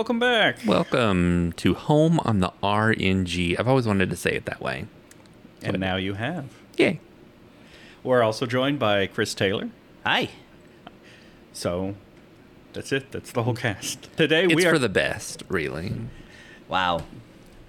everybody. 0.00 0.16
Welcome 0.16 0.18
back. 0.18 0.58
Welcome 0.66 1.52
to 1.58 1.74
Home 1.74 2.20
on 2.20 2.40
the 2.40 2.50
RNG. 2.62 3.58
I've 3.60 3.68
always 3.68 3.86
wanted 3.86 4.08
to 4.10 4.16
say 4.16 4.30
it 4.32 4.46
that 4.46 4.60
way. 4.60 4.86
And 5.62 5.78
now 5.78 5.96
you 5.96 6.14
have. 6.14 6.46
Yay. 6.78 7.00
We're 8.02 8.22
also 8.22 8.46
joined 8.46 8.78
by 8.78 9.06
Chris 9.08 9.34
Taylor. 9.34 9.68
Hi. 10.06 10.30
So 11.52 11.96
that's 12.72 12.92
it. 12.92 13.12
That's 13.12 13.30
the 13.32 13.42
whole 13.42 13.52
cast. 13.54 14.08
Today 14.16 14.44
It's 14.44 14.54
we 14.54 14.64
are 14.64 14.72
for 14.72 14.78
the 14.78 14.88
best, 14.88 15.42
really. 15.48 15.92
Wow. 16.66 17.02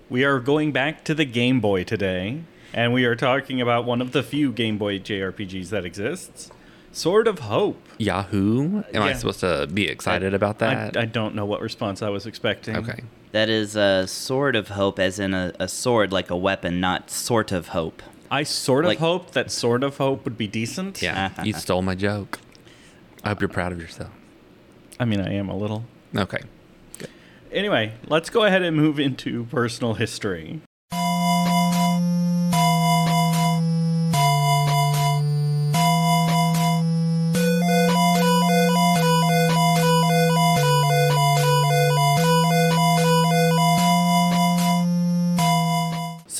we 0.09 0.23
are 0.23 0.39
going 0.39 0.71
back 0.71 1.03
to 1.05 1.13
the 1.13 1.25
Game 1.25 1.59
Boy 1.59 1.83
today, 1.83 2.43
and 2.73 2.93
we 2.93 3.03
are 3.03 3.15
talking 3.15 3.59
about 3.59 3.83
one 3.83 3.99
of 4.01 4.13
the 4.13 4.23
few 4.23 4.53
Game 4.53 4.77
Boy 4.77 4.99
JRPGs 4.99 5.69
that 5.69 5.83
exists, 5.83 6.49
Sword 6.91 7.27
of 7.27 7.39
Hope. 7.39 7.81
Yahoo? 7.97 8.83
Am 8.93 9.01
I 9.01 9.13
supposed 9.13 9.39
to 9.41 9.67
be 9.73 9.87
excited 9.87 10.33
about 10.33 10.59
that? 10.59 10.97
I, 10.97 11.01
I 11.01 11.05
don't 11.05 11.35
know 11.35 11.45
what 11.45 11.61
response 11.61 12.01
I 12.01 12.09
was 12.09 12.25
expecting. 12.25 12.75
okay. 12.77 13.01
That 13.31 13.49
is 13.49 13.77
a 13.77 14.07
sword 14.07 14.57
of 14.57 14.69
hope, 14.69 14.99
as 14.99 15.17
in 15.17 15.33
a, 15.33 15.53
a 15.57 15.67
sword 15.69 16.11
like 16.11 16.29
a 16.29 16.35
weapon, 16.35 16.81
not 16.81 17.09
sort 17.09 17.53
of 17.53 17.69
hope. 17.69 18.01
I 18.29 18.43
sort 18.43 18.83
of 18.85 18.89
Like- 18.89 18.99
hoped 18.99 19.33
that 19.33 19.51
sort 19.51 19.83
of 19.83 19.97
Hope 19.97 20.25
would 20.25 20.37
be 20.37 20.47
decent. 20.47 21.01
Yeah, 21.01 21.31
you 21.43 21.53
stole 21.53 21.81
my 21.81 21.95
joke. 21.95 22.39
I 23.23 23.29
hope 23.29 23.39
you're 23.41 23.47
proud 23.49 23.71
of 23.71 23.79
yourself. 23.79 24.09
I 24.99 25.05
mean, 25.05 25.21
I 25.21 25.33
am 25.33 25.47
a 25.49 25.55
little. 25.55 25.85
Okay. 26.15 26.39
Anyway, 27.51 27.93
let's 28.07 28.29
go 28.29 28.43
ahead 28.45 28.61
and 28.63 28.75
move 28.75 28.99
into 28.99 29.45
personal 29.45 29.93
history. 29.95 30.61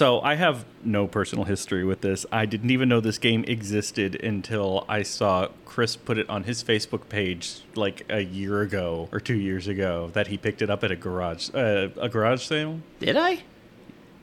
So 0.02 0.20
I 0.22 0.34
have 0.34 0.66
no 0.84 1.06
personal 1.06 1.46
history 1.46 1.86
with 1.86 2.02
this. 2.02 2.26
I 2.32 2.48
didn't 2.48 2.72
even 2.72 2.90
know 2.90 3.02
this 3.02 3.20
game 3.20 3.44
existed 3.44 4.16
until 4.16 4.84
I 4.90 5.04
saw 5.04 5.50
Chris 5.64 5.96
put 5.96 6.18
it 6.18 6.28
on 6.28 6.46
his 6.46 6.64
Facebook 6.64 7.08
page 7.08 7.62
like 7.76 8.04
a 8.10 8.22
year 8.22 8.62
ago 8.62 9.10
or 9.12 9.20
two 9.20 9.36
years 9.36 9.68
ago 9.68 10.10
that 10.14 10.26
he 10.26 10.40
picked 10.40 10.64
it 10.64 10.72
up 10.72 10.84
at 10.84 10.90
a 10.90 10.96
garage 10.96 11.52
uh, 11.54 11.90
a 12.02 12.10
garage 12.10 12.44
sale. 12.44 12.80
Did 13.00 13.16
I? 13.16 13.44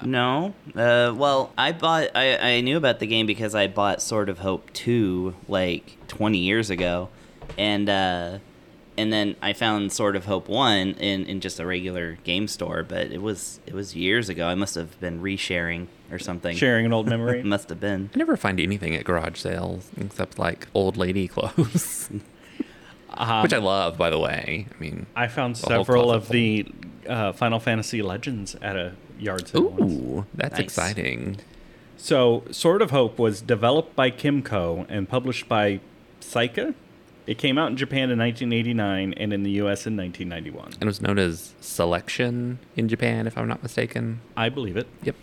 No. 0.04 0.52
Uh, 0.74 1.14
well, 1.14 1.52
I 1.56 1.70
bought. 1.70 2.08
I, 2.12 2.56
I 2.56 2.60
knew 2.60 2.76
about 2.76 2.98
the 2.98 3.06
game 3.06 3.26
because 3.26 3.54
I 3.54 3.68
bought 3.68 4.02
Sword 4.02 4.28
of 4.28 4.40
Hope 4.40 4.72
two 4.72 5.36
like 5.46 5.96
twenty 6.08 6.38
years 6.38 6.70
ago, 6.70 7.08
and 7.56 7.88
uh, 7.88 8.38
and 8.98 9.10
then 9.12 9.36
I 9.40 9.52
found 9.54 9.92
Sword 9.92 10.16
of 10.16 10.26
Hope 10.26 10.48
one 10.48 10.88
in, 10.94 11.24
in 11.24 11.40
just 11.40 11.58
a 11.60 11.64
regular 11.66 12.18
game 12.24 12.46
store. 12.48 12.82
But 12.82 13.06
it 13.10 13.22
was 13.22 13.60
it 13.66 13.72
was 13.72 13.96
years 13.96 14.28
ago. 14.28 14.46
I 14.48 14.54
must 14.54 14.74
have 14.74 14.98
been 15.00 15.22
resharing 15.22 15.86
or 16.10 16.18
something. 16.18 16.56
Sharing 16.56 16.84
an 16.84 16.92
old 16.92 17.06
memory. 17.08 17.42
must 17.54 17.68
have 17.70 17.80
been. 17.80 18.10
I 18.14 18.18
never 18.18 18.36
find 18.36 18.60
anything 18.60 18.94
at 18.94 19.04
garage 19.04 19.38
sales 19.38 19.88
except 19.96 20.38
like 20.38 20.66
old 20.74 20.96
lady 20.96 21.28
clothes, 21.28 22.10
Um, 23.10 23.42
which 23.42 23.52
I 23.54 23.58
love, 23.58 23.96
by 23.96 24.10
the 24.10 24.18
way. 24.18 24.66
I 24.70 24.80
mean, 24.82 25.06
I 25.16 25.28
found 25.28 25.56
several 25.56 26.10
of 26.12 26.28
the 26.28 26.66
uh, 27.08 27.32
Final 27.32 27.58
Fantasy 27.60 28.02
Legends 28.02 28.54
at 28.60 28.76
a 28.76 28.92
yard 29.18 29.48
sale. 29.48 29.70
once. 29.70 29.92
ooh, 29.92 30.26
that's 30.34 30.52
Nice. 30.58 30.60
exciting. 30.60 31.38
So, 31.96 32.44
Sword 32.52 32.80
of 32.82 32.90
Hope 32.92 33.18
was 33.18 33.40
developed 33.40 33.96
by 33.96 34.10
Kemco 34.10 34.86
and 34.88 35.08
published 35.08 35.48
by 35.48 35.80
Seika. 36.20 36.74
It 37.28 37.36
came 37.36 37.58
out 37.58 37.70
in 37.70 37.76
Japan 37.76 38.10
in 38.10 38.18
1989 38.18 39.12
and 39.18 39.32
in 39.34 39.42
the 39.42 39.50
US 39.60 39.86
in 39.86 39.98
1991. 39.98 40.72
And 40.72 40.82
it 40.82 40.86
was 40.86 41.02
known 41.02 41.18
as 41.18 41.52
Selection 41.60 42.58
in 42.74 42.88
Japan, 42.88 43.26
if 43.26 43.36
I'm 43.36 43.46
not 43.46 43.62
mistaken. 43.62 44.22
I 44.34 44.48
believe 44.48 44.78
it. 44.78 44.86
Yep. 45.02 45.14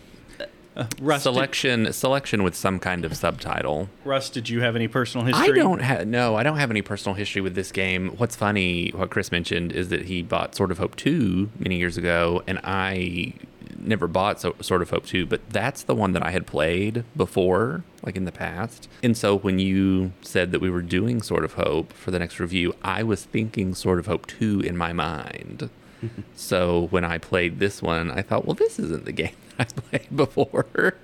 Russ, 1.00 1.22
did, 1.22 1.32
Selection, 1.32 1.92
selection 1.92 2.42
with 2.42 2.54
some 2.54 2.78
kind 2.78 3.04
of 3.04 3.16
subtitle. 3.16 3.88
Russ, 4.04 4.28
did 4.28 4.48
you 4.48 4.60
have 4.60 4.76
any 4.76 4.88
personal 4.88 5.26
history? 5.26 5.50
I 5.60 5.62
don't 5.62 5.80
have 5.80 6.06
no, 6.06 6.36
I 6.36 6.42
don't 6.42 6.58
have 6.58 6.70
any 6.70 6.82
personal 6.82 7.14
history 7.14 7.40
with 7.40 7.54
this 7.54 7.72
game. 7.72 8.10
What's 8.16 8.36
funny, 8.36 8.90
what 8.90 9.10
Chris 9.10 9.32
mentioned 9.32 9.72
is 9.72 9.88
that 9.88 10.06
he 10.06 10.22
bought 10.22 10.54
Sword 10.54 10.70
of 10.70 10.78
Hope 10.78 10.96
2 10.96 11.50
many 11.58 11.76
years 11.76 11.96
ago, 11.96 12.42
and 12.46 12.60
I 12.62 13.32
never 13.78 14.06
bought 14.06 14.40
so- 14.40 14.56
Sword 14.60 14.82
of 14.82 14.90
Hope 14.90 15.06
2, 15.06 15.26
but 15.26 15.40
that's 15.50 15.82
the 15.82 15.94
one 15.94 16.12
that 16.12 16.24
I 16.24 16.30
had 16.30 16.46
played 16.46 17.04
before, 17.16 17.84
like 18.02 18.16
in 18.16 18.24
the 18.24 18.32
past. 18.32 18.88
And 19.02 19.16
so 19.16 19.38
when 19.38 19.58
you 19.58 20.12
said 20.22 20.50
that 20.52 20.60
we 20.60 20.70
were 20.70 20.82
doing 20.82 21.22
Sword 21.22 21.44
of 21.44 21.54
Hope 21.54 21.92
for 21.92 22.10
the 22.10 22.18
next 22.18 22.38
review, 22.38 22.74
I 22.82 23.02
was 23.02 23.24
thinking 23.24 23.74
Sword 23.74 23.98
of 23.98 24.06
Hope 24.06 24.26
2 24.26 24.60
in 24.60 24.76
my 24.76 24.92
mind. 24.92 25.70
so 26.36 26.88
when 26.90 27.04
I 27.04 27.18
played 27.18 27.58
this 27.58 27.80
one, 27.80 28.10
I 28.10 28.22
thought, 28.22 28.44
well, 28.44 28.54
this 28.54 28.78
isn't 28.78 29.04
the 29.04 29.12
game 29.12 29.32
I 29.58 29.64
played 29.64 30.14
before. 30.14 30.94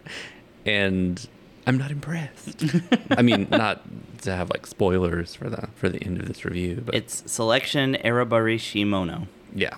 And 0.66 1.26
I'm 1.66 1.78
not 1.78 1.90
impressed. 1.90 2.64
I 3.10 3.22
mean, 3.22 3.48
not 3.50 3.82
to 4.22 4.34
have 4.34 4.50
like 4.50 4.66
spoilers 4.66 5.34
for 5.34 5.48
the 5.50 5.68
for 5.74 5.88
the 5.88 6.02
end 6.04 6.20
of 6.20 6.26
this 6.28 6.44
review, 6.44 6.82
but 6.84 6.94
It's 6.94 7.22
Selection 7.30 7.96
Erabareshi 8.04 8.86
Mono. 8.86 9.26
yeah, 9.54 9.74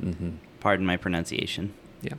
hmm 0.00 0.30
Pardon 0.60 0.86
my 0.86 0.96
pronunciation. 0.96 1.72
yeah. 2.02 2.14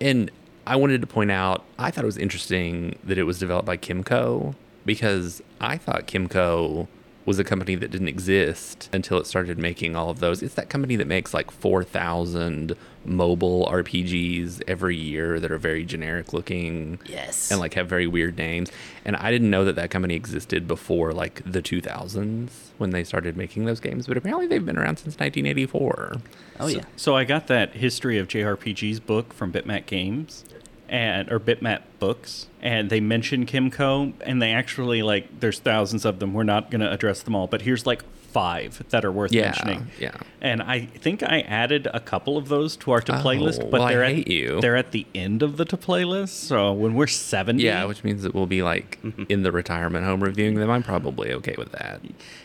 And 0.00 0.30
I 0.66 0.76
wanted 0.76 1.00
to 1.00 1.06
point 1.08 1.30
out, 1.32 1.64
I 1.78 1.90
thought 1.90 2.04
it 2.04 2.06
was 2.06 2.16
interesting 2.18 2.96
that 3.02 3.18
it 3.18 3.24
was 3.24 3.38
developed 3.40 3.66
by 3.66 3.76
Kemco 3.76 4.54
because 4.86 5.42
I 5.60 5.76
thought 5.76 6.06
Kemco 6.06 6.86
was 7.24 7.38
a 7.38 7.44
company 7.44 7.74
that 7.76 7.90
didn't 7.90 8.08
exist 8.08 8.88
until 8.92 9.18
it 9.18 9.26
started 9.26 9.58
making 9.58 9.94
all 9.94 10.10
of 10.10 10.18
those. 10.18 10.42
It's 10.42 10.54
that 10.54 10.68
company 10.68 10.96
that 10.96 11.06
makes 11.06 11.32
like 11.32 11.50
4,000 11.50 12.76
mobile 13.04 13.66
RPGs 13.70 14.62
every 14.66 14.96
year 14.96 15.38
that 15.40 15.50
are 15.50 15.58
very 15.58 15.84
generic 15.84 16.32
looking. 16.32 16.98
Yes. 17.06 17.50
and 17.50 17.60
like 17.60 17.74
have 17.74 17.88
very 17.88 18.06
weird 18.06 18.36
names. 18.36 18.70
And 19.04 19.16
I 19.16 19.30
didn't 19.30 19.50
know 19.50 19.64
that 19.64 19.76
that 19.76 19.90
company 19.90 20.14
existed 20.14 20.66
before 20.66 21.12
like 21.12 21.42
the 21.44 21.62
2000s 21.62 22.50
when 22.78 22.90
they 22.90 23.04
started 23.04 23.36
making 23.36 23.64
those 23.66 23.80
games, 23.80 24.06
but 24.06 24.16
apparently 24.16 24.46
they've 24.46 24.64
been 24.64 24.78
around 24.78 24.96
since 24.96 25.14
1984. 25.18 26.14
oh 26.60 26.66
yeah. 26.66 26.82
So 26.96 27.16
I 27.16 27.24
got 27.24 27.46
that 27.46 27.74
history 27.74 28.18
of 28.18 28.28
JRPGs 28.28 29.04
book 29.04 29.32
from 29.32 29.52
Bitmap 29.52 29.86
Games 29.86 30.44
and 30.92 31.32
or 31.32 31.40
Bitmap 31.40 31.80
Books 31.98 32.48
and 32.60 32.90
they 32.90 33.00
mention 33.00 33.46
Kemco 33.46 34.12
and 34.20 34.42
they 34.42 34.52
actually 34.52 35.02
like 35.02 35.40
there's 35.40 35.58
thousands 35.58 36.04
of 36.04 36.18
them. 36.18 36.34
We're 36.34 36.42
not 36.42 36.70
going 36.70 36.82
to 36.82 36.92
address 36.92 37.22
them 37.22 37.34
all, 37.34 37.46
but 37.46 37.62
here's 37.62 37.86
like 37.86 38.04
5 38.32 38.90
that 38.90 39.04
are 39.04 39.10
worth 39.10 39.32
Yeah, 39.32 39.44
mentioning. 39.44 39.86
yeah. 39.98 40.16
And 40.42 40.62
I 40.62 40.80
think 40.86 41.22
I 41.22 41.40
added 41.40 41.88
a 41.92 42.00
couple 42.00 42.36
of 42.36 42.48
those 42.48 42.76
to 42.76 42.90
our 42.92 43.00
to 43.00 43.18
oh, 43.18 43.22
playlist 43.22 43.60
Oh, 43.62 43.68
but 43.70 43.80
well, 43.80 43.88
they're 43.88 44.04
at 44.04 44.28
you. 44.28 44.60
they're 44.60 44.76
at 44.76 44.92
the 44.92 45.06
end 45.14 45.42
of 45.42 45.56
the 45.56 45.64
to 45.64 45.78
playlist. 45.78 46.28
So 46.28 46.72
when 46.74 46.94
we're 46.94 47.06
70 47.06 47.62
Yeah, 47.62 47.86
which 47.86 48.04
means 48.04 48.22
that 48.22 48.34
we'll 48.34 48.46
be 48.46 48.62
like 48.62 48.98
mm-hmm. 49.02 49.24
in 49.30 49.44
the 49.44 49.50
retirement 49.52 50.04
home 50.04 50.22
reviewing 50.22 50.56
them. 50.56 50.70
I'm 50.70 50.82
probably 50.82 51.32
okay 51.32 51.54
with 51.56 51.72
that. 51.72 52.02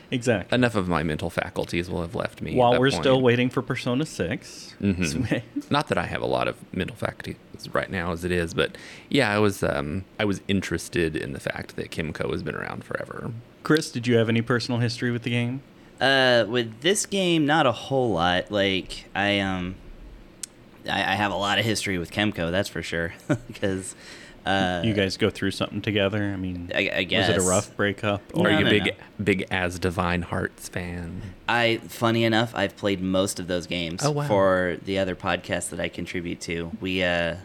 Exactly. 0.09 0.55
Enough 0.55 0.75
of 0.75 0.87
my 0.87 1.03
mental 1.03 1.29
faculties 1.29 1.89
will 1.89 2.01
have 2.01 2.15
left 2.15 2.41
me. 2.41 2.51
at 2.51 2.57
While 2.57 2.71
that 2.71 2.79
we're 2.79 2.91
point. 2.91 3.03
still 3.03 3.21
waiting 3.21 3.49
for 3.49 3.61
Persona 3.61 4.05
6. 4.05 4.75
Mhm. 4.81 5.41
Not 5.69 5.87
that 5.89 5.97
I 5.97 6.05
have 6.05 6.21
a 6.21 6.25
lot 6.27 6.47
of 6.47 6.55
mental 6.73 6.95
faculties 6.95 7.35
right 7.73 7.89
now 7.89 8.11
as 8.11 8.23
it 8.23 8.31
is, 8.31 8.53
but 8.53 8.77
yeah, 9.09 9.29
I 9.33 9.39
was 9.39 9.63
um, 9.63 10.05
I 10.19 10.23
was 10.25 10.41
interested 10.47 11.15
in 11.15 11.33
the 11.33 11.39
fact 11.39 11.75
that 11.75 11.89
Kemco 11.91 12.31
has 12.31 12.43
been 12.43 12.55
around 12.55 12.83
forever. 12.83 13.31
Chris, 13.63 13.91
did 13.91 14.07
you 14.07 14.15
have 14.17 14.29
any 14.29 14.41
personal 14.41 14.79
history 14.79 15.11
with 15.11 15.23
the 15.23 15.31
game? 15.31 15.61
Uh, 15.99 16.45
with 16.47 16.81
this 16.81 17.05
game, 17.07 17.45
not 17.45 17.65
a 17.65 17.71
whole 17.71 18.11
lot. 18.11 18.51
Like 18.51 19.05
I 19.15 19.39
um, 19.39 19.75
I, 20.89 20.99
I 21.13 21.15
have 21.15 21.31
a 21.31 21.35
lot 21.35 21.59
of 21.59 21.65
history 21.65 21.97
with 21.97 22.11
Kemco, 22.11 22.51
that's 22.51 22.69
for 22.69 22.81
sure. 22.83 23.13
Because 23.47 23.95
uh, 24.47 24.81
you 24.83 24.93
guys 24.93 25.17
go 25.17 25.29
through 25.29 25.51
something 25.51 25.81
together? 25.81 26.23
I 26.23 26.35
mean, 26.37 26.71
I, 26.73 26.89
I 26.95 27.03
guess 27.03 27.27
was 27.29 27.37
it 27.37 27.45
a 27.45 27.49
rough 27.49 27.75
breakup? 27.75 28.21
No, 28.35 28.43
Are 28.45 28.51
you 28.51 28.57
a 28.59 28.63
no, 28.63 28.69
big 28.69 28.85
no. 28.85 28.91
big 29.23 29.45
as 29.51 29.79
Divine 29.79 30.21
Hearts 30.23 30.69
fan? 30.69 31.21
I 31.49 31.77
funny 31.87 32.23
enough, 32.23 32.53
I've 32.55 32.75
played 32.77 33.01
most 33.01 33.39
of 33.39 33.47
those 33.47 33.67
games 33.67 34.01
Oh, 34.03 34.11
wow. 34.11 34.27
for 34.27 34.77
the 34.85 34.99
other 34.99 35.15
podcasts 35.15 35.69
that 35.69 35.79
I 35.79 35.89
contribute 35.89 36.39
to. 36.41 36.71
We, 36.81 37.03
uh, 37.03 37.35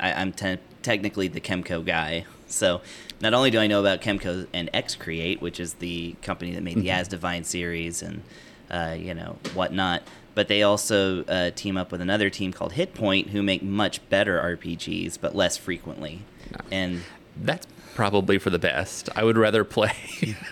I, 0.00 0.12
I'm 0.12 0.32
te- 0.32 0.58
technically 0.82 1.28
the 1.28 1.40
Kemco 1.40 1.84
guy, 1.84 2.24
so 2.46 2.80
not 3.20 3.34
only 3.34 3.50
do 3.50 3.58
I 3.58 3.66
know 3.66 3.80
about 3.80 4.00
Kemco 4.00 4.46
and 4.52 4.68
Exe 4.74 4.96
Create, 4.96 5.40
which 5.40 5.60
is 5.60 5.74
the 5.74 6.14
company 6.22 6.52
that 6.54 6.62
made 6.62 6.76
the 6.76 6.88
Mm-hmm. 6.88 7.14
Asdivine 7.14 7.44
series 7.44 8.02
and 8.02 8.22
uh, 8.70 8.96
you 8.98 9.14
know 9.14 9.36
whatnot, 9.54 10.02
but 10.34 10.48
they 10.48 10.62
also 10.62 11.24
uh, 11.24 11.50
team 11.50 11.76
up 11.76 11.92
with 11.92 12.00
another 12.00 12.30
team 12.30 12.52
called 12.52 12.72
Hitpoint, 12.72 13.28
who 13.28 13.42
make 13.42 13.62
much 13.62 14.06
better 14.08 14.40
RPGs, 14.56 15.18
but 15.20 15.34
less 15.36 15.56
frequently. 15.56 16.22
And 16.70 17.02
That's 17.36 17.66
probably 17.94 18.38
for 18.38 18.50
the 18.50 18.58
best. 18.58 19.08
I 19.14 19.24
would 19.24 19.36
rather 19.36 19.64
play 19.64 19.94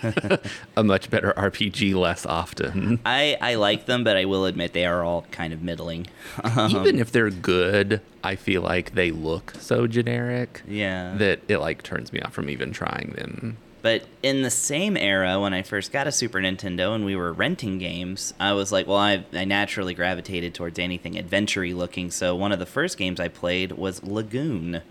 a 0.76 0.84
much 0.84 1.10
better 1.10 1.32
RPG 1.36 1.94
less 1.94 2.26
often. 2.26 3.00
I, 3.04 3.36
I 3.40 3.54
like 3.54 3.86
them, 3.86 4.04
but 4.04 4.16
I 4.16 4.24
will 4.24 4.44
admit 4.44 4.72
they 4.72 4.86
are 4.86 5.02
all 5.02 5.22
kind 5.30 5.52
of 5.52 5.62
middling. 5.62 6.06
Um, 6.44 6.70
Even 6.76 6.98
if 6.98 7.12
they're 7.12 7.30
good, 7.30 8.00
I 8.22 8.36
feel 8.36 8.62
like 8.62 8.94
they 8.94 9.10
look 9.10 9.54
so 9.58 9.86
generic 9.86 10.62
yeah. 10.68 11.14
that 11.16 11.40
it 11.48 11.58
like 11.58 11.82
turns 11.82 12.12
me 12.12 12.20
off 12.20 12.32
from 12.32 12.50
even 12.50 12.72
trying 12.72 13.14
them. 13.16 13.56
But 13.82 14.04
in 14.22 14.42
the 14.42 14.50
same 14.50 14.96
era, 14.96 15.40
when 15.40 15.54
I 15.54 15.62
first 15.62 15.90
got 15.90 16.06
a 16.06 16.12
Super 16.12 16.38
Nintendo 16.38 16.94
and 16.94 17.04
we 17.04 17.16
were 17.16 17.32
renting 17.32 17.78
games, 17.78 18.34
I 18.38 18.52
was 18.52 18.70
like, 18.70 18.86
well, 18.86 18.98
I, 18.98 19.24
I 19.32 19.46
naturally 19.46 19.94
gravitated 19.94 20.54
towards 20.54 20.78
anything 20.78 21.16
adventure 21.16 21.66
looking. 21.68 22.10
So 22.10 22.36
one 22.36 22.52
of 22.52 22.58
the 22.58 22.66
first 22.66 22.98
games 22.98 23.18
I 23.18 23.28
played 23.28 23.72
was 23.72 24.02
Lagoon, 24.02 24.82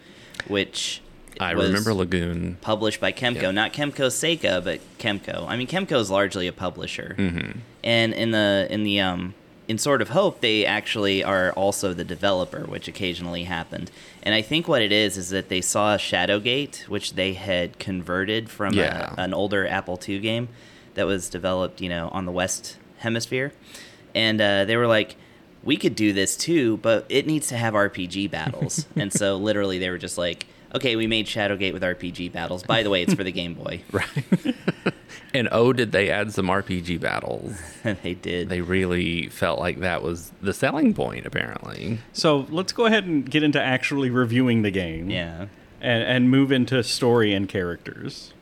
which 0.47 1.01
I 1.39 1.51
remember 1.51 1.93
Lagoon. 1.93 2.57
published 2.61 2.99
by 2.99 3.11
Kemco, 3.11 3.41
Yep. 3.43 3.53
not 3.55 3.73
Kemco 3.73 4.07
Seika, 4.07 4.63
but 4.63 4.79
Kemco. 4.97 5.45
I 5.47 5.55
mean, 5.57 5.67
Kemco 5.67 5.99
is 5.99 6.09
largely 6.11 6.47
a 6.47 6.53
publisher, 6.53 7.15
Mm-hmm. 7.17 7.59
and 7.83 8.13
in 8.13 8.31
the 8.31 8.67
in 8.69 8.83
the 8.83 8.99
um 8.99 9.33
in 9.67 9.77
Sort 9.77 10.01
of 10.01 10.09
Hope, 10.09 10.41
they 10.41 10.65
actually 10.65 11.23
are 11.23 11.51
also 11.51 11.93
the 11.93 12.03
developer, 12.03 12.61
which 12.61 12.87
occasionally 12.87 13.43
happened. 13.43 13.91
And 14.23 14.33
I 14.33 14.41
think 14.41 14.67
what 14.67 14.81
it 14.81 14.91
is 14.91 15.15
is 15.15 15.29
that 15.29 15.49
they 15.49 15.61
saw 15.61 15.95
Shadowgate, 15.95 16.87
which 16.87 17.13
they 17.13 17.33
had 17.33 17.77
converted 17.77 18.49
from 18.49 18.73
Yeah. 18.73 19.13
a, 19.15 19.21
an 19.21 19.31
older 19.33 19.67
Apple 19.67 19.99
II 20.09 20.19
game 20.21 20.47
that 20.95 21.05
was 21.05 21.29
developed, 21.29 21.81
you 21.81 21.87
know, 21.89 22.09
on 22.11 22.25
the 22.25 22.31
West 22.31 22.77
Hemisphere, 22.97 23.53
and 24.15 24.41
uh, 24.41 24.65
they 24.65 24.75
were 24.77 24.87
like. 24.87 25.15
We 25.63 25.77
could 25.77 25.95
do 25.95 26.13
this 26.13 26.37
too, 26.37 26.77
but 26.77 27.05
it 27.09 27.27
needs 27.27 27.47
to 27.47 27.57
have 27.57 27.73
RPG 27.73 28.31
battles. 28.31 28.85
and 28.95 29.11
so, 29.11 29.37
literally, 29.37 29.77
they 29.77 29.89
were 29.89 29.97
just 29.97 30.17
like, 30.17 30.45
okay, 30.73 30.95
we 30.95 31.07
made 31.07 31.25
Shadowgate 31.25 31.73
with 31.73 31.83
RPG 31.83 32.31
battles. 32.31 32.63
By 32.63 32.83
the 32.83 32.89
way, 32.89 33.01
it's 33.01 33.13
for 33.13 33.23
the 33.23 33.31
Game 33.31 33.53
Boy. 33.53 33.81
Right. 33.91 34.55
and 35.33 35.49
oh, 35.51 35.73
did 35.73 35.91
they 35.91 36.09
add 36.09 36.33
some 36.33 36.47
RPG 36.47 36.99
battles? 36.99 37.59
they 37.83 38.13
did. 38.13 38.49
They 38.49 38.61
really 38.61 39.27
felt 39.29 39.59
like 39.59 39.79
that 39.79 40.01
was 40.01 40.31
the 40.41 40.53
selling 40.53 40.93
point, 40.93 41.25
apparently. 41.25 41.99
So 42.13 42.45
let's 42.49 42.71
go 42.71 42.85
ahead 42.85 43.05
and 43.05 43.29
get 43.29 43.43
into 43.43 43.61
actually 43.61 44.09
reviewing 44.09 44.61
the 44.61 44.71
game. 44.71 45.09
yeah. 45.09 45.47
And, 45.81 46.03
and 46.03 46.29
move 46.29 46.51
into 46.51 46.83
story 46.83 47.33
and 47.33 47.47
characters. 47.47 48.33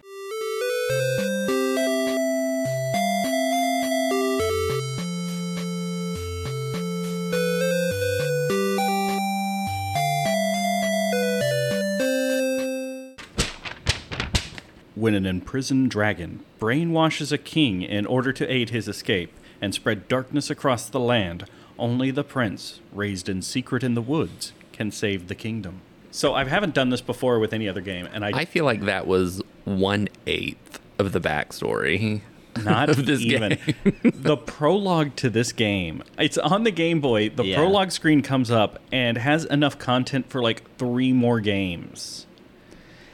When 15.08 15.16
an 15.16 15.26
imprisoned 15.26 15.90
dragon 15.90 16.42
brainwashes 16.60 17.32
a 17.32 17.38
king 17.38 17.82
in 17.82 18.06
order 18.06 18.34
to 18.34 18.54
aid 18.54 18.72
his 18.72 18.90
escape 18.90 19.32
and 19.62 19.74
spread 19.74 20.10
darkness 20.10 20.50
across 20.50 20.90
the 20.90 21.00
land, 21.00 21.46
only 21.80 22.12
the 22.12 22.26
prince, 22.26 22.82
raised 22.92 23.30
in 23.30 23.42
secret 23.42 23.86
in 23.86 23.94
the 23.94 24.02
woods, 24.02 24.52
can 24.74 24.92
save 24.92 25.30
the 25.30 25.34
kingdom. 25.34 25.80
So 26.12 26.34
I 26.34 26.44
haven't 26.44 26.74
done 26.74 26.90
this 26.90 27.00
before 27.00 27.40
with 27.40 27.54
any 27.54 27.70
other 27.70 27.80
game, 27.80 28.10
and 28.14 28.26
I, 28.26 28.40
I 28.40 28.44
feel 28.44 28.66
like 28.66 28.82
that 28.82 29.08
was 29.08 29.42
one 29.64 30.10
eighth 30.26 30.82
of 31.00 31.14
the 31.14 31.22
backstory. 31.22 32.20
not 32.66 32.90
of 32.98 33.06
this 33.06 33.22
even 33.22 33.58
game. 33.66 33.94
the 34.14 34.36
prologue 34.36 35.16
to 35.16 35.30
this 35.30 35.54
game. 35.54 36.04
It's 36.20 36.38
on 36.38 36.66
the 36.66 36.72
Game 36.72 37.00
Boy. 37.00 37.30
The 37.30 37.46
Yeah. 37.46 37.56
prologue 37.56 37.94
screen 37.94 38.22
comes 38.22 38.52
up 38.52 38.82
and 38.92 39.18
has 39.20 39.46
enough 39.46 39.80
content 39.80 40.30
for 40.30 40.42
like 40.42 40.70
three 40.78 41.14
more 41.14 41.40
games. 41.40 42.26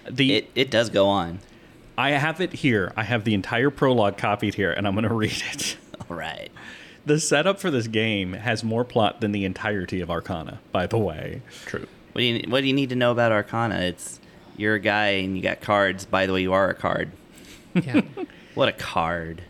The 0.10 0.38
It, 0.38 0.50
it 0.56 0.72
does 0.72 0.90
go 0.90 1.06
on. 1.08 1.38
I 1.98 2.12
have 2.12 2.42
it 2.42 2.54
here. 2.54 2.92
I 2.96 3.04
have 3.04 3.24
the 3.24 3.34
entire 3.34 3.70
prologue 3.70 4.18
copied 4.18 4.56
here, 4.56 4.72
and 4.72 4.88
I'm 4.88 4.94
going 4.96 5.08
to 5.08 5.14
read 5.14 5.44
it. 5.52 5.78
All 6.10 6.18
right. 6.18 6.50
The 7.06 7.20
setup 7.20 7.60
for 7.60 7.70
this 7.70 7.88
game 7.88 8.34
has 8.34 8.64
more 8.64 8.84
plot 8.84 9.22
than 9.22 9.32
the 9.32 9.46
entirety 9.46 10.00
of 10.02 10.10
Arcana, 10.10 10.60
by 10.72 10.88
the 10.88 10.98
way. 10.98 11.42
True. 11.66 11.88
What 12.14 12.20
do 12.22 12.24
you 12.24 12.44
What 12.50 12.62
do 12.62 12.68
you 12.68 12.74
need 12.74 12.90
to 12.90 12.96
know 12.96 13.12
about 13.12 13.32
Arcana? 13.32 13.80
It's 13.80 14.20
you're 14.56 14.76
a 14.76 14.80
guy 14.80 15.08
and 15.08 15.36
you 15.36 15.44
got 15.44 15.62
cards. 15.62 16.06
By 16.06 16.26
the 16.26 16.34
way, 16.34 16.42
you 16.42 16.54
are 16.54 16.70
a 16.70 16.76
card. 16.76 17.12
Yeah. 17.74 18.02
What 18.54 18.70
a 18.70 18.74
card. 18.74 19.42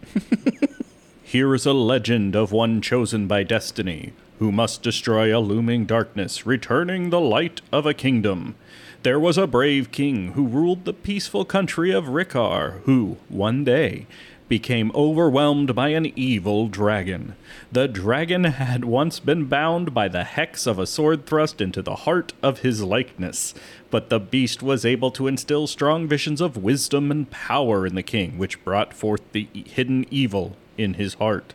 Here 1.23 1.53
is 1.53 1.65
a 1.65 1.73
legend 1.73 2.37
of 2.37 2.53
one 2.53 2.79
chosen 2.81 3.27
by 3.27 3.43
destiny, 3.43 4.13
who 4.39 4.49
must 4.49 4.81
destroy 4.81 5.37
a 5.37 5.41
looming 5.41 5.85
darkness, 5.85 6.45
returning 6.45 7.09
the 7.09 7.19
light 7.19 7.59
of 7.69 7.85
a 7.85 7.93
kingdom. 7.93 8.55
There 9.03 9.19
was 9.19 9.37
a 9.37 9.47
brave 9.47 9.91
king 9.91 10.31
who 10.31 10.47
ruled 10.47 10.85
the 10.85 10.93
peaceful 10.93 11.43
country 11.43 11.91
of 11.91 12.05
Rikar, 12.05 12.79
who, 12.83 13.17
one 13.27 13.65
day, 13.65 14.07
became 14.47 14.93
overwhelmed 14.95 15.75
by 15.75 15.89
an 15.89 16.13
evil 16.17 16.69
dragon. 16.69 17.35
The 17.69 17.89
dragon 17.89 18.45
had 18.45 18.85
once 18.85 19.19
been 19.19 19.47
bound 19.47 19.93
by 19.93 20.07
the 20.07 20.23
hex 20.23 20.65
of 20.65 20.79
a 20.79 20.87
sword 20.87 21.25
thrust 21.25 21.59
into 21.59 21.81
the 21.81 21.97
heart 22.07 22.31
of 22.41 22.59
his 22.59 22.81
likeness, 22.81 23.53
but 23.91 24.09
the 24.09 24.21
beast 24.21 24.63
was 24.63 24.85
able 24.85 25.11
to 25.11 25.27
instill 25.27 25.67
strong 25.67 26.07
visions 26.07 26.39
of 26.39 26.55
wisdom 26.55 27.11
and 27.11 27.29
power 27.29 27.85
in 27.85 27.95
the 27.95 28.03
king, 28.03 28.37
which 28.37 28.63
brought 28.63 28.93
forth 28.93 29.29
the 29.33 29.49
hidden 29.53 30.05
evil 30.11 30.55
in 30.77 30.93
his 30.93 31.15
heart. 31.15 31.53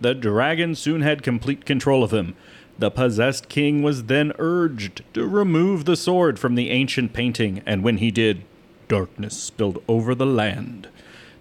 The 0.00 0.14
dragon 0.14 0.76
soon 0.76 1.00
had 1.00 1.24
complete 1.24 1.64
control 1.64 2.04
of 2.04 2.12
him. 2.12 2.36
The 2.78 2.90
possessed 2.90 3.48
king 3.48 3.82
was 3.82 4.04
then 4.04 4.32
urged 4.38 5.02
to 5.14 5.26
remove 5.26 5.84
the 5.84 5.96
sword 5.96 6.38
from 6.38 6.54
the 6.54 6.70
ancient 6.70 7.12
painting, 7.12 7.62
and 7.64 7.82
when 7.82 7.98
he 7.98 8.10
did, 8.10 8.42
darkness 8.88 9.36
spilled 9.36 9.82
over 9.88 10.14
the 10.14 10.26
land. 10.26 10.88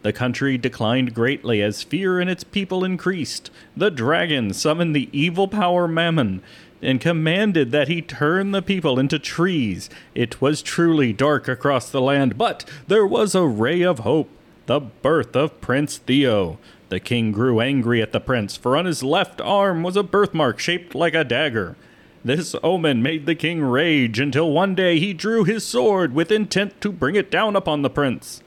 The 0.02 0.14
country 0.14 0.58
declined 0.58 1.14
greatly 1.14 1.62
as 1.62 1.84
fear 1.84 2.22
in 2.22 2.30
its 2.30 2.44
people 2.44 2.84
increased. 2.86 3.50
The 3.76 3.90
dragon 3.90 4.54
summoned 4.54 4.96
the 4.96 5.10
evil 5.12 5.48
power 5.48 5.88
Mammon 5.88 6.42
and 6.82 7.02
commanded 7.02 7.72
that 7.72 7.88
he 7.88 8.02
turn 8.02 8.52
the 8.52 8.62
people 8.62 9.00
into 9.00 9.18
trees. 9.18 9.90
It 10.14 10.40
was 10.40 10.62
truly 10.62 11.12
dark 11.12 11.48
across 11.48 11.90
the 11.90 12.02
land, 12.02 12.38
but 12.38 12.70
there 12.88 13.06
was 13.06 13.34
a 13.34 13.48
ray 13.48 13.82
of 13.82 14.00
hope 14.00 14.30
the 14.68 14.80
birth 14.80 15.36
of 15.36 15.62
Prince 15.62 15.98
Theo. 15.98 16.58
The 16.96 17.02
king 17.02 17.34
grew 17.34 17.60
angry 17.60 18.02
at 18.02 18.14
the 18.14 18.22
prince, 18.22 18.56
for 18.56 18.78
on 18.78 18.86
his 18.86 19.04
left 19.04 19.42
arm 19.42 19.84
was 19.84 19.98
a 19.98 20.02
birthmark 20.02 20.60
shaped 20.60 20.96
like 20.96 21.14
a 21.14 21.25
dagger. 21.25 21.75
This 22.24 22.56
omen 22.64 23.04
made 23.04 23.25
the 23.25 23.36
king 23.36 23.62
rage 23.62 24.18
until 24.18 24.50
one 24.50 24.75
day 24.75 24.98
he 24.98 25.12
drew 25.12 25.44
his 25.44 25.66
sword 25.66 26.14
with 26.14 26.32
intent 26.32 26.80
to 26.80 26.94
bring 26.94 27.16
it 27.16 27.30
down 27.30 27.58
upon 27.58 27.82
the 27.82 27.90
prince. 27.90 28.42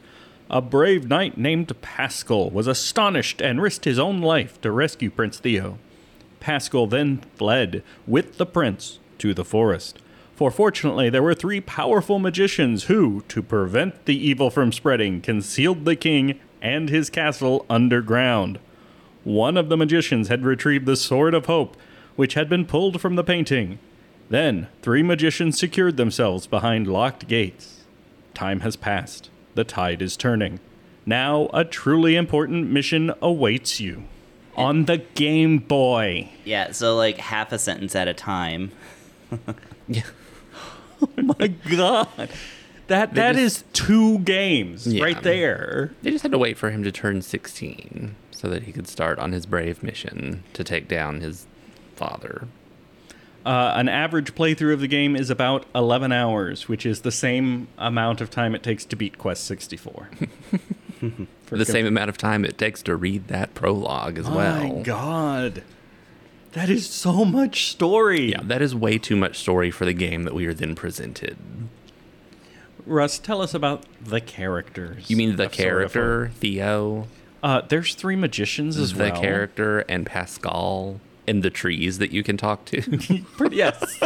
A 0.48 0.62
brave 0.62 1.06
knight 1.06 1.36
named 1.36 1.78
Pascal 1.82 2.48
was 2.48 2.66
astonished 2.66 3.42
and 3.42 3.60
risked 3.60 3.84
his 3.84 3.98
own 3.98 4.22
life 4.22 4.58
to 4.62 4.72
rescue 4.72 5.10
Prince 5.10 5.38
Theo. 5.38 5.76
Pascal 6.40 6.86
then 6.86 7.18
fled 7.36 7.82
with 8.06 8.38
the 8.38 8.46
prince 8.46 8.98
to 9.18 9.34
the 9.34 9.44
forest. 9.44 9.98
For 10.36 10.50
fortunately, 10.50 11.10
there 11.10 11.22
were 11.22 11.34
three 11.34 11.60
powerful 11.60 12.18
magicians 12.18 12.84
who, 12.84 13.24
to 13.28 13.42
prevent 13.42 14.06
the 14.06 14.16
evil 14.16 14.48
from 14.48 14.72
spreading, 14.72 15.20
concealed 15.20 15.84
the 15.84 15.96
king 15.96 16.40
and 16.62 16.88
his 16.88 17.10
castle 17.10 17.64
underground. 17.68 18.58
One 19.24 19.56
of 19.56 19.68
the 19.68 19.76
magicians 19.76 20.28
had 20.28 20.44
retrieved 20.44 20.86
the 20.86 20.96
Sword 20.96 21.34
of 21.34 21.46
Hope, 21.46 21.76
which 22.16 22.34
had 22.34 22.48
been 22.48 22.64
pulled 22.66 23.00
from 23.00 23.16
the 23.16 23.24
painting. 23.24 23.78
Then, 24.30 24.68
three 24.82 25.02
magicians 25.02 25.58
secured 25.58 25.96
themselves 25.96 26.46
behind 26.46 26.86
locked 26.86 27.28
gates. 27.28 27.84
Time 28.34 28.60
has 28.60 28.76
passed. 28.76 29.30
The 29.54 29.64
tide 29.64 30.02
is 30.02 30.16
turning. 30.16 30.60
Now, 31.06 31.48
a 31.54 31.64
truly 31.64 32.16
important 32.16 32.70
mission 32.70 33.12
awaits 33.22 33.80
you. 33.80 34.04
On 34.56 34.84
the 34.84 34.98
Game 34.98 35.58
Boy. 35.58 36.30
Yeah. 36.44 36.72
So 36.72 36.96
like 36.96 37.18
half 37.18 37.52
a 37.52 37.58
sentence 37.58 37.94
at 37.94 38.08
a 38.08 38.14
time. 38.14 38.72
Yeah. 39.86 40.02
Oh 41.00 41.34
my 41.38 41.46
God. 41.46 42.28
That 42.88 43.14
that 43.14 43.34
just- 43.36 43.58
is 43.58 43.64
two 43.72 44.18
games 44.20 44.86
Yeah. 44.86 45.04
right 45.04 45.22
there. 45.22 45.92
They 46.02 46.10
just 46.10 46.22
had 46.22 46.32
to 46.32 46.38
wait 46.38 46.56
for 46.58 46.70
him 46.70 46.82
to 46.84 46.92
turn 46.92 47.22
16 47.22 48.14
so 48.30 48.48
that 48.48 48.64
he 48.64 48.72
could 48.72 48.88
start 48.88 49.18
on 49.18 49.32
his 49.32 49.46
brave 49.46 49.82
mission 49.82 50.42
to 50.54 50.64
take 50.64 50.88
down 50.88 51.20
his 51.20 51.46
father. 51.96 52.48
Uh, 53.46 53.72
an 53.76 53.88
average 53.88 54.34
playthrough 54.34 54.72
of 54.74 54.80
the 54.80 54.86
game 54.88 55.16
is 55.16 55.30
about 55.30 55.64
11 55.74 56.12
hours, 56.12 56.68
which 56.68 56.84
is 56.84 57.00
the 57.00 57.10
same 57.12 57.68
amount 57.78 58.20
of 58.20 58.30
time 58.30 58.54
it 58.54 58.62
takes 58.62 58.84
to 58.84 58.96
beat 58.96 59.16
Quest 59.16 59.44
64. 59.44 60.10
For 61.46 61.56
the 61.56 61.64
same 61.64 61.86
amount 61.86 62.10
of 62.10 62.18
time 62.18 62.44
it 62.44 62.58
takes 62.58 62.82
to 62.82 62.96
read 62.96 63.28
that 63.28 63.54
prologue 63.54 64.18
as 64.18 64.28
well. 64.28 64.74
My 64.74 64.82
God. 64.82 65.62
That 66.52 66.68
is 66.68 66.88
so 66.88 67.24
much 67.24 67.68
story. 67.70 68.30
Yeah, 68.32 68.40
that 68.44 68.60
is 68.60 68.74
way 68.74 68.98
too 68.98 69.16
much 69.16 69.38
story 69.38 69.70
for 69.70 69.84
the 69.84 69.92
game 69.92 70.24
that 70.24 70.34
we 70.34 70.46
are 70.46 70.54
then 70.54 70.74
presented. 70.74 71.36
Russ, 72.88 73.18
tell 73.18 73.42
us 73.42 73.54
about 73.54 73.84
the 74.02 74.20
characters. 74.20 75.08
You 75.10 75.16
mean 75.16 75.36
the 75.36 75.46
of 75.46 75.54
Sword 75.54 75.82
of 75.82 75.82
Hope. 75.82 75.92
character, 75.92 76.30
Theo, 76.40 77.06
Uh, 77.42 77.62
there's 77.68 77.94
three 77.94 78.16
magicians 78.16 78.76
as 78.76 78.92
the 78.94 79.04
well. 79.04 79.14
The 79.14 79.20
character, 79.20 79.78
and 79.88 80.04
Pascal, 80.06 81.00
and 81.26 81.42
the 81.42 81.50
trees 81.50 81.98
that 81.98 82.10
you 82.10 82.22
can 82.22 82.36
talk 82.36 82.64
to? 82.66 83.24
Yes. 83.50 84.00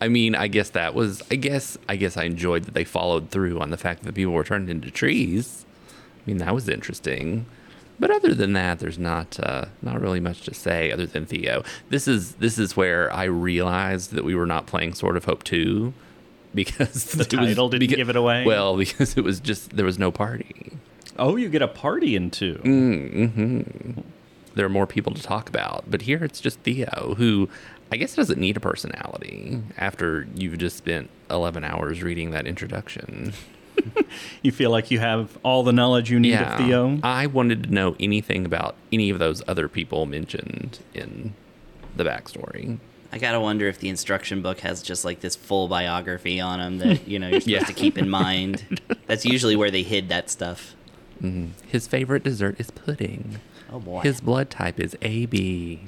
I 0.00 0.08
mean, 0.08 0.34
I 0.34 0.48
guess 0.48 0.70
that 0.70 0.94
was. 0.94 1.22
I 1.30 1.36
guess. 1.36 1.78
I 1.88 1.94
guess 1.96 2.16
I 2.16 2.24
enjoyed 2.24 2.64
that 2.64 2.74
they 2.74 2.82
followed 2.84 3.30
through 3.30 3.60
on 3.60 3.70
the 3.70 3.76
fact 3.76 4.02
that 4.02 4.14
people 4.16 4.32
were 4.32 4.42
turned 4.44 4.68
into 4.68 4.90
trees. 4.90 5.64
I 5.90 6.22
mean, 6.26 6.38
that 6.38 6.52
was 6.54 6.68
interesting. 6.68 7.46
But 8.00 8.10
other 8.10 8.34
than 8.34 8.52
that, 8.54 8.80
there's 8.80 8.98
not 8.98 9.38
uh, 9.40 9.66
not 9.80 10.00
really 10.00 10.18
much 10.18 10.42
to 10.42 10.54
say 10.54 10.90
other 10.90 11.06
than 11.06 11.24
Theo. 11.24 11.62
This 11.88 12.08
is 12.08 12.34
this 12.36 12.58
is 12.58 12.76
where 12.76 13.12
I 13.12 13.24
realized 13.24 14.12
that 14.14 14.24
we 14.24 14.34
were 14.34 14.46
not 14.46 14.66
playing 14.66 14.94
Sword 14.94 15.16
of 15.16 15.24
Hope 15.26 15.44
two 15.44 15.92
because 16.54 17.04
The 17.04 17.24
title 17.36 17.68
didn't 17.68 17.88
give 17.88 18.08
it 18.08 18.16
away? 18.16 18.44
Well, 18.44 18.76
because 18.84 19.16
it 19.16 19.24
was 19.24 19.40
just 19.40 19.76
there 19.76 19.84
was 19.84 19.98
no 19.98 20.10
party. 20.10 20.72
Oh, 21.18 21.36
you 21.36 21.48
get 21.48 21.62
a 21.62 21.68
party 21.68 22.16
in 22.16 22.30
two. 22.30 22.60
Mm, 22.64 23.14
mm-hmm. 23.14 24.00
There 24.54 24.66
are 24.66 24.70
more 24.70 24.86
people 24.86 25.12
to 25.14 25.22
talk 25.22 25.48
about, 25.48 25.84
but 25.90 26.02
here 26.02 26.24
it's 26.24 26.40
just 26.40 26.58
Theo, 26.60 27.14
who 27.16 27.48
I 27.90 27.96
guess 27.96 28.14
doesn't 28.14 28.38
need 28.38 28.56
a 28.56 28.60
personality 28.60 29.60
after 29.76 30.26
you've 30.34 30.58
just 30.58 30.76
spent 30.76 31.10
eleven 31.30 31.64
hours 31.64 32.02
reading 32.02 32.30
that 32.30 32.46
introduction. 32.46 33.32
You 34.42 34.52
feel 34.52 34.70
like 34.70 34.90
you 34.90 34.98
have 34.98 35.38
all 35.42 35.62
the 35.62 35.72
knowledge 35.72 36.10
you 36.10 36.20
need 36.20 36.34
of 36.34 36.58
Theo. 36.58 36.98
I 37.02 37.26
wanted 37.26 37.64
to 37.64 37.70
know 37.74 37.96
anything 37.98 38.44
about 38.44 38.76
any 38.92 39.08
of 39.08 39.18
those 39.18 39.42
other 39.48 39.66
people 39.66 40.04
mentioned 40.04 40.80
in 40.92 41.32
the 41.96 42.04
backstory. 42.04 42.78
I 43.12 43.18
gotta 43.18 43.40
wonder 43.40 43.68
if 43.68 43.78
the 43.78 43.88
instruction 43.90 44.40
book 44.42 44.60
has 44.60 44.82
just 44.82 45.04
like 45.04 45.20
this 45.20 45.36
full 45.36 45.68
biography 45.68 46.40
on 46.40 46.60
him 46.60 46.78
that 46.78 47.06
you 47.06 47.18
know 47.18 47.28
you're 47.28 47.40
supposed 47.42 47.48
Yeah. 47.48 47.64
to 47.64 47.72
keep 47.74 47.98
in 47.98 48.08
mind. 48.08 48.80
That's 49.06 49.24
usually 49.26 49.54
where 49.56 49.70
they 49.70 49.82
hid 49.82 50.08
that 50.08 50.30
stuff. 50.30 50.74
Mm-hmm. 51.22 51.48
His 51.68 51.86
favorite 51.86 52.24
dessert 52.24 52.58
is 52.58 52.70
pudding. 52.70 53.38
Oh 53.70 53.78
boy. 53.80 54.00
His 54.00 54.20
blood 54.20 54.50
type 54.50 54.80
is 54.80 54.96
AB. 55.02 55.80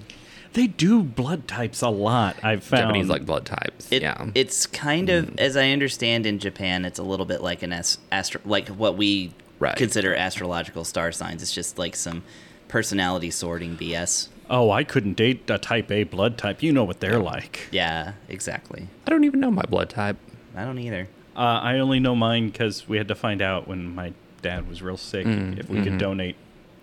They 0.53 0.67
do 0.69 1.03
blood 1.03 1.49
types 1.49 1.83
a 1.83 1.89
lot. 1.89 2.37
I've 2.45 2.63
found. 2.63 2.83
Japanese 2.83 3.09
like 3.09 3.27
blood 3.27 3.45
types. 3.45 3.91
It, 3.91 4.03
yeah. 4.03 4.31
It's 4.37 4.67
kind 4.67 5.11
of, 5.11 5.27
mm. 5.27 5.41
as 5.41 5.57
I 5.57 5.71
understand 5.71 6.27
in 6.27 6.39
Japan, 6.39 6.85
it's 6.85 6.99
a 7.01 7.03
little 7.03 7.27
bit 7.27 7.41
like 7.43 7.63
an 7.65 7.73
as, 7.73 7.99
astro, 8.13 8.41
like 8.45 8.69
what 8.69 8.97
we 8.97 9.33
Right. 9.59 9.77
consider 9.77 10.15
astrological 10.15 10.85
star 10.85 11.11
signs. 11.13 11.43
It's 11.43 11.53
just 11.55 11.79
like 11.79 11.97
some 11.97 12.23
personality 12.69 13.31
sorting 13.31 13.77
BS. 13.77 14.29
Oh, 14.51 14.71
I 14.71 14.85
couldn't 14.85 15.15
date 15.15 15.49
a 15.49 15.59
type 15.59 15.91
A 15.91 16.05
blood 16.05 16.37
type. 16.37 16.63
You 16.63 16.73
know 16.73 16.85
what 16.85 17.01
they're 17.01 17.19
like. 17.19 17.69
Yeah, 17.71 18.13
exactly. 18.29 18.89
I 19.07 19.11
don't 19.11 19.25
even 19.25 19.41
know 19.41 19.51
my 19.51 19.63
blood 19.63 19.91
type. 19.91 20.17
I 20.55 20.65
don't 20.65 20.79
either. 20.79 21.09
Uh, 21.37 21.61
I 21.63 21.79
only 21.79 21.99
know 21.99 22.15
mine 22.15 22.51
because 22.51 22.89
we 22.89 22.97
had 22.97 23.09
to 23.09 23.15
find 23.15 23.43
out 23.43 23.67
when 23.67 23.95
my 23.95 24.13
dad 24.43 24.69
was 24.69 24.83
real 24.83 24.97
sick 24.97 25.27
Mm, 25.27 25.59
if 25.59 25.69
we 25.69 25.77
mm-hmm. 25.77 25.85
could 25.85 25.99
donate 25.99 26.37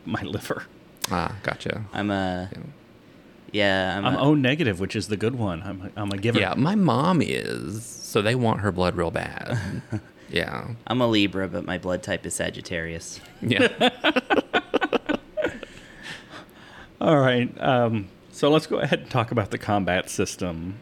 my 0.06 0.22
liver. 0.24 0.66
Ah, 1.10 1.36
gotcha. 1.44 1.86
I'm 1.94 2.12
a, 2.12 2.50
yeah, 3.52 3.98
I'm, 3.98 4.06
I'm 4.06 4.16
a, 4.16 4.20
O 4.20 4.34
negative, 4.34 4.80
which 4.80 4.96
is 4.96 5.08
the 5.08 5.18
good 5.18 5.36
one. 5.36 5.62
I'm 5.64 5.82
a, 5.82 6.02
I'm 6.02 6.12
a 6.12 6.18
giver. 6.18 6.40
Yeah, 6.40 6.54
my 6.56 6.76
mom 6.76 7.22
is, 7.22 7.86
so 7.86 8.22
they 8.22 8.36
want 8.36 8.62
her 8.62 8.72
blood 8.72 8.96
real 8.96 9.12
bad. 9.12 9.82
yeah. 10.30 10.70
I'm 10.88 11.02
a 11.02 11.08
Libra, 11.08 11.48
but 11.48 11.66
my 11.66 11.78
blood 11.78 12.04
type 12.04 12.26
is 12.26 12.34
Sagittarius. 12.34 13.22
Yeah. 13.42 13.68
All 17.02 17.18
right. 17.20 17.50
Um, 17.60 18.10
so 18.32 18.52
let's 18.52 18.68
go 18.68 18.78
ahead 18.78 19.00
and 19.00 19.10
talk 19.10 19.32
about 19.32 19.50
the 19.50 19.58
combat 19.58 20.08
system. 20.08 20.78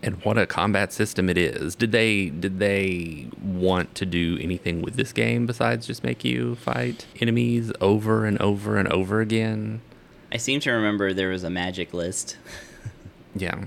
and 0.00 0.24
what 0.24 0.38
a 0.38 0.46
combat 0.46 0.92
system 0.92 1.28
it 1.28 1.36
is. 1.36 1.74
Did 1.74 1.90
they 1.90 2.30
did 2.30 2.60
they 2.60 3.26
want 3.42 3.96
to 3.96 4.06
do 4.06 4.38
anything 4.40 4.80
with 4.80 4.94
this 4.94 5.12
game 5.12 5.44
besides 5.44 5.88
just 5.88 6.04
make 6.04 6.24
you 6.24 6.54
fight 6.54 7.04
enemies 7.20 7.72
over 7.80 8.24
and 8.24 8.40
over 8.40 8.76
and 8.76 8.86
over 8.92 9.20
again? 9.20 9.80
I 10.30 10.36
seem 10.36 10.60
to 10.60 10.70
remember 10.70 11.12
there 11.12 11.30
was 11.30 11.42
a 11.42 11.50
magic 11.50 11.92
list. 11.92 12.36
Yeah. 13.34 13.66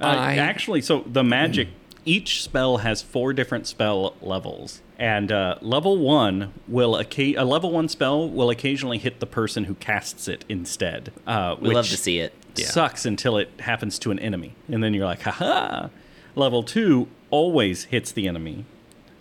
Uh, 0.00 0.04
I- 0.06 0.36
Actually, 0.36 0.80
so 0.82 1.04
the 1.06 1.24
magic, 1.24 1.68
each 2.04 2.42
spell 2.42 2.78
has 2.78 3.02
four 3.02 3.32
different 3.32 3.66
spell 3.66 4.14
levels. 4.20 4.80
And 4.98 5.32
uh, 5.32 5.56
level 5.60 5.98
one 5.98 6.52
will 6.68 6.92
occa- 6.94 7.34
a 7.36 7.44
level 7.44 7.72
one 7.72 7.88
spell 7.88 8.28
will 8.28 8.48
occasionally 8.50 8.98
hit 8.98 9.18
the 9.20 9.26
person 9.26 9.64
who 9.64 9.74
casts 9.74 10.28
it 10.28 10.44
instead. 10.48 11.12
Uh, 11.26 11.56
We 11.60 11.74
love 11.74 11.88
to 11.88 11.96
see 11.96 12.20
it. 12.20 12.32
Yeah. 12.54 12.66
Sucks 12.66 13.04
until 13.04 13.36
it 13.36 13.50
happens 13.60 13.98
to 14.00 14.12
an 14.12 14.20
enemy, 14.20 14.54
and 14.68 14.84
then 14.84 14.94
you're 14.94 15.06
like, 15.06 15.22
haha. 15.22 15.88
Level 16.36 16.62
two 16.62 17.08
always 17.30 17.84
hits 17.84 18.12
the 18.12 18.28
enemy. 18.28 18.64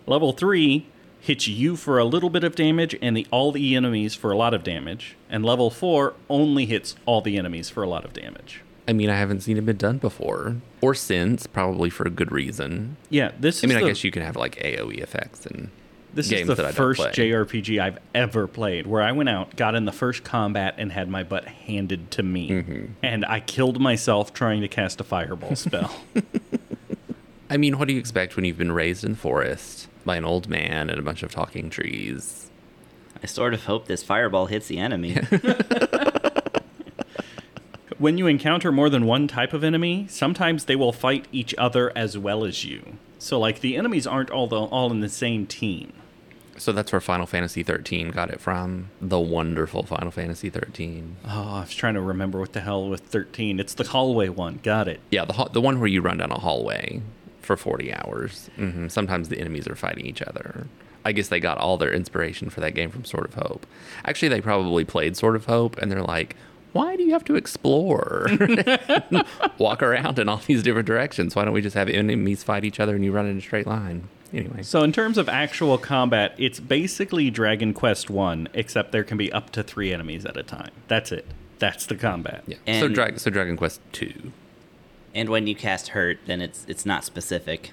Level 0.06 0.34
three 0.34 0.86
hits 1.20 1.48
you 1.48 1.76
for 1.76 1.98
a 1.98 2.06
little 2.06 2.30
bit 2.30 2.44
of 2.44 2.56
damage, 2.56 2.96
and 3.02 3.18
the 3.18 3.26
all 3.32 3.52
the 3.52 3.76
enemies 3.76 4.14
for 4.14 4.32
a 4.32 4.38
lot 4.38 4.54
of 4.54 4.64
damage. 4.64 5.16
And 5.30 5.44
level 5.44 5.72
four 5.72 6.14
only 6.30 6.68
hits 6.68 6.96
all 7.08 7.22
the 7.22 7.38
enemies 7.38 7.70
for 7.72 7.82
a 7.82 7.88
lot 7.88 8.06
of 8.06 8.14
damage. 8.14 8.62
I 8.88 8.94
mean, 8.94 9.10
I 9.10 9.18
haven't 9.18 9.42
seen 9.42 9.58
it 9.58 9.66
been 9.66 9.78
done 9.78 9.98
before 9.98 10.58
or 10.82 10.94
since, 10.94 11.48
probably 11.48 11.90
for 11.90 12.06
a 12.06 12.10
good 12.10 12.32
reason. 12.32 12.98
Yeah, 13.10 13.32
this 13.40 13.58
is 13.60 13.64
I 13.64 13.68
mean, 13.68 13.78
I 13.78 13.82
the- 13.82 13.88
guess 13.88 14.04
you 14.04 14.12
can 14.12 14.22
have 14.24 14.36
like 14.36 14.56
AOE 14.58 14.98
effects 15.02 15.46
and 15.46 15.70
This 16.14 16.28
games 16.28 16.42
is 16.42 16.48
that 16.48 16.56
the 16.58 16.64
I 16.64 16.66
don't 16.68 16.76
first. 16.76 17.02
JRPG 17.02 17.80
I've 17.80 18.00
ever 18.14 18.46
played 18.48 18.86
where 18.86 19.02
I 19.02 19.12
went 19.14 19.30
out, 19.30 19.56
got 19.56 19.76
in 19.76 19.86
the 19.86 19.92
first 19.94 20.24
combat, 20.24 20.76
and 20.78 20.92
had 20.92 21.08
my 21.10 21.24
butt 21.24 21.46
handed 21.46 22.12
to 22.12 22.24
me. 22.24 22.50
Mm-hmm. 22.50 22.86
And 23.02 23.26
I 23.26 23.40
killed 23.40 23.80
myself 23.80 24.34
trying 24.34 24.62
to 24.62 24.68
cast 24.68 25.00
a 25.00 25.04
fireball 25.04 25.56
spell. 25.56 25.96
I 27.50 27.58
mean, 27.58 27.78
what 27.78 27.88
do 27.88 27.94
you 27.94 28.00
expect 28.00 28.36
when 28.36 28.46
you've 28.46 28.58
been 28.58 28.72
raised 28.72 29.04
in 29.04 29.16
forest 29.16 29.88
by 30.06 30.18
an 30.18 30.26
old 30.26 30.50
man 30.50 30.90
and 30.90 31.00
a 31.00 31.04
bunch 31.04 31.24
of 31.24 31.32
talking 31.32 31.70
trees? 31.70 32.50
I 33.22 33.28
sort 33.28 33.54
of 33.54 33.64
hope 33.64 33.86
this 33.88 34.04
fireball 34.04 34.48
hits 34.48 34.68
the 34.68 34.80
enemy. 34.80 35.18
when 38.04 38.18
you 38.18 38.28
encounter 38.28 38.70
more 38.70 38.90
than 38.90 39.06
one 39.06 39.30
type 39.30 39.54
of 39.54 39.64
enemy, 39.64 40.06
sometimes 40.10 40.66
they 40.66 40.76
will 40.76 40.92
fight 40.92 41.26
each 41.32 41.56
other 41.58 41.90
as 41.96 42.18
well 42.18 42.44
as 42.44 42.66
you. 42.66 42.98
So, 43.18 43.40
like, 43.40 43.62
the 43.62 43.78
enemies 43.78 44.06
aren't 44.06 44.30
all, 44.30 44.46
the, 44.48 44.58
all 44.60 44.92
in 44.92 45.00
the 45.00 45.08
same 45.08 45.48
team. 45.48 45.94
So 46.58 46.74
that's 46.74 46.92
where 46.92 47.00
Final 47.00 47.26
Fantasy 47.26 47.64
13 47.64 48.12
got 48.12 48.30
it 48.30 48.42
from. 48.42 48.90
The 49.02 49.22
wonderful 49.22 49.84
Final 49.84 50.12
Fantasy 50.12 50.50
13. 50.50 51.16
Oh, 51.26 51.30
I 51.30 51.60
was 51.62 51.74
trying 51.74 51.94
to 51.94 52.02
remember 52.02 52.42
what 52.42 52.52
the 52.52 52.60
hell 52.60 52.90
with 52.90 53.04
13. 53.04 53.58
It's 53.62 53.74
the 53.74 53.86
hallway 53.86 54.28
one. 54.28 54.60
Got 54.62 54.90
it. 54.90 55.00
Yeah, 55.10 55.24
the 55.24 55.50
the 55.52 55.62
one 55.62 55.80
where 55.80 55.88
you 55.88 56.02
run 56.02 56.18
down 56.18 56.32
a 56.32 56.40
hallway 56.40 57.02
for 57.42 57.56
40 57.56 57.94
hours. 57.94 58.50
hmm 58.58 58.88
Sometimes 58.90 59.30
the 59.30 59.40
enemies 59.40 59.66
are 59.68 59.76
fighting 59.76 60.06
each 60.06 60.22
other. 60.22 60.68
I 61.06 61.12
guess 61.14 61.30
they 61.30 61.40
got 61.40 61.58
all 61.58 61.78
their 61.78 61.92
inspiration 61.94 62.50
for 62.50 62.60
that 62.62 62.76
game 62.76 62.92
from 62.92 63.04
Sword 63.06 63.26
of 63.26 63.34
Hope. 63.34 63.66
Actually, 64.06 64.30
they 64.30 64.42
probably 64.42 64.86
played 64.86 65.18
Sword 65.18 65.36
of 65.36 65.46
Hope 65.46 65.78
and 65.80 65.92
they're 65.92 66.04
like, 66.04 66.36
why 66.74 66.96
do 66.96 67.04
you 67.04 67.12
have 67.12 67.24
to 67.26 67.36
explore? 67.36 68.28
Walk 69.58 69.82
around 69.82 70.20
in 70.20 70.28
all 70.30 70.42
these 70.46 70.64
different 70.64 70.88
directions. 70.88 71.36
Why 71.36 71.46
don't 71.46 71.54
we 71.54 71.62
just 71.62 71.76
have 71.76 71.88
enemies 71.90 72.44
fight 72.44 72.66
each 72.66 72.80
other 72.80 72.96
and 72.96 73.04
you 73.04 73.12
run 73.12 73.26
in 73.28 73.38
a 73.38 73.42
straight 73.42 73.68
line? 73.68 74.10
Anyway. 74.34 74.64
So, 74.64 74.82
in 74.84 74.92
terms 74.92 75.18
of 75.20 75.30
actual 75.30 75.78
combat, 75.78 76.34
it's 76.40 76.60
basically 76.60 77.30
Dragon 77.30 77.72
Quest 77.74 78.10
1, 78.10 78.50
except 78.56 78.92
there 78.92 79.04
can 79.04 79.18
be 79.18 79.32
up 79.32 79.52
to 79.52 79.62
three 79.62 79.94
enemies 79.94 80.26
at 80.26 80.36
a 80.36 80.42
time. 80.44 80.72
That's 80.88 81.12
it. 81.12 81.28
That's 81.60 81.86
the 81.86 81.96
combat. 81.96 82.44
Yeah. 82.48 82.58
so, 82.58 82.88
And- 82.88 83.22
so 83.22 83.30
Dragon 83.30 83.56
Quest 83.58 83.80
2. 83.92 84.32
and 85.14 85.30
when 85.30 85.46
you 85.46 85.54
cast 85.56 85.90
hurt, 85.90 86.18
then 86.26 86.42
it's 86.42 86.66
it's 86.68 86.86
not 86.86 87.04
specific. 87.06 87.72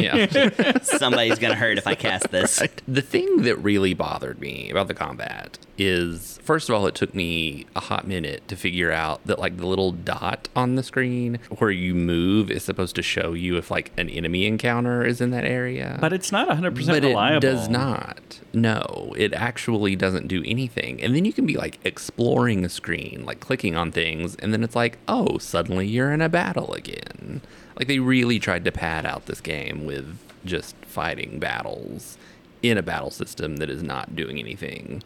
Yeah. 0.00 0.78
Somebody's 0.82 1.38
gonna 1.38 1.54
hurt 1.54 1.78
if 1.78 1.86
I 1.86 1.94
cast 1.94 2.30
this. 2.30 2.62
The 2.88 3.02
thing 3.02 3.42
that 3.42 3.56
really 3.56 3.94
bothered 3.94 4.40
me 4.40 4.68
about 4.70 4.88
the 4.88 4.94
combat 4.94 5.58
is, 5.78 6.38
first 6.42 6.68
of 6.68 6.74
all, 6.74 6.86
it 6.86 6.94
took 6.94 7.14
me 7.14 7.66
a 7.76 7.80
hot 7.80 8.06
minute 8.06 8.46
to 8.48 8.56
figure 8.56 8.90
out 8.90 9.24
that, 9.26 9.38
like, 9.38 9.56
the 9.56 9.66
little 9.66 9.92
dot 9.92 10.48
on 10.56 10.74
the 10.74 10.82
screen 10.82 11.38
where 11.58 11.70
you 11.70 11.94
move 11.94 12.50
is 12.50 12.62
supposed 12.64 12.94
to 12.96 13.02
show 13.02 13.32
you 13.32 13.56
if, 13.56 13.70
like, 13.70 13.92
an 13.96 14.08
enemy 14.10 14.46
encounter 14.46 15.04
is 15.04 15.20
in 15.20 15.30
that 15.30 15.44
area. 15.44 15.96
But 16.00 16.12
it's 16.12 16.32
not 16.32 16.48
100% 16.48 16.86
But 16.86 17.02
reliable. 17.02 17.36
it 17.36 17.40
does 17.40 17.68
not. 17.68 18.40
No, 18.52 19.14
it 19.16 19.32
actually 19.32 19.96
doesn't 19.96 20.28
do 20.28 20.42
anything. 20.44 21.00
And 21.02 21.14
then 21.14 21.24
you 21.24 21.32
can 21.32 21.46
be 21.46 21.54
like 21.56 21.78
exploring 21.84 22.64
a 22.64 22.68
screen, 22.68 23.22
like 23.24 23.40
clicking 23.40 23.76
on 23.76 23.92
things, 23.92 24.36
and 24.36 24.52
then 24.52 24.62
it's 24.62 24.76
like, 24.76 24.98
oh, 25.08 25.38
suddenly 25.38 25.86
you're 25.86 26.12
in 26.12 26.20
a 26.20 26.28
battle 26.28 26.72
again. 26.74 27.40
Like 27.76 27.88
they 27.88 27.98
really 27.98 28.38
tried 28.38 28.64
to 28.64 28.72
pad 28.72 29.06
out 29.06 29.26
this 29.26 29.40
game 29.40 29.84
with 29.84 30.18
just 30.44 30.74
fighting 30.84 31.38
battles 31.38 32.18
in 32.62 32.78
a 32.78 32.82
battle 32.82 33.10
system 33.10 33.56
that 33.56 33.70
is 33.70 33.82
not 33.82 34.14
doing 34.14 34.38
anything 34.38 35.02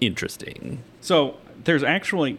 interesting. 0.00 0.82
So 1.00 1.36
there's 1.64 1.82
actually 1.82 2.38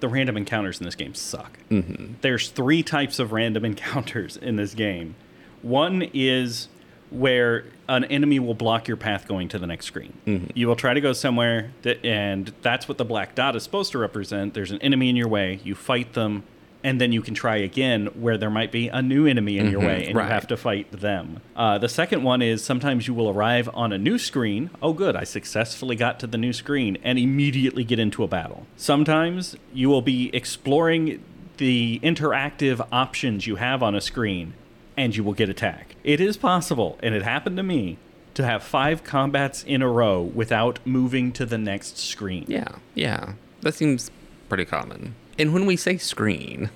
the 0.00 0.08
random 0.08 0.36
encounters 0.36 0.80
in 0.80 0.86
this 0.86 0.94
game 0.94 1.14
suck. 1.14 1.58
Mm-hmm. 1.70 2.14
There's 2.20 2.48
three 2.50 2.82
types 2.82 3.18
of 3.18 3.32
random 3.32 3.64
encounters 3.72 4.36
in 4.36 4.56
this 4.56 4.74
game. 4.74 5.14
One 5.62 6.08
is 6.14 6.68
where 7.10 7.64
an 7.88 8.04
enemy 8.04 8.38
will 8.38 8.54
block 8.54 8.86
your 8.86 8.96
path 8.96 9.26
going 9.26 9.48
to 9.48 9.58
the 9.58 9.66
next 9.66 9.86
screen. 9.86 10.12
You 10.54 10.68
will 10.68 10.76
try 10.76 10.92
to 10.92 11.00
go 11.00 11.14
somewhere, 11.14 11.72
that, 11.82 12.04
and 12.04 12.52
that's 12.60 12.86
what 12.86 12.98
the 12.98 13.04
black 13.04 13.34
dot 13.34 13.56
is 13.56 13.62
supposed 13.62 13.92
to 13.92 13.98
represent. 13.98 14.52
There's 14.52 14.70
an 14.70 14.80
enemy 14.82 15.08
in 15.08 15.16
your 15.16 15.28
way. 15.28 15.58
You 15.64 15.74
fight 15.74 16.12
them, 16.12 16.44
and 16.84 17.00
then 17.00 17.12
you 17.12 17.22
can 17.22 17.34
try 17.34 17.56
again 17.56 18.06
where 18.14 18.38
there 18.38 18.50
might 18.50 18.70
be 18.70 18.88
a 18.88 19.02
new 19.02 19.26
enemy 19.26 19.58
in 19.58 19.70
your 19.70 19.80
way, 19.80 20.06
and 20.06 20.16
right. 20.16 20.24
you 20.24 20.30
have 20.30 20.46
to 20.48 20.56
fight 20.56 20.90
them. 20.92 21.40
Uh, 21.56 21.78
the 21.78 21.88
second 21.88 22.22
one 22.22 22.40
is 22.40 22.64
sometimes 22.64 23.08
you 23.08 23.14
will 23.14 23.28
arrive 23.28 23.68
on 23.74 23.92
a 23.92 23.98
new 23.98 24.18
screen. 24.18 24.70
Oh, 24.80 24.92
good, 24.92 25.16
I 25.16 25.24
successfully 25.24 25.96
got 25.96 26.20
to 26.20 26.26
the 26.26 26.38
new 26.38 26.52
screen 26.52 26.98
and 27.02 27.18
immediately 27.18 27.84
get 27.84 27.98
into 27.98 28.22
a 28.22 28.28
battle. 28.28 28.66
Sometimes 28.76 29.56
you 29.72 29.88
will 29.88 30.02
be 30.02 30.34
exploring 30.34 31.22
the 31.56 31.98
interactive 32.02 32.86
options 32.92 33.46
you 33.46 33.56
have 33.56 33.82
on 33.82 33.94
a 33.96 34.00
screen 34.00 34.54
and 34.96 35.16
you 35.16 35.22
will 35.22 35.32
get 35.32 35.48
attacked. 35.48 35.94
It 36.02 36.20
is 36.20 36.36
possible, 36.36 36.98
and 37.02 37.14
it 37.14 37.22
happened 37.22 37.56
to 37.56 37.62
me, 37.62 37.98
to 38.34 38.44
have 38.44 38.62
five 38.62 39.04
combats 39.04 39.64
in 39.64 39.82
a 39.82 39.88
row 39.88 40.20
without 40.20 40.78
moving 40.84 41.32
to 41.32 41.46
the 41.46 41.58
next 41.58 41.98
screen. 41.98 42.44
Yeah, 42.48 42.76
yeah. 42.94 43.34
That 43.62 43.74
seems 43.74 44.10
pretty 44.48 44.64
common. 44.64 45.14
And 45.38 45.52
when 45.54 45.66
we 45.66 45.76
say 45.76 45.96
screen, 45.98 46.70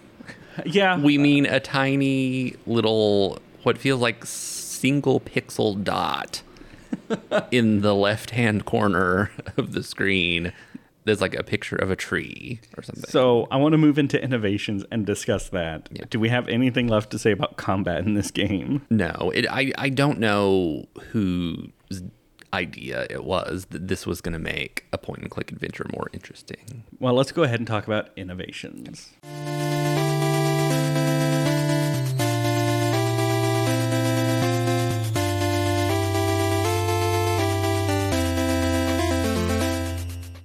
Yeah. 0.65 0.99
we 0.99 1.19
mean 1.19 1.47
a 1.47 1.61
tiny 1.61 2.55
little, 2.67 3.39
what 3.63 3.79
feels 3.79 4.01
like 4.01 4.25
single 4.25 5.21
pixel 5.21 5.83
dot 5.83 6.43
in 7.51 7.81
the 7.81 7.95
left 7.95 8.31
hand 8.31 8.65
corner 8.65 9.31
of 9.57 9.73
the 9.73 9.83
screen. 9.83 10.53
There's 11.05 11.21
like 11.21 11.35
a 11.35 11.43
picture 11.43 11.75
of 11.75 11.91
a 11.91 11.97
tree 11.97 12.61
or 12.77 12.83
something. 12.85 13.05
So 13.11 13.49
I 13.51 13.57
want 13.57 13.73
to 13.73 13.79
move 13.79 13.99
into 13.99 14.23
innovations 14.23 14.85
and 14.93 15.05
discuss 15.05 15.49
that. 15.49 15.89
Yeah. 15.91 16.05
Do 16.09 16.21
we 16.21 16.29
have 16.29 16.47
anything 16.49 16.87
left 16.87 17.11
to 17.11 17.19
say 17.19 17.33
about 17.33 17.57
combat 17.57 18.07
in 18.07 18.15
this 18.15 18.31
game? 18.31 18.87
No, 18.89 19.33
it, 19.35 19.45
I 19.51 19.73
I 19.77 19.89
don't 19.89 20.21
know 20.21 20.87
whose 21.11 22.03
idea 22.53 23.07
it 23.09 23.25
was 23.25 23.67
that 23.71 23.89
this 23.89 24.07
was 24.07 24.21
going 24.21 24.35
to 24.35 24.39
make 24.39 24.85
a 24.93 24.99
point 24.99 25.23
and 25.23 25.31
click 25.31 25.51
adventure 25.51 25.87
more 25.93 26.09
interesting. 26.13 26.85
Well, 27.01 27.15
let's 27.15 27.33
go 27.33 27.43
ahead 27.43 27.61
and 27.61 27.67
talk 27.67 27.87
about 27.87 28.11
innovations. 28.17 29.13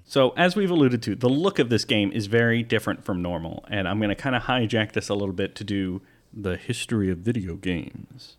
So, 0.10 0.34
as 0.38 0.56
we've 0.56 0.72
alluded 0.72 1.04
to, 1.04 1.16
the 1.16 1.30
look 1.30 1.60
of 1.60 1.70
this 1.70 1.86
game 1.86 2.12
is 2.12 2.26
very 2.26 2.64
different 2.64 3.04
from 3.04 3.22
normal, 3.22 3.64
and 3.68 3.88
I'm 3.88 4.00
going 4.00 4.10
to 4.10 4.16
kind 4.16 4.36
of 4.36 4.44
hijack 4.44 4.94
this 4.94 5.10
a 5.10 5.14
little 5.14 5.34
bit 5.34 5.54
to 5.58 5.64
do 5.64 6.02
the 6.34 6.58
history 6.58 7.12
of 7.12 7.20
video 7.20 7.56
games. 7.56 8.38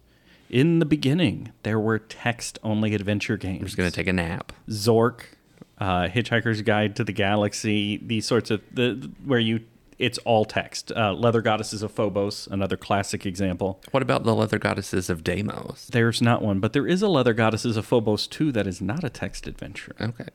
In 0.51 0.79
the 0.79 0.87
beginning, 0.87 1.53
there 1.63 1.79
were 1.79 1.99
text 1.99 2.59
only 2.63 2.95
adventure 2.95 3.37
games. 3.37 3.61
I'm 3.61 3.67
just 3.67 3.77
going 3.77 3.91
to 3.91 3.95
take 3.95 4.07
a 4.07 4.13
nap. 4.13 4.53
Zork, 4.69 5.21
uh, 5.79 6.09
Hitchhiker's 6.09 6.63
Guide 6.63 6.97
to 6.97 7.05
the 7.05 7.13
Galaxy, 7.13 7.99
these 7.99 8.27
sorts 8.27 8.51
of 8.51 8.63
the 8.73 9.11
where 9.25 9.41
you 9.41 9.61
it's 9.99 10.19
all 10.19 10.45
text. 10.45 10.93
Uh, 10.93 11.13
Leather 11.13 11.43
Goddesses 11.43 11.83
of 11.83 11.91
Phobos, 11.91 12.47
another 12.51 12.77
classic 12.77 13.27
example. 13.27 13.81
What 13.91 14.03
about 14.03 14.25
the 14.25 14.35
leather 14.35 14.59
goddesses 14.59 15.11
of 15.11 15.25
Deimos? 15.25 15.89
There's 15.89 16.23
not 16.23 16.41
one, 16.41 16.61
but 16.61 16.73
there 16.73 16.87
is 16.87 17.03
a 17.03 17.09
Leather 17.09 17.35
Goddesses 17.35 17.77
of 17.77 17.85
Phobos 17.85 18.27
too 18.27 18.53
that 18.53 18.67
is 18.67 18.81
not 18.81 19.03
a 19.03 19.11
text 19.11 19.47
adventure. 19.47 19.97
Okay. 20.01 20.29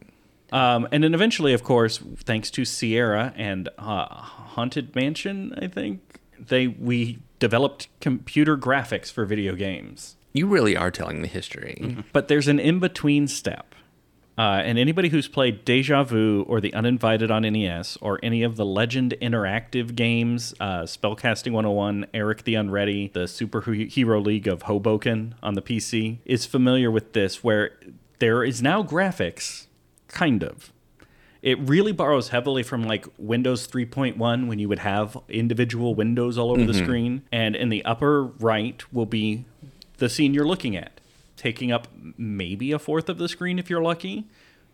Um, 0.52 0.88
and 0.92 1.04
then 1.04 1.14
eventually, 1.14 1.54
of 1.54 1.64
course, 1.64 1.98
thanks 1.98 2.52
to 2.52 2.66
Sierra 2.66 3.34
and 3.36 3.70
uh, 3.78 4.06
Haunted 4.06 4.96
Mansion, 4.96 5.54
I 5.60 5.68
think 5.68 6.20
they 6.48 6.68
we 6.68 7.20
developed 7.40 7.88
computer 8.00 8.58
graphics 8.58 9.12
for 9.12 9.26
video 9.26 9.56
games. 9.56 10.16
You 10.34 10.48
really 10.48 10.76
are 10.76 10.90
telling 10.92 11.22
the 11.22 11.28
history. 11.28 11.98
But 12.12 12.28
there's 12.28 12.48
an 12.48 12.60
in 12.60 12.80
between 12.80 13.28
step. 13.28 13.76
Uh, 14.36 14.62
and 14.66 14.80
anybody 14.80 15.10
who's 15.10 15.28
played 15.28 15.64
Deja 15.64 16.04
Vu 16.04 16.44
or 16.48 16.60
The 16.60 16.74
Uninvited 16.74 17.30
on 17.30 17.44
NES 17.44 17.98
or 18.02 18.20
any 18.24 18.42
of 18.42 18.56
the 18.56 18.66
Legend 18.66 19.14
interactive 19.22 19.96
games, 19.96 20.56
uh, 20.60 20.84
Spellcasting 20.84 21.52
101, 21.52 22.08
Eric 22.16 22.44
the 22.44 22.56
Unready, 22.56 23.10
the 23.14 23.26
Superhero 23.26 24.26
League 24.26 24.48
of 24.48 24.64
Hoboken 24.64 25.36
on 25.44 25.54
the 25.54 25.62
PC, 25.62 26.18
is 26.26 26.48
familiar 26.48 26.90
with 26.90 27.14
this, 27.14 27.44
where 27.44 27.78
there 28.18 28.44
is 28.44 28.60
now 28.60 28.82
graphics, 28.82 29.68
kind 30.08 30.44
of. 30.44 30.73
It 31.44 31.60
really 31.60 31.92
borrows 31.92 32.30
heavily 32.30 32.64
from 32.64 32.86
like 32.86 33.06
Windows 33.18 33.68
3.1 33.68 34.48
when 34.48 34.60
you 34.60 34.70
would 34.70 34.80
have 34.80 35.18
individual 35.28 35.94
windows 35.94 36.38
all 36.38 36.52
over 36.52 36.64
the 36.64 36.72
mm-hmm. 36.72 36.84
screen. 36.84 37.24
And 37.34 37.54
in 37.54 37.68
the 37.68 37.84
upper 37.84 38.24
right 38.24 38.82
will 38.94 39.06
be 39.06 39.44
the 39.98 40.10
scene 40.10 40.34
you're 40.34 40.48
looking 40.48 40.78
at, 40.78 41.02
taking 41.36 41.70
up 41.70 41.90
maybe 42.18 42.72
a 42.72 42.80
fourth 42.80 43.10
of 43.10 43.18
the 43.18 43.28
screen 43.28 43.60
if 43.60 43.70
you're 43.70 43.84
lucky. 43.84 44.26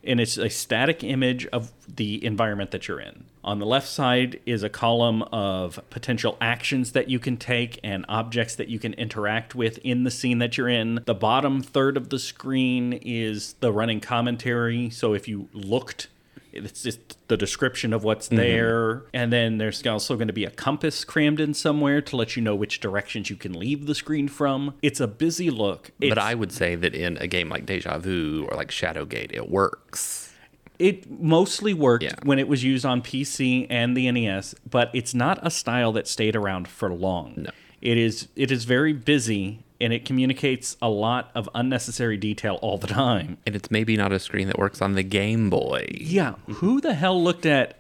And 0.03 0.19
it's 0.19 0.37
a 0.37 0.47
static 0.47 1.03
image 1.03 1.47
of 1.47 1.71
the 1.93 2.23
environment 2.23 2.69
that 2.69 2.87
you're 2.87 3.01
in. 3.01 3.25
On 3.43 3.57
the 3.57 3.65
left 3.65 3.87
side 3.87 4.39
is 4.45 4.61
a 4.61 4.69
column 4.69 5.23
of 5.23 5.79
potential 5.89 6.37
actions 6.39 6.91
that 6.91 7.09
you 7.09 7.17
can 7.17 7.35
take 7.35 7.79
and 7.83 8.05
objects 8.07 8.55
that 8.55 8.67
you 8.67 8.77
can 8.77 8.93
interact 8.93 9.55
with 9.55 9.79
in 9.79 10.03
the 10.03 10.11
scene 10.11 10.37
that 10.37 10.55
you're 10.55 10.69
in. 10.69 11.01
The 11.05 11.15
bottom 11.15 11.63
third 11.63 11.97
of 11.97 12.09
the 12.09 12.19
screen 12.19 12.93
is 12.93 13.53
the 13.53 13.73
running 13.73 14.01
commentary. 14.01 14.91
So 14.91 15.13
if 15.13 15.27
you 15.27 15.49
looked 15.51 16.07
it's 16.51 16.83
just 16.83 17.27
the 17.27 17.37
description 17.37 17.93
of 17.93 18.03
what's 18.03 18.27
mm-hmm. 18.27 18.37
there 18.37 19.03
and 19.13 19.31
then 19.31 19.57
there's 19.57 19.85
also 19.85 20.15
going 20.15 20.27
to 20.27 20.33
be 20.33 20.45
a 20.45 20.49
compass 20.51 21.03
crammed 21.03 21.39
in 21.39 21.53
somewhere 21.53 22.01
to 22.01 22.15
let 22.15 22.35
you 22.35 22.41
know 22.41 22.55
which 22.55 22.79
directions 22.79 23.29
you 23.29 23.35
can 23.35 23.53
leave 23.53 23.85
the 23.85 23.95
screen 23.95 24.27
from 24.27 24.73
it's 24.81 24.99
a 24.99 25.07
busy 25.07 25.49
look 25.49 25.91
But 25.99 26.17
I 26.17 26.33
would 26.35 26.51
say 26.51 26.75
that 26.75 26.93
in 26.95 27.17
a 27.17 27.27
game 27.27 27.49
like 27.49 27.65
Deja 27.65 27.97
Vu 27.99 28.47
or 28.49 28.55
like 28.57 28.69
Shadowgate, 28.69 29.31
it 29.33 29.49
works. 29.49 30.33
it 30.79 31.09
mostly 31.21 31.73
worked 31.73 32.03
Yeah. 32.03 32.15
when 32.23 32.39
it 32.39 32.47
was 32.47 32.63
used 32.63 32.85
on 32.85 33.01
pc 33.01 33.67
and 33.69 33.95
the 33.95 34.09
nes 34.11 34.55
but 34.69 34.89
it's 34.93 35.13
not 35.13 35.39
a 35.45 35.51
style 35.51 35.91
that 35.93 36.07
stayed 36.07 36.35
around 36.35 36.67
for 36.67 36.89
long 36.93 37.33
No. 37.37 37.49
it 37.81 37.97
is 37.97 38.27
it 38.35 38.51
is 38.51 38.65
very 38.65 38.93
busy 38.93 39.59
and 39.81 39.93
it 39.93 40.05
communicates 40.05 40.75
a 40.81 40.89
lot 40.89 41.31
of 41.35 41.49
unnecessary 41.55 42.17
detail 42.17 42.59
all 42.61 42.77
the 42.77 42.87
time 42.87 43.37
And 43.45 43.55
it's 43.55 43.71
maybe 43.71 43.95
not 43.97 44.11
a 44.11 44.19
screen 44.19 44.47
that 44.47 44.57
works 44.59 44.81
on 44.81 44.93
the 44.93 45.03
Game 45.03 45.49
Boy. 45.49 45.87
Yeah, 45.99 46.35
who 46.47 46.81
the 46.81 46.93
hell 46.93 47.21
looked 47.23 47.45
at? 47.45 47.77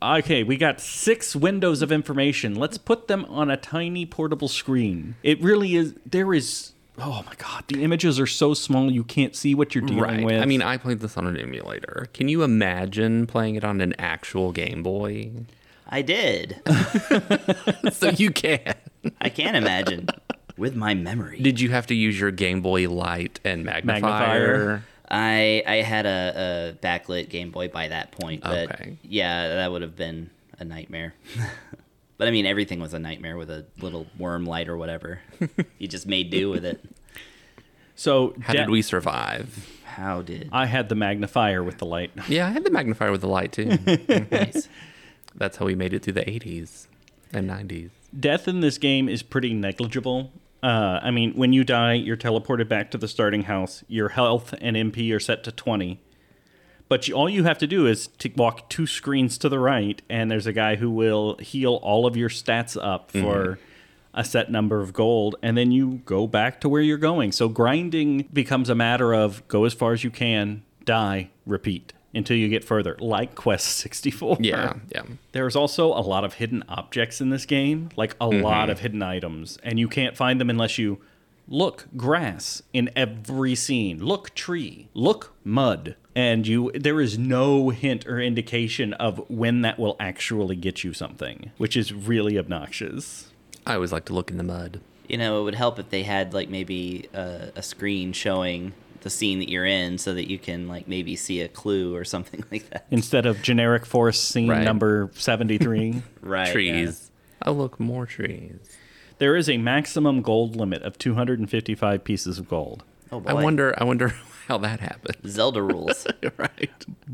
Okay, 0.00 0.42
we 0.42 0.56
got 0.56 0.80
six 0.80 1.36
windows 1.36 1.82
of 1.82 1.92
information. 1.92 2.54
Let's 2.54 2.78
put 2.78 3.06
them 3.08 3.24
on 3.26 3.50
a 3.50 3.56
tiny 3.56 4.04
portable 4.06 4.48
screen. 4.48 5.14
It 5.22 5.40
really 5.42 5.74
is. 5.76 5.94
There 6.06 6.32
is. 6.34 6.72
Oh 6.98 7.22
my 7.26 7.32
god, 7.38 7.64
the 7.68 7.82
images 7.82 8.20
are 8.20 8.26
so 8.26 8.52
small 8.54 8.90
you 8.90 9.02
can't 9.04 9.34
see 9.34 9.54
what 9.54 9.74
you're 9.74 9.82
dealing 9.84 10.02
Right. 10.02 10.24
with. 10.24 10.42
I 10.42 10.44
mean, 10.44 10.60
I 10.62 10.76
played 10.76 11.00
this 11.00 11.16
on 11.16 11.26
an 11.26 11.36
emulator. 11.36 12.06
Can 12.12 12.28
you 12.28 12.42
imagine 12.42 13.26
playing 13.26 13.54
it 13.54 13.64
on 13.64 13.80
an 13.80 13.94
actual 13.98 14.52
Game 14.52 14.82
Boy? 14.82 15.30
I 15.88 16.02
did. 16.02 16.60
so 17.92 18.08
you 18.10 18.30
can. 18.30 18.74
I 19.20 19.28
can't 19.28 19.56
imagine 19.56 20.06
with 20.62 20.76
my 20.76 20.94
memory. 20.94 21.40
Did 21.40 21.60
you 21.60 21.70
have 21.70 21.88
to 21.88 21.94
use 21.94 22.18
your 22.18 22.30
Game 22.30 22.62
Boy 22.62 22.88
Light 22.88 23.40
and 23.44 23.64
magnifier? 23.64 24.00
Magnifier. 24.00 24.84
I 25.10 25.62
I 25.66 25.74
had 25.82 26.06
a, 26.06 26.74
a 26.80 26.86
backlit 26.86 27.28
Game 27.28 27.50
Boy 27.50 27.66
by 27.68 27.88
that 27.88 28.12
point, 28.12 28.42
but 28.42 28.70
Okay. 28.72 28.96
yeah, 29.02 29.48
that 29.56 29.72
would 29.72 29.82
have 29.82 29.96
been 29.96 30.30
a 30.60 30.64
nightmare. 30.64 31.14
but 32.16 32.28
I 32.28 32.30
mean, 32.30 32.46
everything 32.46 32.78
was 32.80 32.94
a 32.94 33.00
nightmare 33.00 33.36
with 33.36 33.50
a 33.50 33.66
little 33.80 34.06
worm 34.16 34.46
light 34.46 34.68
or 34.68 34.76
whatever. 34.76 35.20
you 35.78 35.88
just 35.88 36.06
made 36.06 36.30
do 36.30 36.48
with 36.48 36.64
it. 36.64 36.80
so 37.96 38.34
How 38.42 38.52
da- 38.52 38.60
did 38.60 38.70
we 38.70 38.82
survive? 38.82 39.68
How 39.84 40.22
did? 40.22 40.48
I 40.52 40.66
had 40.66 40.88
the 40.88 40.94
magnifier 40.94 41.62
with 41.64 41.78
the 41.78 41.86
light. 41.86 42.12
Yeah, 42.28 42.46
I 42.46 42.50
had 42.50 42.64
the 42.64 42.70
magnifier 42.70 43.10
with 43.10 43.20
the 43.20 43.28
light 43.28 43.50
too. 43.52 43.76
nice. 44.30 44.68
That's 45.34 45.56
how 45.56 45.66
we 45.66 45.74
made 45.74 45.92
it 45.92 46.02
through 46.04 46.14
the 46.14 46.24
80s 46.24 46.86
and 47.32 47.50
90s. 47.50 47.90
Death 48.18 48.46
in 48.46 48.60
this 48.60 48.78
game 48.78 49.08
is 49.08 49.22
pretty 49.22 49.52
negligible. 49.52 50.30
Uh, 50.62 51.00
I 51.02 51.10
mean, 51.10 51.32
when 51.34 51.52
you 51.52 51.64
die, 51.64 51.94
you're 51.94 52.16
teleported 52.16 52.68
back 52.68 52.90
to 52.92 52.98
the 52.98 53.08
starting 53.08 53.44
house. 53.44 53.82
Your 53.88 54.10
health 54.10 54.54
and 54.60 54.76
MP 54.76 55.14
are 55.14 55.20
set 55.20 55.42
to 55.44 55.52
20. 55.52 56.00
But 56.88 57.08
you, 57.08 57.14
all 57.14 57.28
you 57.28 57.44
have 57.44 57.58
to 57.58 57.66
do 57.66 57.86
is 57.86 58.08
to 58.18 58.30
walk 58.36 58.68
two 58.68 58.86
screens 58.86 59.38
to 59.38 59.48
the 59.48 59.58
right, 59.58 60.00
and 60.08 60.30
there's 60.30 60.46
a 60.46 60.52
guy 60.52 60.76
who 60.76 60.90
will 60.90 61.36
heal 61.38 61.80
all 61.82 62.06
of 62.06 62.16
your 62.16 62.28
stats 62.28 62.76
up 62.80 63.10
for 63.10 63.58
a 64.14 64.24
set 64.24 64.50
number 64.50 64.80
of 64.80 64.92
gold, 64.92 65.36
and 65.42 65.56
then 65.56 65.72
you 65.72 66.02
go 66.04 66.26
back 66.26 66.60
to 66.60 66.68
where 66.68 66.82
you're 66.82 66.98
going. 66.98 67.32
So 67.32 67.48
grinding 67.48 68.28
becomes 68.32 68.68
a 68.68 68.74
matter 68.74 69.14
of 69.14 69.46
go 69.48 69.64
as 69.64 69.72
far 69.72 69.92
as 69.92 70.04
you 70.04 70.10
can, 70.10 70.62
die, 70.84 71.30
repeat 71.46 71.94
until 72.14 72.36
you 72.36 72.48
get 72.48 72.64
further, 72.64 72.96
like 73.00 73.34
Quest 73.34 73.66
64. 73.78 74.38
Yeah, 74.40 74.74
yeah. 74.90 75.02
There's 75.32 75.56
also 75.56 75.88
a 75.88 76.00
lot 76.00 76.24
of 76.24 76.34
hidden 76.34 76.62
objects 76.68 77.20
in 77.20 77.30
this 77.30 77.46
game, 77.46 77.90
like 77.96 78.14
a 78.14 78.26
mm-hmm. 78.26 78.42
lot 78.42 78.70
of 78.70 78.80
hidden 78.80 79.02
items, 79.02 79.58
and 79.62 79.78
you 79.78 79.88
can't 79.88 80.16
find 80.16 80.40
them 80.40 80.50
unless 80.50 80.78
you 80.78 81.00
look 81.48 81.86
grass 81.96 82.62
in 82.72 82.90
every 82.94 83.54
scene, 83.54 84.04
look 84.04 84.34
tree, 84.34 84.88
look 84.94 85.34
mud, 85.44 85.96
and 86.14 86.46
you 86.46 86.70
there 86.74 87.00
is 87.00 87.18
no 87.18 87.70
hint 87.70 88.06
or 88.06 88.20
indication 88.20 88.92
of 88.94 89.28
when 89.28 89.62
that 89.62 89.78
will 89.78 89.96
actually 89.98 90.56
get 90.56 90.84
you 90.84 90.92
something, 90.92 91.50
which 91.58 91.76
is 91.76 91.92
really 91.92 92.38
obnoxious. 92.38 93.30
I 93.66 93.74
always 93.74 93.92
like 93.92 94.04
to 94.06 94.12
look 94.12 94.30
in 94.30 94.38
the 94.38 94.44
mud. 94.44 94.80
You 95.08 95.18
know, 95.18 95.40
it 95.40 95.44
would 95.44 95.54
help 95.54 95.78
if 95.78 95.90
they 95.90 96.02
had 96.02 96.32
like 96.34 96.48
maybe 96.48 97.08
a, 97.12 97.52
a 97.56 97.62
screen 97.62 98.12
showing 98.12 98.72
the 99.02 99.10
scene 99.10 99.38
that 99.40 99.48
you're 99.50 99.66
in, 99.66 99.98
so 99.98 100.14
that 100.14 100.30
you 100.30 100.38
can 100.38 100.66
like 100.68 100.88
maybe 100.88 101.14
see 101.16 101.40
a 101.42 101.48
clue 101.48 101.94
or 101.94 102.04
something 102.04 102.42
like 102.50 102.68
that. 102.70 102.86
Instead 102.90 103.26
of 103.26 103.42
generic 103.42 103.84
forest 103.86 104.28
scene 104.28 104.48
Right. 104.48 104.64
number 104.64 105.10
73. 105.14 106.02
Right. 106.22 106.46
yeah. 106.46 106.52
trees. 106.52 107.10
Oh, 107.44 107.52
look, 107.52 107.78
more 107.80 108.06
trees. 108.06 108.58
there 109.18 109.34
is 109.36 109.48
a 109.48 109.58
maximum 109.58 110.22
gold 110.22 110.54
limit 110.56 110.82
of 110.82 110.96
255 110.98 112.02
pieces 112.04 112.38
of 112.38 112.48
gold. 112.48 112.84
Oh 113.10 113.20
boy. 113.20 113.30
I 113.30 113.34
wonder. 113.34 113.74
I 113.76 113.84
wonder 113.84 114.08
how 114.48 114.56
that 114.58 114.80
happened. 114.80 115.16
Zelda 115.26 115.60
rules. 115.62 116.06
right. 116.38 116.70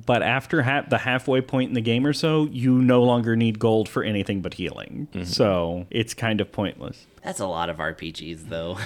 But 0.07 0.23
after 0.23 0.63
ha- 0.63 0.85
the 0.89 0.99
halfway 0.99 1.41
point 1.41 1.69
in 1.71 1.75
the 1.75 1.81
game 1.81 2.07
or 2.07 2.13
so, 2.13 2.45
you 2.47 2.81
no 2.81 3.03
longer 3.03 3.35
need 3.37 3.59
gold 3.59 3.89
for 3.89 4.05
anything 4.05 4.41
but 4.43 4.55
healing. 4.55 5.09
Mm-hmm. 5.13 5.25
So 5.25 5.87
it's 5.91 6.15
kind 6.15 6.41
of 6.41 6.53
pointless. 6.53 7.07
That's 7.25 7.41
a 7.41 7.47
lot 7.47 7.69
of 7.69 7.79
RPGs, 7.79 8.49
though. 8.49 8.79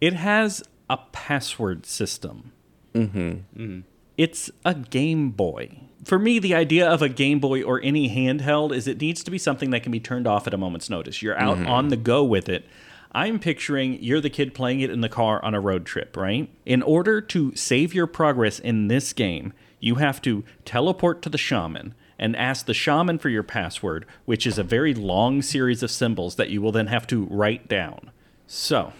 It 0.00 0.12
has 0.12 0.62
a 0.88 0.98
password 1.12 1.86
system. 1.86 2.52
Mm-hmm. 2.94 3.80
It's 4.16 4.50
a 4.64 4.74
Game 4.74 5.30
Boy. 5.30 5.80
For 6.04 6.18
me, 6.18 6.38
the 6.38 6.54
idea 6.54 6.88
of 6.88 7.02
a 7.02 7.08
Game 7.08 7.40
Boy 7.40 7.62
or 7.62 7.80
any 7.82 8.08
handheld 8.08 8.74
is 8.74 8.86
it 8.86 9.00
needs 9.00 9.22
to 9.24 9.30
be 9.30 9.38
something 9.38 9.70
that 9.70 9.82
can 9.82 9.92
be 9.92 10.00
turned 10.00 10.26
off 10.26 10.46
at 10.46 10.54
a 10.54 10.58
moment's 10.58 10.88
notice. 10.88 11.20
You're 11.20 11.38
out 11.38 11.58
on 11.66 11.88
the 11.88 11.96
go 11.96 12.24
with 12.24 12.48
it. 12.48 12.66
I'm 13.12 13.38
picturing 13.38 14.02
you're 14.02 14.20
the 14.20 14.30
kid 14.30 14.54
playing 14.54 14.80
it 14.80 14.90
in 14.90 15.00
the 15.00 15.08
car 15.08 15.42
on 15.44 15.54
a 15.54 15.60
road 15.60 15.86
trip, 15.86 16.16
right? 16.16 16.50
In 16.64 16.82
order 16.82 17.20
to 17.22 17.54
save 17.56 17.94
your 17.94 18.06
progress 18.06 18.58
in 18.58 18.88
this 18.88 19.12
game, 19.12 19.52
you 19.80 19.96
have 19.96 20.20
to 20.22 20.44
teleport 20.64 21.22
to 21.22 21.30
the 21.30 21.38
shaman 21.38 21.94
and 22.18 22.36
ask 22.36 22.66
the 22.66 22.74
shaman 22.74 23.18
for 23.18 23.28
your 23.28 23.42
password, 23.42 24.06
which 24.24 24.46
is 24.46 24.58
a 24.58 24.62
very 24.62 24.94
long 24.94 25.42
series 25.42 25.82
of 25.82 25.90
symbols 25.90 26.36
that 26.36 26.50
you 26.50 26.60
will 26.60 26.72
then 26.72 26.86
have 26.88 27.06
to 27.06 27.24
write 27.30 27.68
down. 27.68 28.10
So, 28.46 28.92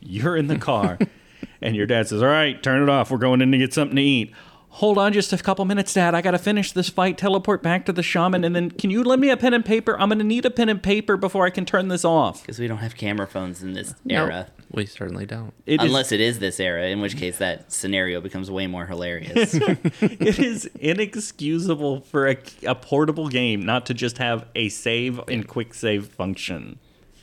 you're 0.00 0.36
in 0.36 0.46
the 0.48 0.58
car, 0.58 0.98
and 1.64 1.74
your 1.74 1.86
dad 1.86 2.06
says, 2.08 2.22
All 2.22 2.28
right, 2.28 2.62
turn 2.62 2.82
it 2.82 2.88
off. 2.88 3.10
We're 3.10 3.18
going 3.18 3.40
in 3.40 3.50
to 3.52 3.58
get 3.58 3.72
something 3.74 3.96
to 3.96 4.02
eat. 4.02 4.32
Hold 4.68 4.98
on 4.98 5.12
just 5.12 5.32
a 5.32 5.38
couple 5.38 5.64
minutes, 5.64 5.94
Dad. 5.94 6.16
I 6.16 6.20
got 6.20 6.32
to 6.32 6.38
finish 6.38 6.72
this 6.72 6.88
fight, 6.88 7.16
teleport 7.16 7.62
back 7.62 7.86
to 7.86 7.92
the 7.92 8.02
shaman, 8.02 8.42
and 8.42 8.56
then 8.56 8.72
can 8.72 8.90
you 8.90 9.04
lend 9.04 9.20
me 9.20 9.30
a 9.30 9.36
pen 9.36 9.54
and 9.54 9.64
paper? 9.64 9.96
I'm 10.00 10.08
going 10.08 10.18
to 10.18 10.24
need 10.24 10.44
a 10.44 10.50
pen 10.50 10.68
and 10.68 10.82
paper 10.82 11.16
before 11.16 11.46
I 11.46 11.50
can 11.50 11.64
turn 11.64 11.86
this 11.86 12.04
off. 12.04 12.42
Because 12.42 12.58
we 12.58 12.66
don't 12.66 12.78
have 12.78 12.96
camera 12.96 13.28
phones 13.28 13.62
in 13.62 13.74
this 13.74 13.94
era. 14.10 14.48
We 14.72 14.86
certainly 14.86 15.26
don't. 15.26 15.54
It 15.64 15.80
is- 15.80 15.86
Unless 15.86 16.10
it 16.10 16.20
is 16.20 16.40
this 16.40 16.58
era, 16.58 16.86
in 16.86 17.00
which 17.00 17.16
case 17.16 17.38
that 17.38 17.70
scenario 17.70 18.20
becomes 18.20 18.50
way 18.50 18.66
more 18.66 18.84
hilarious. 18.86 19.54
it 20.00 20.40
is 20.40 20.68
inexcusable 20.80 22.00
for 22.00 22.26
a, 22.26 22.36
a 22.66 22.74
portable 22.74 23.28
game 23.28 23.64
not 23.64 23.86
to 23.86 23.94
just 23.94 24.18
have 24.18 24.44
a 24.56 24.68
save 24.70 25.20
and 25.28 25.46
quick 25.46 25.72
save 25.72 26.08
function. 26.08 26.80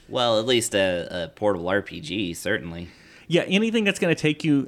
well, 0.07 0.39
at 0.39 0.45
least 0.45 0.73
a, 0.73 1.25
a 1.25 1.27
portable 1.27 1.65
RPG, 1.65 2.37
certainly. 2.37 2.87
Yeah, 3.31 3.43
anything 3.43 3.85
that's 3.85 3.97
going 3.99 4.13
to 4.13 4.21
take 4.21 4.43
you. 4.43 4.67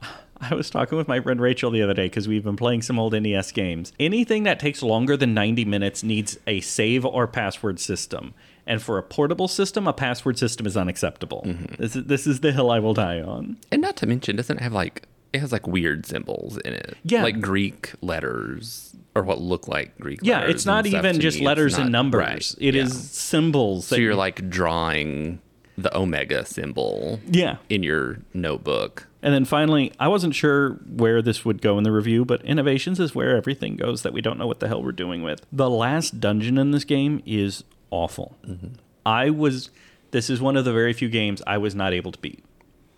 I 0.40 0.54
was 0.54 0.70
talking 0.70 0.96
with 0.96 1.08
my 1.08 1.20
friend 1.20 1.40
Rachel 1.40 1.70
the 1.70 1.82
other 1.82 1.94
day 1.94 2.06
because 2.06 2.26
we've 2.26 2.44
been 2.44 2.56
playing 2.56 2.82
some 2.82 2.98
old 2.98 3.12
NES 3.12 3.52
games. 3.52 3.92
Anything 4.00 4.44
that 4.44 4.58
takes 4.58 4.82
longer 4.82 5.16
than 5.16 5.34
90 5.34 5.64
minutes 5.66 6.02
needs 6.02 6.38
a 6.46 6.60
save 6.60 7.04
or 7.04 7.26
password 7.26 7.78
system. 7.80 8.34
And 8.66 8.80
for 8.80 8.96
a 8.98 9.02
portable 9.02 9.48
system, 9.48 9.86
a 9.86 9.92
password 9.92 10.38
system 10.38 10.66
is 10.66 10.76
unacceptable. 10.76 11.42
Mm-hmm. 11.46 11.82
This, 11.82 11.96
is, 11.96 12.04
this 12.04 12.26
is 12.26 12.40
the 12.40 12.52
hill 12.52 12.70
I 12.70 12.78
will 12.78 12.94
die 12.94 13.20
on. 13.20 13.58
And 13.70 13.82
not 13.82 13.96
to 13.96 14.06
mention, 14.06 14.36
doesn't 14.36 14.56
it 14.56 14.62
have 14.62 14.72
like 14.72 15.06
it 15.32 15.40
has 15.40 15.52
like 15.52 15.66
weird 15.66 16.06
symbols 16.06 16.56
in 16.58 16.72
it. 16.72 16.96
Yeah. 17.04 17.22
like 17.22 17.40
Greek 17.42 17.92
letters 18.00 18.96
or 19.14 19.22
what 19.22 19.40
look 19.40 19.68
like 19.68 19.98
Greek. 19.98 20.20
Yeah, 20.22 20.36
letters 20.38 20.48
Yeah, 20.48 20.54
it's 20.54 20.66
not 20.66 20.86
even 20.86 21.20
just 21.20 21.40
me. 21.40 21.46
Letters 21.46 21.76
and 21.76 21.92
numbers. 21.92 22.20
right, 22.20 22.54
It 22.58 22.74
is 22.74 22.94
yeah. 22.94 23.00
symbols. 23.00 23.88
So 23.88 23.96
that 23.96 24.00
you're 24.00 24.14
like 24.14 24.48
drawing 24.48 25.40
the 25.78 25.96
omega 25.96 26.44
symbol 26.44 27.20
yeah. 27.30 27.58
in 27.68 27.84
your 27.84 28.18
notebook. 28.34 29.06
And 29.22 29.32
then 29.32 29.44
finally, 29.44 29.92
I 30.00 30.08
wasn't 30.08 30.34
sure 30.34 30.72
where 30.86 31.22
this 31.22 31.44
would 31.44 31.62
go 31.62 31.78
in 31.78 31.84
the 31.84 31.92
review, 31.92 32.24
but 32.24 32.42
innovations 32.42 32.98
is 32.98 33.14
where 33.14 33.36
everything 33.36 33.76
goes 33.76 34.02
that 34.02 34.12
we 34.12 34.20
don't 34.20 34.38
know 34.38 34.46
what 34.46 34.58
the 34.58 34.66
hell 34.66 34.82
we're 34.82 34.92
doing 34.92 35.22
with. 35.22 35.46
The 35.52 35.70
last 35.70 36.20
dungeon 36.20 36.58
in 36.58 36.72
this 36.72 36.84
game 36.84 37.22
is 37.24 37.62
awful. 37.90 38.36
Mm-hmm. 38.44 38.74
I 39.06 39.30
was, 39.30 39.70
this 40.10 40.28
is 40.28 40.40
one 40.40 40.56
of 40.56 40.64
the 40.64 40.72
very 40.72 40.92
few 40.92 41.08
games 41.08 41.42
I 41.46 41.58
was 41.58 41.76
not 41.76 41.92
able 41.92 42.10
to 42.10 42.18
beat. 42.18 42.44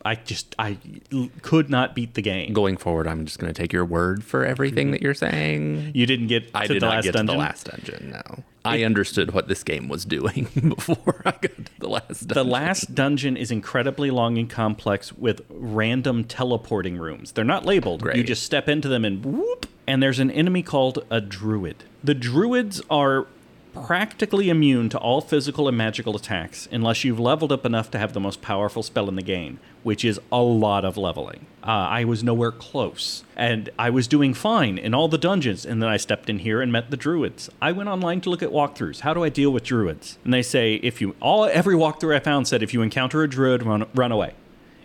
I 0.05 0.15
just, 0.15 0.55
I 0.59 0.79
l- 1.13 1.29
could 1.43 1.69
not 1.71 1.95
beat 1.95 2.15
the 2.15 2.23
game. 2.23 2.53
Going 2.53 2.77
forward, 2.77 3.07
I'm 3.07 3.27
just 3.27 3.39
going 3.39 3.53
to 3.53 3.61
take 3.63 3.73
your 3.73 3.85
word 3.85 4.25
for 4.25 4.45
everything 4.47 4.91
that 4.93 5.03
you're 5.03 5.15
saying. 5.15 5.93
You 5.95 6.07
didn't 6.07 6.29
get 6.29 6.51
I 6.55 6.67
to 6.67 6.73
did 6.75 6.83
the 6.83 6.87
not 6.87 6.95
last 6.97 7.05
get 7.05 7.13
dungeon. 7.15 7.27
to 7.27 7.33
the 7.33 7.39
last 7.39 7.65
dungeon. 7.67 8.11
No, 8.11 8.45
I 8.65 8.83
understood 8.85 9.33
what 9.33 9.49
this 9.49 9.63
game 9.63 9.89
was 9.89 10.05
doing 10.05 10.49
before 10.77 11.23
I 11.27 11.33
got 11.33 11.43
to 11.43 11.79
the 11.81 11.89
last. 11.89 12.29
The 12.29 12.45
last 12.45 12.95
dungeon 12.95 13.37
is 13.37 13.51
incredibly 13.51 14.11
long 14.11 14.39
and 14.39 14.49
complex 14.49 15.13
with 15.13 15.43
random 15.51 16.25
teleporting 16.25 16.97
rooms. 16.97 17.33
They're 17.33 17.45
not 17.45 17.65
labeled. 17.67 18.03
You 18.15 18.25
just 18.25 18.43
step 18.43 18.69
into 18.69 18.89
them 18.89 19.05
and 19.05 19.25
whoop. 19.25 19.67
And 19.87 20.03
there's 20.03 20.19
an 20.21 20.31
enemy 20.31 20.63
called 20.63 21.05
a 21.11 21.21
druid. 21.21 21.83
The 22.05 22.15
druids 22.15 22.81
are 22.89 23.27
practically 23.73 24.51
immune 24.51 24.89
to 24.89 24.99
all 24.99 25.21
physical 25.21 25.69
and 25.69 25.77
magical 25.77 26.17
attacks 26.17 26.69
unless 26.73 27.05
you've 27.05 27.21
leveled 27.21 27.53
up 27.53 27.65
enough 27.65 27.91
to 27.91 27.99
have 27.99 28.13
the 28.13 28.21
most 28.21 28.43
powerful 28.43 28.83
spell 28.83 29.09
in 29.09 29.17
the 29.17 29.23
game, 29.23 29.59
which 29.83 30.05
is 30.05 30.21
a 30.33 30.41
lot 30.41 30.85
of 30.85 30.97
leveling. 30.97 31.47
Uh, 31.63 31.71
I 31.71 32.05
was 32.05 32.25
nowhere 32.25 32.53
close, 32.53 33.25
and 33.37 33.71
I 33.79 33.91
was 33.91 34.09
doing 34.09 34.35
fine 34.35 34.79
in 34.79 34.95
all 34.95 35.09
the 35.09 35.19
dungeons. 35.19 35.65
And 35.65 35.83
then 35.83 35.89
I 35.89 35.97
stepped 35.97 36.31
in 36.31 36.41
here 36.41 36.61
and 36.61 36.73
met 36.73 36.91
the 36.91 36.97
druids. 36.97 37.51
I 37.61 37.73
went 37.73 37.89
online 37.89 38.21
to 38.23 38.31
look 38.31 38.43
at 38.43 38.51
walkthroughs. 38.51 39.01
How 39.01 39.15
do 39.15 39.23
I 39.23 39.29
deal 39.29 39.51
with 39.51 39.65
druids? 39.65 40.19
And 40.25 40.33
they 40.33 40.43
say 40.43 40.75
if 40.77 41.01
you 41.01 41.15
all 41.21 41.45
every 41.45 41.75
walkthrough 41.75 42.17
I 42.17 42.21
found 42.21 42.49
said 42.49 42.63
if 42.63 42.75
you 42.75 42.83
encounter 42.83 43.23
a 43.23 43.29
druid, 43.29 43.63
run 43.63 43.87
run 43.95 44.13
away. 44.13 44.35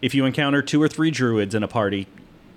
If 0.01 0.13
you 0.13 0.25
encounter 0.25 0.61
two 0.61 0.81
or 0.81 0.87
three 0.87 1.11
druids 1.11 1.55
in 1.55 1.63
a 1.63 1.67
party, 1.67 2.07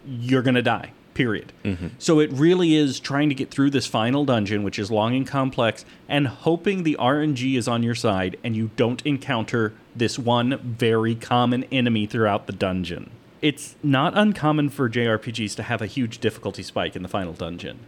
you're 0.04 0.42
gonna 0.42 0.62
die. 0.62 0.92
Period. 1.18 1.52
Mm-hmm. 1.64 1.88
So 1.98 2.20
it 2.20 2.30
really 2.32 2.76
is 2.76 3.00
trying 3.00 3.28
to 3.28 3.34
get 3.34 3.50
through 3.50 3.70
this 3.70 3.88
final 3.88 4.24
dungeon, 4.24 4.62
which 4.62 4.78
is 4.78 4.88
long 4.88 5.16
and 5.16 5.26
complex, 5.26 5.84
and 6.08 6.28
hoping 6.28 6.84
the 6.84 6.96
RNG 7.00 7.58
is 7.58 7.66
on 7.66 7.82
your 7.82 7.96
side 7.96 8.36
and 8.44 8.54
you 8.54 8.70
don't 8.76 9.04
encounter 9.04 9.72
this 9.96 10.16
one 10.16 10.58
very 10.62 11.16
common 11.16 11.64
enemy 11.72 12.06
throughout 12.06 12.46
the 12.46 12.52
dungeon. 12.52 13.10
It's 13.42 13.74
not 13.82 14.16
uncommon 14.16 14.68
for 14.70 14.88
JRPGs 14.88 15.56
to 15.56 15.64
have 15.64 15.82
a 15.82 15.86
huge 15.86 16.18
difficulty 16.18 16.62
spike 16.62 16.94
in 16.94 17.02
the 17.02 17.08
final 17.08 17.32
dungeon, 17.32 17.80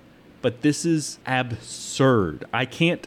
but 0.43 0.63
this 0.63 0.85
is 0.85 1.21
absurd. 1.25 2.47
I 2.53 2.65
can't 2.65 3.07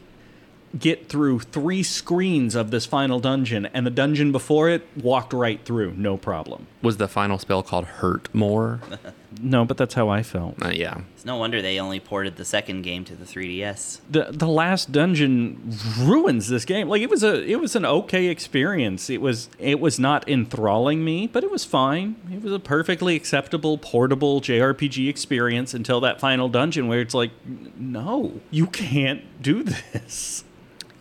get 0.78 1.10
through 1.10 1.40
three 1.40 1.82
screens 1.82 2.54
of 2.54 2.70
this 2.70 2.86
final 2.86 3.20
dungeon, 3.20 3.66
and 3.74 3.86
the 3.86 3.90
dungeon 3.90 4.32
before 4.32 4.70
it 4.70 4.86
walked 4.96 5.34
right 5.34 5.62
through, 5.66 5.92
no 5.98 6.16
problem. 6.16 6.66
was 6.80 6.96
the 6.96 7.08
final 7.08 7.38
spell 7.38 7.62
called 7.62 7.84
Hurt 7.84 8.34
More. 8.34 8.80
No, 9.40 9.64
but 9.64 9.76
that's 9.76 9.94
how 9.94 10.08
I 10.08 10.22
felt. 10.22 10.62
Uh, 10.64 10.68
yeah, 10.70 11.00
It's 11.14 11.24
no 11.24 11.36
wonder 11.36 11.60
they 11.60 11.78
only 11.80 12.00
ported 12.00 12.36
the 12.36 12.44
second 12.44 12.82
game 12.82 13.04
to 13.06 13.14
the 13.16 13.24
3DS. 13.24 14.00
the 14.10 14.28
the 14.30 14.46
last 14.46 14.92
dungeon 14.92 15.76
ruins 15.98 16.48
this 16.48 16.64
game. 16.64 16.88
Like 16.88 17.02
it 17.02 17.10
was 17.10 17.22
a 17.24 17.42
it 17.44 17.60
was 17.60 17.74
an 17.76 17.84
okay 17.84 18.26
experience. 18.26 19.10
It 19.10 19.20
was 19.20 19.48
it 19.58 19.80
was 19.80 19.98
not 19.98 20.28
enthralling 20.28 21.04
me, 21.04 21.26
but 21.26 21.42
it 21.44 21.50
was 21.50 21.64
fine. 21.64 22.16
It 22.32 22.42
was 22.42 22.52
a 22.52 22.58
perfectly 22.60 23.16
acceptable 23.16 23.78
portable 23.78 24.40
JRPG 24.40 25.08
experience 25.08 25.74
until 25.74 26.00
that 26.00 26.20
final 26.20 26.48
dungeon 26.48 26.88
where 26.88 27.00
it's 27.00 27.14
like 27.14 27.30
no, 27.76 28.40
you 28.50 28.66
can't 28.66 29.22
do 29.42 29.62
this. 29.62 30.44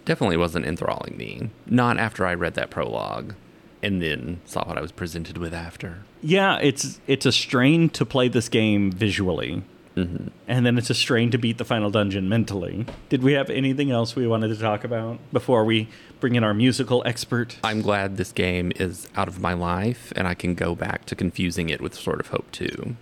definitely 0.05 0.37
wasn't 0.37 0.65
enthralling 0.65 1.15
me. 1.17 1.49
Not 1.65 1.97
after 1.97 2.25
I 2.25 2.33
read 2.33 2.55
that 2.55 2.69
prologue, 2.69 3.35
and 3.83 4.01
then 4.01 4.41
saw 4.45 4.65
what 4.65 4.77
I 4.77 4.81
was 4.81 4.91
presented 4.91 5.37
with 5.37 5.53
after. 5.53 5.99
Yeah, 6.21 6.57
it's 6.59 6.99
it's 7.05 7.25
a 7.25 7.31
strain 7.31 7.89
to 7.89 8.05
play 8.05 8.27
this 8.27 8.49
game 8.49 8.91
visually. 8.91 9.63
Mm-hmm. 9.95 10.29
And 10.47 10.65
then 10.65 10.79
it's 10.79 10.89
a 10.89 10.95
strain 10.95 11.29
to 11.29 11.37
beat 11.37 11.59
the 11.59 11.65
final 11.65 11.91
dungeon 11.91 12.27
mentally. 12.27 12.87
Did 13.09 13.21
we 13.21 13.33
have 13.33 13.51
anything 13.51 13.91
else 13.91 14.15
we 14.15 14.25
wanted 14.25 14.47
to 14.47 14.55
talk 14.55 14.83
about 14.83 15.19
before 15.31 15.63
we 15.63 15.87
bring 16.19 16.33
in 16.33 16.43
our 16.43 16.55
musical 16.55 17.03
expert? 17.05 17.57
I'm 17.63 17.83
glad 17.83 18.17
this 18.17 18.31
game 18.31 18.71
is 18.77 19.07
out 19.15 19.27
of 19.27 19.39
my 19.39 19.53
life, 19.53 20.11
and 20.15 20.27
I 20.27 20.33
can 20.33 20.55
go 20.55 20.73
back 20.73 21.05
to 21.05 21.15
confusing 21.15 21.69
it 21.69 21.79
with 21.79 21.93
Sort 21.93 22.19
of 22.19 22.29
Hope 22.29 22.51
too. 22.51 22.95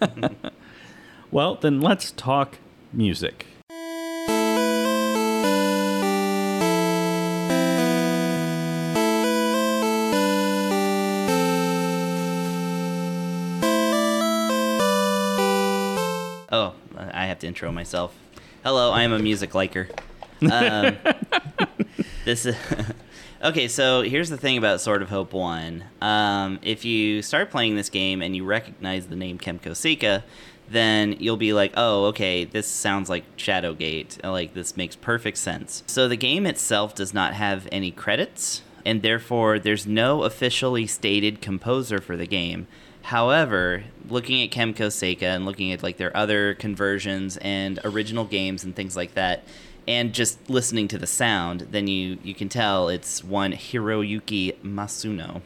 Well, 1.34 1.56
then 1.56 1.80
let's 1.80 2.12
talk 2.12 2.58
music. 2.92 3.46
Have 17.34 17.40
to 17.40 17.48
intro 17.48 17.72
myself. 17.72 18.14
Hello, 18.62 18.92
I 18.92 19.02
am 19.02 19.12
a 19.12 19.18
music 19.18 19.56
liker. 19.56 19.88
Um, 20.40 20.96
this 22.24 22.46
is 22.46 22.54
okay. 23.42 23.66
So 23.66 24.02
here's 24.02 24.28
the 24.28 24.36
thing 24.36 24.56
about 24.56 24.80
Sword 24.80 25.02
of 25.02 25.08
Hope 25.08 25.32
One. 25.32 25.82
Um, 26.00 26.60
if 26.62 26.84
you 26.84 27.22
start 27.22 27.50
playing 27.50 27.74
this 27.74 27.88
game 27.88 28.22
and 28.22 28.36
you 28.36 28.44
recognize 28.44 29.08
the 29.08 29.16
name 29.16 29.40
Kemco 29.40 29.72
Seika, 29.72 30.22
then 30.68 31.16
you'll 31.18 31.36
be 31.36 31.52
like, 31.52 31.72
"Oh, 31.76 32.04
okay, 32.04 32.44
this 32.44 32.68
sounds 32.68 33.10
like 33.10 33.24
Shadowgate. 33.36 34.22
Like 34.22 34.54
this 34.54 34.76
makes 34.76 34.94
perfect 34.94 35.38
sense." 35.38 35.82
So 35.88 36.06
the 36.06 36.16
game 36.16 36.46
itself 36.46 36.94
does 36.94 37.12
not 37.12 37.34
have 37.34 37.66
any 37.72 37.90
credits, 37.90 38.62
and 38.86 39.02
therefore 39.02 39.58
there's 39.58 39.88
no 39.88 40.22
officially 40.22 40.86
stated 40.86 41.40
composer 41.40 42.00
for 42.00 42.16
the 42.16 42.28
game. 42.28 42.68
However, 43.04 43.84
looking 44.08 44.42
at 44.42 44.50
Kemco 44.50 44.86
Seika 44.86 45.24
and 45.24 45.44
looking 45.44 45.72
at 45.72 45.82
like 45.82 45.98
their 45.98 46.16
other 46.16 46.54
conversions 46.54 47.36
and 47.36 47.78
original 47.84 48.24
games 48.24 48.64
and 48.64 48.74
things 48.74 48.96
like 48.96 49.12
that, 49.12 49.44
and 49.86 50.14
just 50.14 50.48
listening 50.48 50.88
to 50.88 50.96
the 50.96 51.06
sound, 51.06 51.68
then 51.70 51.86
you 51.86 52.16
you 52.22 52.34
can 52.34 52.48
tell 52.48 52.88
it's 52.88 53.22
one 53.22 53.52
Hiroyuki 53.52 54.56
Masuno, 54.62 55.42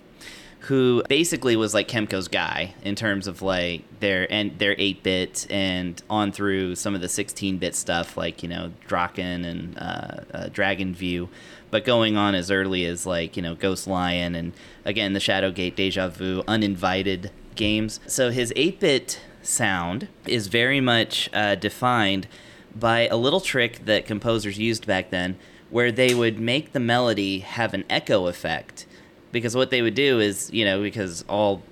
who 0.60 1.02
basically 1.08 1.56
was 1.56 1.74
like 1.74 1.88
Kemco's 1.88 2.28
guy 2.28 2.74
in 2.84 2.94
terms 2.94 3.26
of 3.26 3.42
like 3.42 3.82
their 3.98 4.32
and 4.32 4.56
their 4.60 4.76
8-bit 4.76 5.48
and 5.50 6.00
on 6.08 6.30
through 6.30 6.76
some 6.76 6.94
of 6.94 7.00
the 7.00 7.08
16-bit 7.08 7.74
stuff 7.74 8.16
like 8.16 8.40
you 8.44 8.48
know 8.48 8.70
Drakkhen 8.86 9.44
and 9.44 9.76
uh, 9.76 10.20
uh, 10.32 10.48
Dragon 10.52 10.94
View, 10.94 11.28
but 11.72 11.84
going 11.84 12.16
on 12.16 12.36
as 12.36 12.52
early 12.52 12.84
as 12.84 13.04
like 13.04 13.36
you 13.36 13.42
know 13.42 13.56
Ghost 13.56 13.88
Lion 13.88 14.36
and 14.36 14.52
again 14.84 15.12
the 15.12 15.18
Shadowgate 15.18 15.74
Deja 15.74 16.08
Vu 16.08 16.44
uninvited 16.46 17.32
games. 17.58 18.00
So 18.06 18.30
his 18.30 18.52
8-bit 18.56 19.20
sound 19.42 20.08
is 20.26 20.46
very 20.46 20.80
much 20.80 21.28
uh, 21.34 21.54
defined 21.56 22.26
by 22.74 23.08
a 23.08 23.16
little 23.16 23.40
trick 23.40 23.84
that 23.84 24.06
composers 24.06 24.58
used 24.58 24.86
back 24.86 25.10
then 25.10 25.36
where 25.68 25.92
they 25.92 26.14
would 26.14 26.38
make 26.38 26.72
the 26.72 26.80
melody 26.80 27.40
have 27.40 27.74
an 27.74 27.84
echo 27.90 28.26
effect. 28.26 28.86
Because 29.30 29.54
what 29.54 29.70
they 29.70 29.82
would 29.82 29.94
do 29.94 30.20
is 30.20 30.50
you 30.52 30.64
know 30.64 30.80
because 30.82 31.22
all 31.28 31.62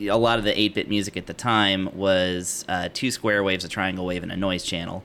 a 0.00 0.18
lot 0.18 0.38
of 0.38 0.44
the 0.44 0.52
8-bit 0.52 0.88
music 0.88 1.16
at 1.16 1.26
the 1.26 1.32
time 1.32 1.88
was 1.96 2.64
uh, 2.68 2.90
two 2.92 3.10
square 3.10 3.42
waves 3.42 3.64
a 3.64 3.68
triangle 3.68 4.04
wave 4.04 4.22
and 4.22 4.30
a 4.30 4.36
noise 4.36 4.64
channel. 4.64 5.02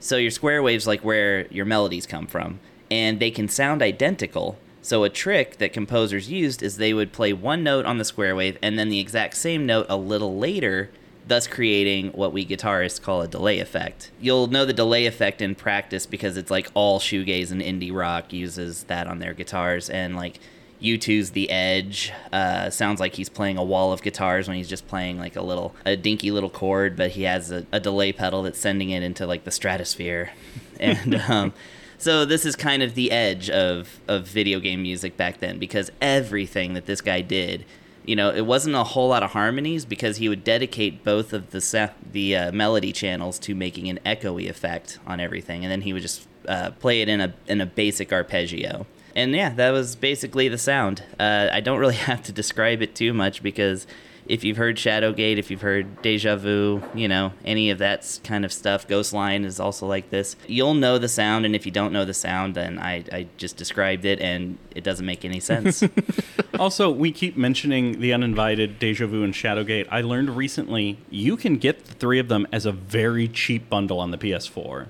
So 0.00 0.16
your 0.16 0.32
square 0.32 0.62
waves 0.62 0.86
like 0.86 1.04
where 1.04 1.46
your 1.48 1.64
melodies 1.64 2.06
come 2.06 2.26
from. 2.26 2.58
And 2.90 3.20
they 3.20 3.30
can 3.30 3.48
sound 3.48 3.82
identical 3.82 4.58
so 4.82 5.04
a 5.04 5.10
trick 5.10 5.58
that 5.58 5.72
composers 5.72 6.30
used 6.30 6.62
is 6.62 6.76
they 6.76 6.94
would 6.94 7.12
play 7.12 7.32
one 7.32 7.62
note 7.62 7.84
on 7.84 7.98
the 7.98 8.04
square 8.04 8.34
wave 8.34 8.56
and 8.62 8.78
then 8.78 8.88
the 8.88 8.98
exact 8.98 9.36
same 9.36 9.66
note 9.66 9.86
a 9.88 9.96
little 9.96 10.38
later 10.38 10.90
thus 11.30 11.46
creating 11.46 12.08
what 12.08 12.32
we 12.32 12.44
guitarists 12.44 13.00
call 13.00 13.22
a 13.22 13.28
delay 13.28 13.60
effect. 13.60 14.10
You'll 14.20 14.48
know 14.48 14.64
the 14.64 14.72
delay 14.72 15.06
effect 15.06 15.40
in 15.40 15.54
practice 15.54 16.04
because 16.04 16.36
it's 16.36 16.50
like 16.50 16.68
all 16.74 16.98
shoegaze 16.98 17.52
and 17.52 17.62
indie 17.62 17.94
rock 17.94 18.32
uses 18.32 18.82
that 18.84 19.06
on 19.06 19.20
their 19.20 19.32
guitars 19.32 19.88
and 19.88 20.16
like 20.16 20.40
U2's 20.82 21.30
The 21.30 21.50
Edge 21.50 22.12
uh, 22.32 22.70
sounds 22.70 23.00
like 23.00 23.14
he's 23.14 23.28
playing 23.28 23.58
a 23.58 23.62
wall 23.62 23.92
of 23.92 24.02
guitars 24.02 24.48
when 24.48 24.56
he's 24.56 24.68
just 24.68 24.88
playing 24.88 25.18
like 25.18 25.36
a 25.36 25.42
little, 25.42 25.74
a 25.84 25.96
dinky 25.96 26.30
little 26.30 26.50
chord, 26.50 26.96
but 26.96 27.10
he 27.12 27.22
has 27.22 27.52
a, 27.52 27.66
a 27.70 27.78
delay 27.78 28.12
pedal 28.12 28.42
that's 28.42 28.58
sending 28.58 28.90
it 28.90 29.02
into 29.02 29.26
like 29.26 29.44
the 29.44 29.50
stratosphere. 29.50 30.32
and 30.80 31.14
um, 31.14 31.52
so 32.00 32.24
this 32.24 32.44
is 32.44 32.56
kind 32.56 32.82
of 32.82 32.94
the 32.94 33.10
edge 33.10 33.50
of, 33.50 34.00
of 34.08 34.26
video 34.26 34.58
game 34.58 34.82
music 34.82 35.16
back 35.16 35.38
then 35.38 35.58
because 35.58 35.92
everything 36.00 36.74
that 36.74 36.86
this 36.86 37.00
guy 37.00 37.20
did, 37.20 37.64
you 38.04 38.16
know, 38.16 38.30
it 38.30 38.46
wasn't 38.46 38.74
a 38.74 38.82
whole 38.82 39.08
lot 39.08 39.22
of 39.22 39.30
harmonies 39.30 39.84
because 39.84 40.16
he 40.16 40.28
would 40.28 40.42
dedicate 40.42 41.04
both 41.04 41.32
of 41.32 41.50
the 41.50 41.60
sa- 41.60 41.90
the 42.10 42.34
uh, 42.34 42.52
melody 42.52 42.92
channels 42.92 43.38
to 43.40 43.54
making 43.54 43.88
an 43.88 44.00
echoey 44.04 44.48
effect 44.48 44.98
on 45.06 45.20
everything, 45.20 45.64
and 45.64 45.70
then 45.70 45.82
he 45.82 45.92
would 45.92 46.02
just 46.02 46.26
uh, 46.48 46.70
play 46.72 47.02
it 47.02 47.08
in 47.08 47.20
a 47.20 47.34
in 47.46 47.60
a 47.60 47.66
basic 47.66 48.12
arpeggio 48.12 48.86
and 49.14 49.34
yeah, 49.34 49.50
that 49.50 49.70
was 49.70 49.96
basically 49.96 50.48
the 50.48 50.58
sound. 50.58 51.02
Uh, 51.18 51.48
I 51.52 51.60
don't 51.60 51.78
really 51.78 51.94
have 52.10 52.22
to 52.24 52.32
describe 52.32 52.82
it 52.82 52.94
too 52.94 53.12
much 53.12 53.42
because 53.42 53.86
if 54.30 54.44
you've 54.44 54.56
heard 54.56 54.76
Shadowgate, 54.76 55.38
if 55.38 55.50
you've 55.50 55.60
heard 55.60 56.02
Deja 56.02 56.36
Vu, 56.36 56.80
you 56.94 57.08
know, 57.08 57.32
any 57.44 57.70
of 57.70 57.78
that 57.78 58.20
kind 58.22 58.44
of 58.44 58.52
stuff, 58.52 58.86
Ghost 58.86 59.12
Lion 59.12 59.44
is 59.44 59.58
also 59.58 59.86
like 59.86 60.10
this. 60.10 60.36
You'll 60.46 60.74
know 60.74 60.98
the 60.98 61.08
sound, 61.08 61.44
and 61.44 61.56
if 61.56 61.66
you 61.66 61.72
don't 61.72 61.92
know 61.92 62.04
the 62.04 62.14
sound, 62.14 62.54
then 62.54 62.78
I, 62.78 63.04
I 63.12 63.26
just 63.38 63.56
described 63.56 64.04
it 64.04 64.20
and 64.20 64.56
it 64.76 64.84
doesn't 64.84 65.04
make 65.04 65.24
any 65.24 65.40
sense. 65.40 65.82
also, 66.60 66.90
we 66.90 67.10
keep 67.10 67.36
mentioning 67.36 68.00
the 68.00 68.12
uninvited 68.12 68.78
Deja 68.78 69.08
Vu 69.08 69.24
and 69.24 69.34
Shadowgate. 69.34 69.88
I 69.90 70.00
learned 70.02 70.36
recently 70.36 70.98
you 71.10 71.36
can 71.36 71.56
get 71.56 71.86
the 71.86 71.94
three 71.94 72.20
of 72.20 72.28
them 72.28 72.46
as 72.52 72.66
a 72.66 72.72
very 72.72 73.26
cheap 73.26 73.68
bundle 73.68 73.98
on 73.98 74.12
the 74.12 74.18
PS4. 74.18 74.86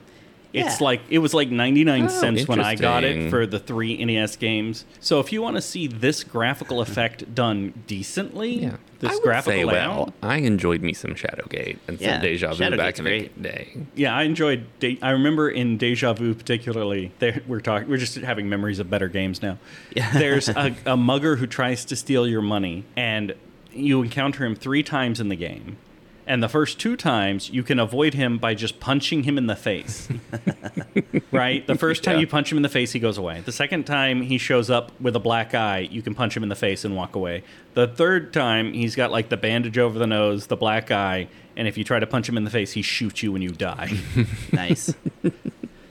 It's 0.52 0.80
Yeah. 0.80 0.84
like 0.84 1.00
it 1.08 1.18
was 1.18 1.32
like 1.32 1.50
99 1.50 2.04
Oh, 2.04 2.08
cents 2.08 2.48
when 2.48 2.60
I 2.60 2.74
got 2.74 3.04
it 3.04 3.30
for 3.30 3.46
the 3.46 3.58
3 3.58 4.04
NES 4.04 4.36
games. 4.36 4.84
So 4.98 5.20
if 5.20 5.32
you 5.32 5.42
want 5.42 5.56
to 5.56 5.62
see 5.62 5.86
this 5.86 6.24
graphical 6.24 6.78
mm-hmm. 6.78 6.90
effect 6.90 7.34
done 7.34 7.72
decently, 7.86 8.62
Yeah. 8.64 8.76
this 8.98 9.12
I 9.12 9.14
would 9.14 9.22
graphical 9.22 9.52
say, 9.52 9.64
layout, 9.64 9.96
well, 9.96 10.14
I 10.22 10.38
enjoyed 10.38 10.82
me 10.82 10.92
some 10.92 11.14
Shadowgate 11.14 11.78
and 11.86 11.98
some 11.98 12.08
Yeah, 12.08 12.20
Deja 12.20 12.52
Vu 12.52 12.64
Shadowgate's 12.64 12.76
back 12.76 12.98
in 12.98 13.04
the 13.04 13.42
day. 13.48 13.68
yeah, 13.94 14.14
I 14.16 14.24
enjoyed. 14.24 14.66
De- 14.80 14.98
I 15.00 15.10
remember 15.10 15.48
in 15.48 15.76
Deja 15.78 16.12
Vu 16.14 16.34
particularly. 16.34 17.12
There, 17.20 17.40
we're 17.46 17.60
talking. 17.60 17.88
We're 17.88 17.98
just 17.98 18.16
having 18.16 18.48
memories 18.48 18.78
of 18.80 18.90
better 18.90 19.08
games 19.08 19.42
now. 19.42 19.58
Yeah. 19.94 20.10
There's 20.14 20.48
a, 20.48 20.74
a 20.86 20.96
mugger 20.96 21.36
who 21.36 21.46
tries 21.46 21.84
to 21.86 21.96
steal 21.96 22.26
your 22.26 22.42
money, 22.42 22.84
and 22.96 23.34
you 23.72 24.02
encounter 24.02 24.44
him 24.44 24.56
three 24.56 24.82
times 24.82 25.20
in 25.20 25.28
the 25.28 25.36
game. 25.36 25.76
And 26.30 26.40
the 26.44 26.48
first 26.48 26.78
two 26.78 26.94
times, 26.96 27.50
you 27.50 27.64
can 27.64 27.80
avoid 27.80 28.14
him 28.14 28.38
by 28.38 28.54
just 28.54 28.78
punching 28.78 29.24
him 29.24 29.36
in 29.36 29.48
the 29.48 29.56
face. 29.56 30.08
right? 31.32 31.66
The 31.66 31.74
first 31.74 32.04
time 32.04 32.14
Yeah. 32.14 32.20
you 32.20 32.26
punch 32.28 32.52
him 32.52 32.56
in 32.58 32.62
the 32.62 32.68
face, 32.68 32.92
he 32.92 33.00
goes 33.00 33.18
away. 33.18 33.40
The 33.44 33.50
second 33.50 33.84
time 33.84 34.22
he 34.22 34.38
shows 34.38 34.70
up 34.70 34.92
with 35.00 35.16
a 35.16 35.18
black 35.18 35.54
eye, 35.56 35.80
you 35.90 36.02
can 36.02 36.14
punch 36.14 36.36
him 36.36 36.44
in 36.44 36.48
the 36.48 36.54
face 36.54 36.84
and 36.84 36.94
walk 36.94 37.16
away. 37.16 37.42
The 37.74 37.88
third 37.88 38.32
time, 38.32 38.72
he's 38.74 38.94
got 38.94 39.10
like 39.10 39.28
the 39.28 39.36
bandage 39.36 39.76
over 39.76 39.98
the 39.98 40.06
nose, 40.06 40.46
the 40.46 40.56
black 40.56 40.92
eye, 40.92 41.26
and 41.56 41.66
if 41.66 41.76
you 41.76 41.82
try 41.82 41.98
to 41.98 42.06
punch 42.06 42.28
him 42.28 42.36
in 42.36 42.44
the 42.44 42.50
face, 42.50 42.70
he 42.72 42.82
shoots 42.82 43.24
you 43.24 43.32
when 43.32 43.42
you 43.42 43.50
die. 43.50 43.92
nice. 44.52 44.94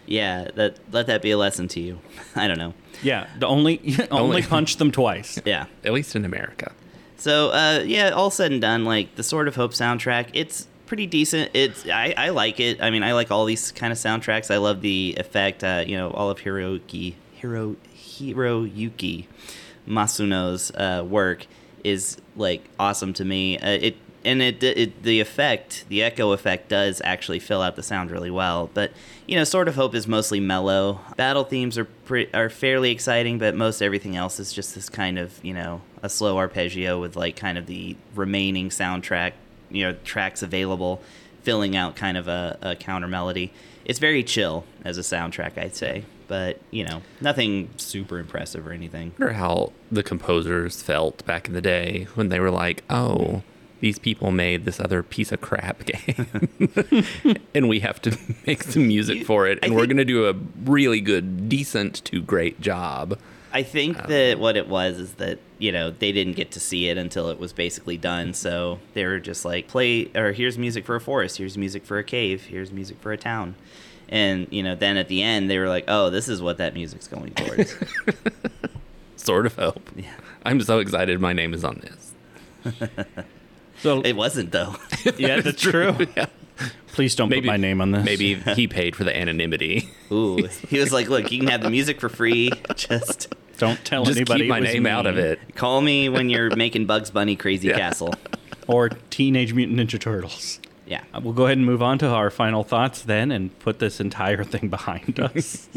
Yeah, 0.05 0.47
that 0.55 0.77
let 0.91 1.07
that 1.07 1.21
be 1.21 1.31
a 1.31 1.37
lesson 1.37 1.67
to 1.67 1.81
you. 1.81 1.99
I 2.37 2.47
don't 2.47 2.57
know. 2.57 2.73
yeah, 3.03 3.27
the 3.39 3.45
only 3.45 3.79
only 4.09 4.37
Only- 4.37 4.41
punch 4.43 4.77
them 4.77 4.91
twice. 4.91 5.37
Yeah. 5.43 5.65
At 5.83 5.91
least 5.91 6.15
in 6.15 6.23
America. 6.23 6.71
So 7.19 7.49
uh, 7.49 7.83
yeah, 7.85 8.09
all 8.09 8.31
said 8.31 8.51
and 8.51 8.61
done, 8.61 8.85
like 8.85 9.15
the 9.15 9.23
Sword 9.23 9.47
of 9.47 9.55
Hope 9.55 9.71
soundtrack, 9.73 10.29
it's 10.33 10.67
pretty 10.85 11.05
decent. 11.05 11.51
It's 11.53 11.87
I, 11.87 12.13
I 12.17 12.29
like 12.29 12.59
it. 12.59 12.81
I 12.81 12.89
mean, 12.89 13.03
I 13.03 13.13
like 13.13 13.29
all 13.29 13.45
these 13.45 13.71
kind 13.71 13.91
of 13.91 13.99
soundtracks. 13.99 14.49
I 14.49 14.57
love 14.57 14.81
the 14.81 15.15
effect. 15.17 15.63
Uh, 15.63 15.83
you 15.85 15.97
know, 15.97 16.11
all 16.11 16.29
of 16.29 16.39
Hiroki 16.39 17.15
Hiro 17.33 17.75
Hiroyuki 17.95 19.25
Masuno's 19.87 20.71
uh, 20.71 21.03
work 21.07 21.45
is 21.83 22.17
like 22.35 22.63
awesome 22.79 23.13
to 23.13 23.25
me. 23.25 23.57
Uh, 23.59 23.69
it 23.69 23.97
and 24.25 24.41
it, 24.41 24.61
it 24.63 25.03
the 25.03 25.19
effect, 25.19 25.85
the 25.89 26.03
echo 26.03 26.31
effect, 26.31 26.69
does 26.69 27.01
actually 27.03 27.39
fill 27.39 27.61
out 27.61 27.75
the 27.75 27.83
sound 27.83 28.11
really 28.11 28.31
well. 28.31 28.69
But 28.73 28.91
you 29.27 29.35
know, 29.35 29.43
Sword 29.43 29.67
of 29.67 29.75
Hope 29.75 29.95
is 29.95 30.07
mostly 30.07 30.39
mellow. 30.39 30.99
Battle 31.15 31.43
themes 31.43 31.77
are 31.77 31.85
pre- 31.85 32.29
are 32.33 32.49
fairly 32.49 32.91
exciting, 32.91 33.37
but 33.37 33.55
most 33.55 33.81
everything 33.81 34.15
else 34.15 34.39
is 34.39 34.51
just 34.51 34.75
this 34.75 34.89
kind 34.89 35.17
of 35.17 35.43
you 35.43 35.53
know 35.53 35.81
a 36.03 36.09
slow 36.09 36.37
arpeggio 36.37 36.99
with 36.99 37.15
like 37.15 37.35
kind 37.35 37.57
of 37.57 37.65
the 37.65 37.95
remaining 38.15 38.69
soundtrack, 38.69 39.33
you 39.69 39.85
know, 39.85 39.95
tracks 40.03 40.41
available, 40.41 41.01
filling 41.43 41.75
out 41.75 41.95
kind 41.95 42.17
of 42.17 42.27
a, 42.27 42.57
a 42.61 42.75
counter 42.75 43.07
melody. 43.07 43.51
It's 43.85 43.99
very 43.99 44.23
chill 44.23 44.65
as 44.83 44.97
a 44.97 45.01
soundtrack, 45.01 45.57
I'd 45.57 45.75
say. 45.75 46.05
But 46.27 46.59
you 46.69 46.83
know, 46.85 47.01
nothing 47.21 47.69
super 47.77 48.19
impressive 48.19 48.67
or 48.67 48.71
anything. 48.71 49.13
I 49.17 49.21
wonder 49.23 49.33
how 49.33 49.73
the 49.91 50.03
composers 50.03 50.81
felt 50.81 51.25
back 51.25 51.47
in 51.47 51.53
the 51.53 51.61
day 51.61 52.07
when 52.13 52.29
they 52.29 52.39
were 52.39 52.51
like, 52.51 52.83
oh, 52.89 53.41
these 53.79 53.99
people 53.99 54.31
made 54.31 54.65
this 54.65 54.79
other 54.79 55.03
piece 55.03 55.31
of 55.31 55.41
crap 55.41 55.85
game. 55.85 56.47
and 57.55 57.69
we 57.69 57.79
have 57.79 58.01
to 58.03 58.17
make 58.47 58.63
some 58.63 58.87
music 58.87 59.25
for 59.25 59.47
it. 59.47 59.59
I 59.61 59.67
And 59.67 59.75
we're 59.75 59.85
going 59.85 59.97
to 59.97 60.05
do 60.05 60.27
a 60.27 60.33
really 60.63 61.01
good, 61.01 61.49
decent 61.49 62.03
to 62.05 62.21
great 62.21 62.61
job. 62.61 63.17
I 63.51 63.63
think 63.63 63.99
um, 63.99 64.09
that 64.09 64.39
what 64.39 64.57
it 64.57 64.67
was 64.67 64.99
is 64.99 65.13
that 65.15 65.39
you 65.57 65.71
know 65.71 65.89
they 65.89 66.11
didn't 66.11 66.33
get 66.33 66.51
to 66.51 66.59
see 66.59 66.87
it 66.87 66.99
until 66.99 67.29
it 67.29 67.39
was 67.39 67.51
basically 67.51 67.97
done, 67.97 68.35
so 68.35 68.79
they 68.93 69.05
were 69.05 69.19
just 69.19 69.43
like, 69.43 69.67
play 69.67 70.11
or 70.13 70.33
here's 70.33 70.59
music 70.59 70.85
for 70.85 70.95
a 70.95 71.01
forest, 71.01 71.37
here's 71.37 71.57
music 71.57 71.83
for 71.83 71.97
a 71.97 72.03
cave, 72.03 72.43
here's 72.43 72.71
music 72.71 72.97
for 73.01 73.11
a 73.11 73.17
town, 73.17 73.55
and 74.07 74.45
you 74.51 74.61
know 74.61 74.75
then 74.75 74.97
at 74.97 75.07
the 75.07 75.23
end 75.23 75.49
they 75.49 75.57
were 75.57 75.67
like, 75.67 75.85
oh, 75.87 76.11
this 76.11 76.29
is 76.29 76.43
what 76.43 76.57
that 76.57 76.75
music's 76.75 77.07
going 77.07 77.33
towards. 77.33 77.75
Sort 79.15 79.47
of 79.47 79.55
hope. 79.55 79.89
yeah, 79.95 80.13
I'm 80.45 80.61
so 80.61 80.77
excited 80.77 81.19
my 81.19 81.33
name 81.33 81.55
is 81.55 81.63
on 81.63 81.81
this. 81.81 82.13
So 83.81 84.01
it 84.01 84.13
wasn't 84.15 84.51
though. 84.51 84.75
yeah, 85.17 85.41
that's 85.41 85.61
true. 85.61 85.95
Yeah. 86.15 86.25
Please 86.87 87.15
don't 87.15 87.29
put 87.31 87.45
my 87.45 87.55
name 87.55 87.79
on 87.79 87.91
this. 87.91 88.03
Maybe 88.03 88.33
he 88.35 88.67
paid 88.67 88.93
for 88.95 89.05
the 89.05 89.15
anonymity. 89.15 89.89
Ooh, 90.11 90.49
he 90.67 90.79
was 90.79 90.91
like, 90.91 91.07
look, 91.07 91.31
you 91.31 91.39
can 91.39 91.47
have 91.47 91.61
the 91.61 91.69
music 91.69 92.01
for 92.01 92.09
free, 92.09 92.51
just 92.75 93.33
don't 93.57 93.83
tell 93.85 94.03
Just 94.03 94.17
anybody. 94.17 94.41
keep 94.41 94.49
my 94.49 94.57
it 94.57 94.61
was 94.61 94.73
name 94.73 94.85
out 94.85 95.05
of 95.05 95.17
it. 95.17 95.39
call 95.55 95.79
me 95.79 96.09
when 96.09 96.29
you're 96.29 96.53
making 96.57 96.85
Bugs 96.87 97.11
Bunny 97.11 97.37
Crazy 97.37 97.69
Yeah. 97.69 97.77
Castle. 97.77 98.13
Or 98.67 98.89
Teenage 99.09 99.53
Mutant 99.53 99.79
Ninja 99.79 99.97
Turtles. 99.99 100.59
Yeah. 100.85 101.03
Uh, 101.13 101.21
We'll 101.23 101.33
go 101.33 101.45
ahead 101.45 101.57
and 101.57 101.65
move 101.65 101.81
on 101.81 101.97
to 101.99 102.07
our 102.07 102.29
final 102.29 102.63
thoughts 102.65 103.03
then, 103.03 103.31
and 103.31 103.57
put 103.59 103.79
this 103.79 104.01
entire 104.01 104.43
thing 104.43 104.67
behind 104.67 105.17
us. 105.21 105.69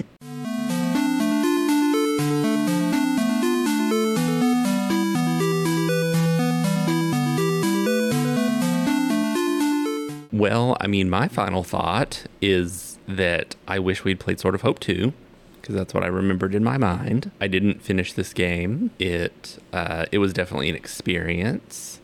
Well, 10.33 10.77
I 10.81 10.87
mean, 10.87 11.11
my 11.11 11.29
final 11.29 11.63
thought 11.63 12.25
is 12.41 12.99
that 13.07 13.55
I 13.69 13.79
wish 13.79 14.03
we'd 14.05 14.19
played 14.19 14.41
Sword 14.41 14.55
of 14.55 14.63
Hope 14.63 14.81
2 14.81 15.13
because 15.61 15.75
that's 15.77 15.95
what 15.95 16.03
I 16.03 16.09
remembered 16.09 16.55
in 16.55 16.65
my 16.65 16.77
mind. 16.77 17.31
I 17.41 17.47
didn't 17.47 17.83
finish 17.83 18.13
this 18.13 18.33
game. 18.33 18.91
It 18.99 19.59
uh, 19.73 20.07
it 20.11 20.19
was 20.19 20.33
definitely 20.33 20.69
an 20.69 20.75
experience, 20.75 22.01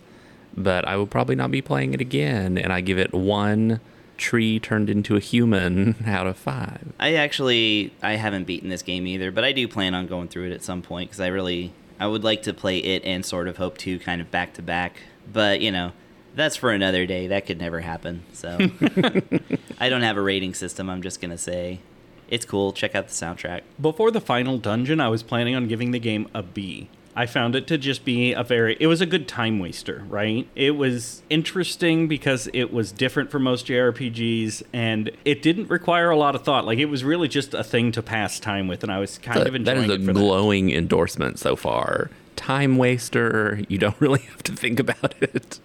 but 0.56 0.86
I 0.86 0.96
will 0.96 1.06
probably 1.06 1.34
not 1.34 1.50
be 1.50 1.60
playing 1.60 1.92
it 1.94 2.00
again. 2.00 2.56
And 2.56 2.72
I 2.72 2.80
give 2.80 2.98
it 2.98 3.12
one 3.12 3.80
tree 4.16 4.58
turned 4.58 4.90
into 4.90 5.16
a 5.16 5.20
human 5.20 5.96
out 6.06 6.26
of 6.26 6.36
five. 6.36 6.92
I 7.00 7.14
actually 7.14 7.92
I 8.02 8.12
haven't 8.12 8.44
beaten 8.44 8.68
this 8.68 8.82
game 8.82 9.06
either, 9.06 9.30
but 9.32 9.44
I 9.44 9.52
do 9.52 9.66
plan 9.66 9.94
on 9.94 10.06
going 10.06 10.28
through 10.28 10.46
it 10.50 10.52
at 10.52 10.62
some 10.62 10.82
point 10.82 11.10
because 11.10 11.20
I 11.20 11.28
really 11.28 11.72
I 11.98 12.06
would 12.06 12.22
like 12.22 12.42
to 12.42 12.54
play 12.54 12.78
it 12.78 13.04
and 13.04 13.24
Sword 13.24 13.48
of 13.48 13.56
Hope 13.56 13.78
2 13.78 13.98
kind 13.98 14.20
of 14.20 14.30
back 14.30 14.54
to 14.54 14.62
back, 14.62 15.02
but 15.32 15.60
you 15.60 15.72
know, 15.72 15.92
that's 16.34 16.56
for 16.56 16.70
another 16.70 17.06
day. 17.06 17.26
That 17.28 17.46
could 17.46 17.58
never 17.58 17.80
happen. 17.80 18.22
So 18.32 18.56
I 19.80 19.88
don't 19.88 20.02
have 20.02 20.16
a 20.16 20.22
rating 20.22 20.54
system. 20.54 20.88
I'm 20.90 21.02
just 21.02 21.20
going 21.20 21.30
to 21.30 21.38
say 21.38 21.80
it's 22.28 22.44
cool. 22.44 22.72
Check 22.72 22.94
out 22.94 23.08
the 23.08 23.14
soundtrack. 23.14 23.62
Before 23.80 24.10
the 24.10 24.20
final 24.20 24.58
dungeon, 24.58 25.00
I 25.00 25.08
was 25.08 25.22
planning 25.22 25.54
on 25.54 25.66
giving 25.68 25.90
the 25.92 25.98
game 25.98 26.28
a 26.34 26.42
B. 26.42 26.88
I 27.16 27.26
found 27.26 27.56
it 27.56 27.66
to 27.66 27.78
just 27.78 28.04
be 28.04 28.32
a 28.32 28.44
very 28.44 28.76
it 28.78 28.86
was 28.86 29.00
a 29.00 29.06
good 29.06 29.26
time 29.26 29.58
waster, 29.58 30.04
right? 30.08 30.46
It 30.54 30.72
was 30.76 31.22
interesting 31.28 32.06
because 32.06 32.48
it 32.52 32.72
was 32.72 32.92
different 32.92 33.32
from 33.32 33.42
most 33.42 33.66
JRPGs 33.66 34.62
and 34.72 35.10
it 35.24 35.42
didn't 35.42 35.68
require 35.68 36.10
a 36.10 36.16
lot 36.16 36.36
of 36.36 36.44
thought. 36.44 36.64
Like 36.64 36.78
it 36.78 36.84
was 36.84 37.02
really 37.02 37.26
just 37.26 37.54
a 37.54 37.64
thing 37.64 37.90
to 37.92 38.02
pass 38.02 38.38
time 38.38 38.68
with 38.68 38.84
and 38.84 38.92
I 38.92 39.00
was 39.00 39.18
kind 39.18 39.40
That- 39.40 39.48
of 39.48 39.52
that 39.52 39.58
enjoying 39.78 39.78
is 39.84 39.90
a 39.90 39.94
it 39.94 40.00
for 40.00 40.12
that. 40.12 40.12
glowing 40.12 40.70
endorsement 40.70 41.40
so 41.40 41.56
far. 41.56 42.08
Time 42.36 42.76
waster. 42.76 43.62
You 43.68 43.78
don't 43.78 43.96
really 44.00 44.20
have 44.20 44.44
to 44.44 44.52
think 44.52 44.78
about 44.78 45.14
it. 45.20 45.58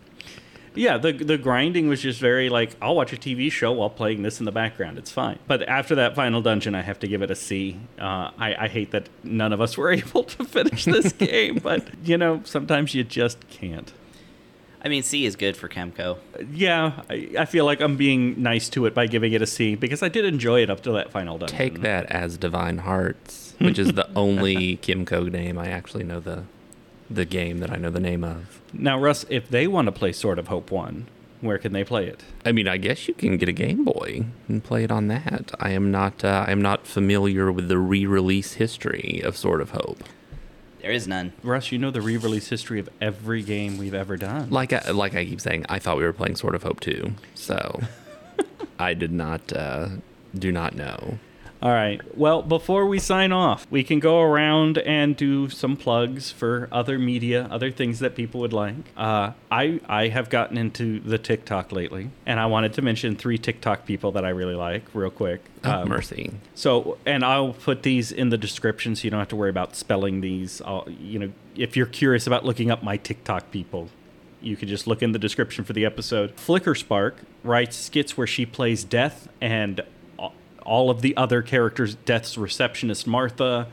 Yeah, 0.76 0.98
the 0.98 1.12
the 1.12 1.38
grinding 1.38 1.88
was 1.88 2.02
just 2.02 2.20
very 2.20 2.50
like 2.50 2.76
I'll 2.82 2.96
watch 2.96 3.14
a 3.14 3.18
TV 3.18 3.52
show 3.52 3.72
while 3.72 3.90
playing 3.90 4.24
this 4.24 4.40
in 4.40 4.46
the 4.46 4.52
background. 4.52 4.98
It's 4.98 5.12
fine. 5.12 5.40
But 5.48 5.68
after 5.68 5.96
that 5.96 6.16
final 6.16 6.42
dungeon, 6.42 6.76
I 6.76 6.82
have 6.82 7.00
to 7.00 7.08
give 7.08 7.22
it 7.22 7.30
a 7.32 7.36
C. 7.36 7.80
Uh, 8.00 8.32
I, 8.38 8.56
I 8.60 8.68
hate 8.68 8.92
that 8.92 9.10
none 9.24 9.54
of 9.54 9.62
us 9.62 9.78
were 9.78 9.92
able 10.02 10.24
to 10.24 10.46
finish 10.46 10.86
this 10.86 11.12
game, 11.14 11.60
but 11.62 11.88
you 12.04 12.18
know 12.18 12.42
sometimes 12.46 12.96
you 12.96 13.04
just 13.04 13.48
can't. 13.50 13.92
I 14.86 14.90
mean, 14.90 15.02
C 15.02 15.26
is 15.26 15.38
good 15.38 15.56
for 15.56 15.70
Kemco. 15.70 16.18
Yeah, 16.52 17.04
I, 17.10 17.30
I 17.40 17.46
feel 17.46 17.64
like 17.64 17.80
I'm 17.80 17.96
being 17.96 18.42
nice 18.42 18.68
to 18.70 18.86
it 18.86 18.94
by 18.94 19.08
giving 19.08 19.32
it 19.32 19.42
a 19.42 19.48
C 19.48 19.76
because 19.76 20.04
I 20.04 20.10
did 20.10 20.26
enjoy 20.26 20.62
it 20.62 20.70
up 20.70 20.82
to 20.82 20.92
that 20.92 21.10
final 21.10 21.38
dungeon. 21.38 21.58
Take 21.58 21.82
that 21.82 22.10
Asdivine 22.10 22.80
Hearts, 22.80 23.56
which 23.60 23.80
is 23.80 23.94
the 23.94 24.10
only 24.14 24.78
Kemco 24.78 25.32
name 25.32 25.58
I 25.58 25.68
actually 25.70 26.04
know 26.04 26.20
the 26.20 26.44
the 27.14 27.26
game 27.26 27.60
that 27.60 27.72
I 27.72 27.78
know 27.78 27.90
the 27.90 28.00
name 28.00 28.24
of. 28.24 28.62
Now, 28.74 29.00
Russ, 29.00 29.26
if 29.30 29.50
they 29.50 29.68
want 29.68 29.88
to 29.88 29.92
play 29.92 30.12
Sword 30.12 30.40
of 30.40 30.48
Hope 30.48 30.72
one, 30.72 31.08
where 31.42 31.58
can 31.58 31.74
they 31.74 31.84
play 31.84 32.08
it? 32.08 32.24
I 32.46 32.52
mean, 32.52 32.68
I 32.68 32.78
guess 32.78 33.08
you 33.08 33.14
can 33.14 33.38
get 33.38 33.50
a 33.50 33.54
Game 33.54 33.84
Boy 33.84 34.26
and 34.48 34.64
play 34.64 34.84
it 34.84 34.92
on 34.92 35.08
that. 35.10 35.52
I 35.60 35.72
am 35.72 35.92
not. 35.92 36.24
Uh, 36.24 36.46
I 36.48 36.52
am 36.52 36.62
not 36.62 36.88
familiar 36.88 37.52
with 37.52 37.68
the 37.68 37.78
re-release 37.78 38.54
history 38.54 39.22
of 39.24 39.36
Sword 39.36 39.62
of 39.62 39.72
Hope. 39.72 40.04
There 40.82 40.92
is 40.92 41.08
none. 41.08 41.34
Russ, 41.44 41.72
you 41.72 41.78
know 41.78 41.92
the 41.92 42.02
re-release 42.02 42.50
history 42.50 42.80
of 42.80 42.90
every 43.00 43.42
game 43.42 43.78
we've 43.78 43.94
ever 43.94 44.18
done. 44.18 44.50
Like 44.50 44.74
I, 44.74 44.92
like 44.92 45.16
I 45.16 45.26
keep 45.26 45.40
saying, 45.42 45.66
I 45.70 45.80
thought 45.80 45.98
we 45.98 46.04
were 46.04 46.14
playing 46.14 46.36
Sword 46.36 46.56
of 46.56 46.64
Hope 46.64 46.80
too. 46.80 47.14
So 47.36 47.82
I 48.80 48.94
did 48.94 49.12
not. 49.12 49.52
Uh, 49.54 49.90
do 50.38 50.52
not 50.52 50.76
know. 50.76 51.20
All 51.64 51.72
right. 51.72 52.02
Well, 52.18 52.42
before 52.42 52.86
we 52.88 53.00
sign 53.00 53.32
off, 53.32 53.66
we 53.72 53.86
can 53.86 54.00
go 54.00 54.20
around 54.20 54.80
and 54.80 55.16
do 55.16 55.50
some 55.50 55.78
plugs 55.78 56.30
for 56.30 56.68
other 56.74 57.00
media, 57.00 57.48
other 57.50 57.72
things 57.72 58.00
that 58.00 58.16
people 58.16 58.42
would 58.42 58.52
like. 58.52 58.76
Uh, 58.98 59.32
I 59.50 59.80
I 59.88 60.10
have 60.10 60.30
gotten 60.30 60.58
into 60.58 61.00
the 61.00 61.18
TikTok 61.18 61.72
lately, 61.72 62.10
and 62.26 62.38
I 62.38 62.48
wanted 62.48 62.74
to 62.74 62.82
mention 62.82 63.16
three 63.16 63.38
TikTok 63.38 63.86
people 63.86 64.12
that 64.12 64.26
I 64.26 64.30
really 64.30 64.56
like, 64.56 64.84
real 64.94 65.10
quick. 65.10 65.40
Oh, 65.64 65.72
Um, 65.72 65.88
mercy. 65.88 66.32
So, 66.54 66.98
and 67.06 67.24
I'll 67.24 67.54
put 67.54 67.84
these 67.84 68.12
in 68.12 68.28
the 68.28 68.38
description, 68.38 68.98
so 68.98 69.06
you 69.06 69.10
don't 69.12 69.20
have 69.20 69.30
to 69.30 69.38
worry 69.38 69.50
about 69.50 69.78
spelling 69.78 70.20
these. 70.20 70.62
I'll, 70.66 70.86
you 71.00 71.18
know, 71.18 71.32
if 71.56 71.78
you're 71.78 71.86
curious 71.86 72.28
about 72.28 72.44
looking 72.44 72.72
up 72.72 72.84
my 72.84 72.98
TikTok 72.98 73.52
people, 73.52 73.88
you 74.42 74.58
could 74.58 74.68
just 74.68 74.86
look 74.86 75.02
in 75.02 75.14
the 75.14 75.20
description 75.20 75.64
for 75.64 75.72
the 75.72 75.86
episode. 75.86 76.36
Flickerspark 76.36 77.14
writes 77.42 77.78
skits 77.78 78.18
where 78.18 78.28
she 78.28 78.46
plays 78.46 78.84
Death 78.84 79.30
and 79.40 79.80
all 80.66 80.90
of 80.90 81.02
the 81.02 81.16
other 81.16 81.42
characters, 81.42 81.96
Death's 81.96 82.38
receptionist 82.38 83.08
Martha, 83.08 83.68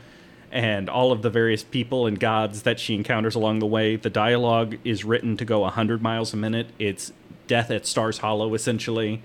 and 0.52 0.88
all 0.88 1.12
of 1.12 1.22
the 1.22 1.30
various 1.30 1.62
people 1.62 2.06
and 2.06 2.18
gods 2.18 2.62
that 2.62 2.80
she 2.80 2.94
encounters 2.94 3.34
along 3.34 3.60
the 3.60 3.66
way. 3.66 3.96
The 3.96 4.10
dialogue 4.10 4.76
is 4.84 5.04
written 5.04 5.36
to 5.36 5.44
go 5.44 5.60
100 5.60 6.02
miles 6.02 6.34
a 6.34 6.36
minute. 6.36 6.68
It's 6.78 7.12
Death 7.46 7.70
at 7.70 7.86
Stars 7.86 8.18
Hollow, 8.18 8.54
essentially. 8.54 9.22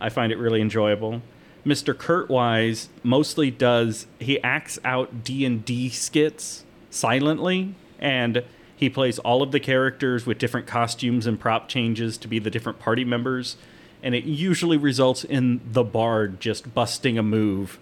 I 0.00 0.08
find 0.08 0.32
it 0.32 0.38
really 0.38 0.60
enjoyable. 0.60 1.22
Mr. 1.64 1.94
Kurtwise 1.94 2.88
mostly 3.02 3.50
does 3.50 4.06
he 4.18 4.42
acts 4.42 4.78
out 4.84 5.24
D 5.24 5.44
and 5.44 5.64
D 5.64 5.88
skits 5.88 6.64
silently, 6.90 7.74
and 7.98 8.44
he 8.76 8.90
plays 8.90 9.18
all 9.20 9.42
of 9.42 9.50
the 9.50 9.60
characters 9.60 10.26
with 10.26 10.38
different 10.38 10.66
costumes 10.66 11.26
and 11.26 11.40
prop 11.40 11.68
changes 11.68 12.18
to 12.18 12.28
be 12.28 12.38
the 12.38 12.50
different 12.50 12.78
party 12.78 13.04
members, 13.04 13.56
and 14.04 14.14
it 14.14 14.22
usually 14.22 14.76
results 14.76 15.24
in 15.24 15.60
the 15.72 15.82
bard 15.82 16.40
just 16.40 16.72
busting 16.72 17.18
a 17.18 17.24
move, 17.24 17.80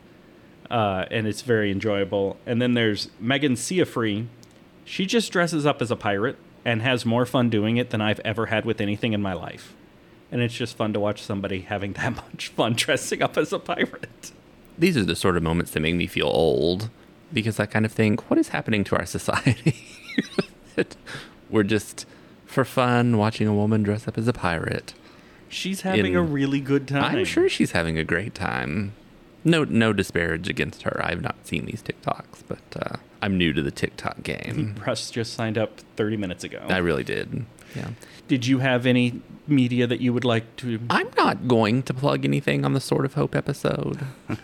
uh, 0.70 1.04
and 1.10 1.26
it's 1.26 1.42
very 1.42 1.70
enjoyable. 1.70 2.38
And 2.46 2.62
then 2.62 2.72
there's 2.72 3.10
Megan 3.20 3.56
Ciafre. 3.56 4.26
She 4.86 5.04
just 5.04 5.30
dresses 5.30 5.66
up 5.66 5.82
as 5.82 5.90
a 5.90 5.96
pirate 5.96 6.36
and 6.64 6.80
has 6.80 7.04
more 7.04 7.26
fun 7.26 7.50
doing 7.50 7.76
it 7.76 7.90
than 7.90 8.00
I've 8.00 8.20
ever 8.20 8.46
had 8.46 8.64
with 8.64 8.80
anything 8.80 9.12
in 9.12 9.20
my 9.20 9.34
life 9.34 9.74
and 10.32 10.40
it's 10.40 10.54
just 10.54 10.76
fun 10.76 10.94
to 10.94 10.98
watch 10.98 11.22
somebody 11.22 11.60
having 11.60 11.92
that 11.98 12.16
much 12.16 12.48
fun 12.48 12.72
dressing 12.72 13.22
up 13.22 13.36
as 13.36 13.52
a 13.52 13.60
pirate. 13.60 14.32
These 14.76 14.96
are 14.96 15.04
the 15.04 15.14
sort 15.14 15.36
of 15.36 15.42
moments 15.44 15.72
that 15.72 15.80
make 15.80 15.94
me 15.94 16.06
feel 16.06 16.26
old 16.26 16.88
because 17.32 17.60
I 17.60 17.66
kind 17.66 17.84
of 17.84 17.92
think, 17.92 18.28
what 18.30 18.38
is 18.38 18.48
happening 18.48 18.82
to 18.84 18.96
our 18.96 19.06
society? 19.06 19.76
We're 21.50 21.62
just 21.62 22.06
for 22.46 22.64
fun 22.64 23.18
watching 23.18 23.46
a 23.46 23.54
woman 23.54 23.82
dress 23.82 24.08
up 24.08 24.18
as 24.18 24.26
a 24.26 24.32
pirate. 24.32 24.94
She's 25.52 25.82
having 25.82 26.06
In- 26.12 26.16
a 26.16 26.22
really 26.22 26.60
good 26.60 26.88
time. 26.88 27.04
I'm 27.16 27.24
sure 27.24 27.48
she's 27.48 27.72
having 27.72 27.98
a 27.98 28.04
great 28.04 28.34
time. 28.34 28.92
No, 29.44 29.64
no 29.64 29.92
disparage 29.92 30.48
against 30.48 30.82
her. 30.82 31.00
I've 31.04 31.20
not 31.20 31.46
seen 31.46 31.66
these 31.66 31.82
TikToks, 31.82 32.42
but 32.48 32.58
uh, 32.76 32.96
I'm 33.20 33.36
new 33.36 33.52
to 33.52 33.60
the 33.62 33.70
TikTok 33.72 34.22
game. 34.22 34.76
Russ 34.86 35.10
just 35.10 35.34
signed 35.34 35.58
up 35.58 35.80
30 35.96 36.16
minutes 36.16 36.44
ago. 36.44 36.64
I 36.68 36.78
really 36.78 37.02
did. 37.04 37.44
Yeah. 37.74 37.88
Did 38.28 38.46
you 38.46 38.60
have 38.60 38.86
any 38.86 39.20
media 39.48 39.86
that 39.88 40.00
you 40.00 40.12
would 40.14 40.24
like 40.24 40.56
to? 40.58 40.78
I'm 40.88 41.08
not 41.16 41.48
going 41.48 41.82
to 41.84 41.92
plug 41.94 42.24
anything 42.24 42.64
on 42.64 42.72
the 42.72 42.80
Sword 42.80 43.04
of 43.04 43.14
Hope 43.14 43.34
episode. 43.34 43.98
you 44.28 44.36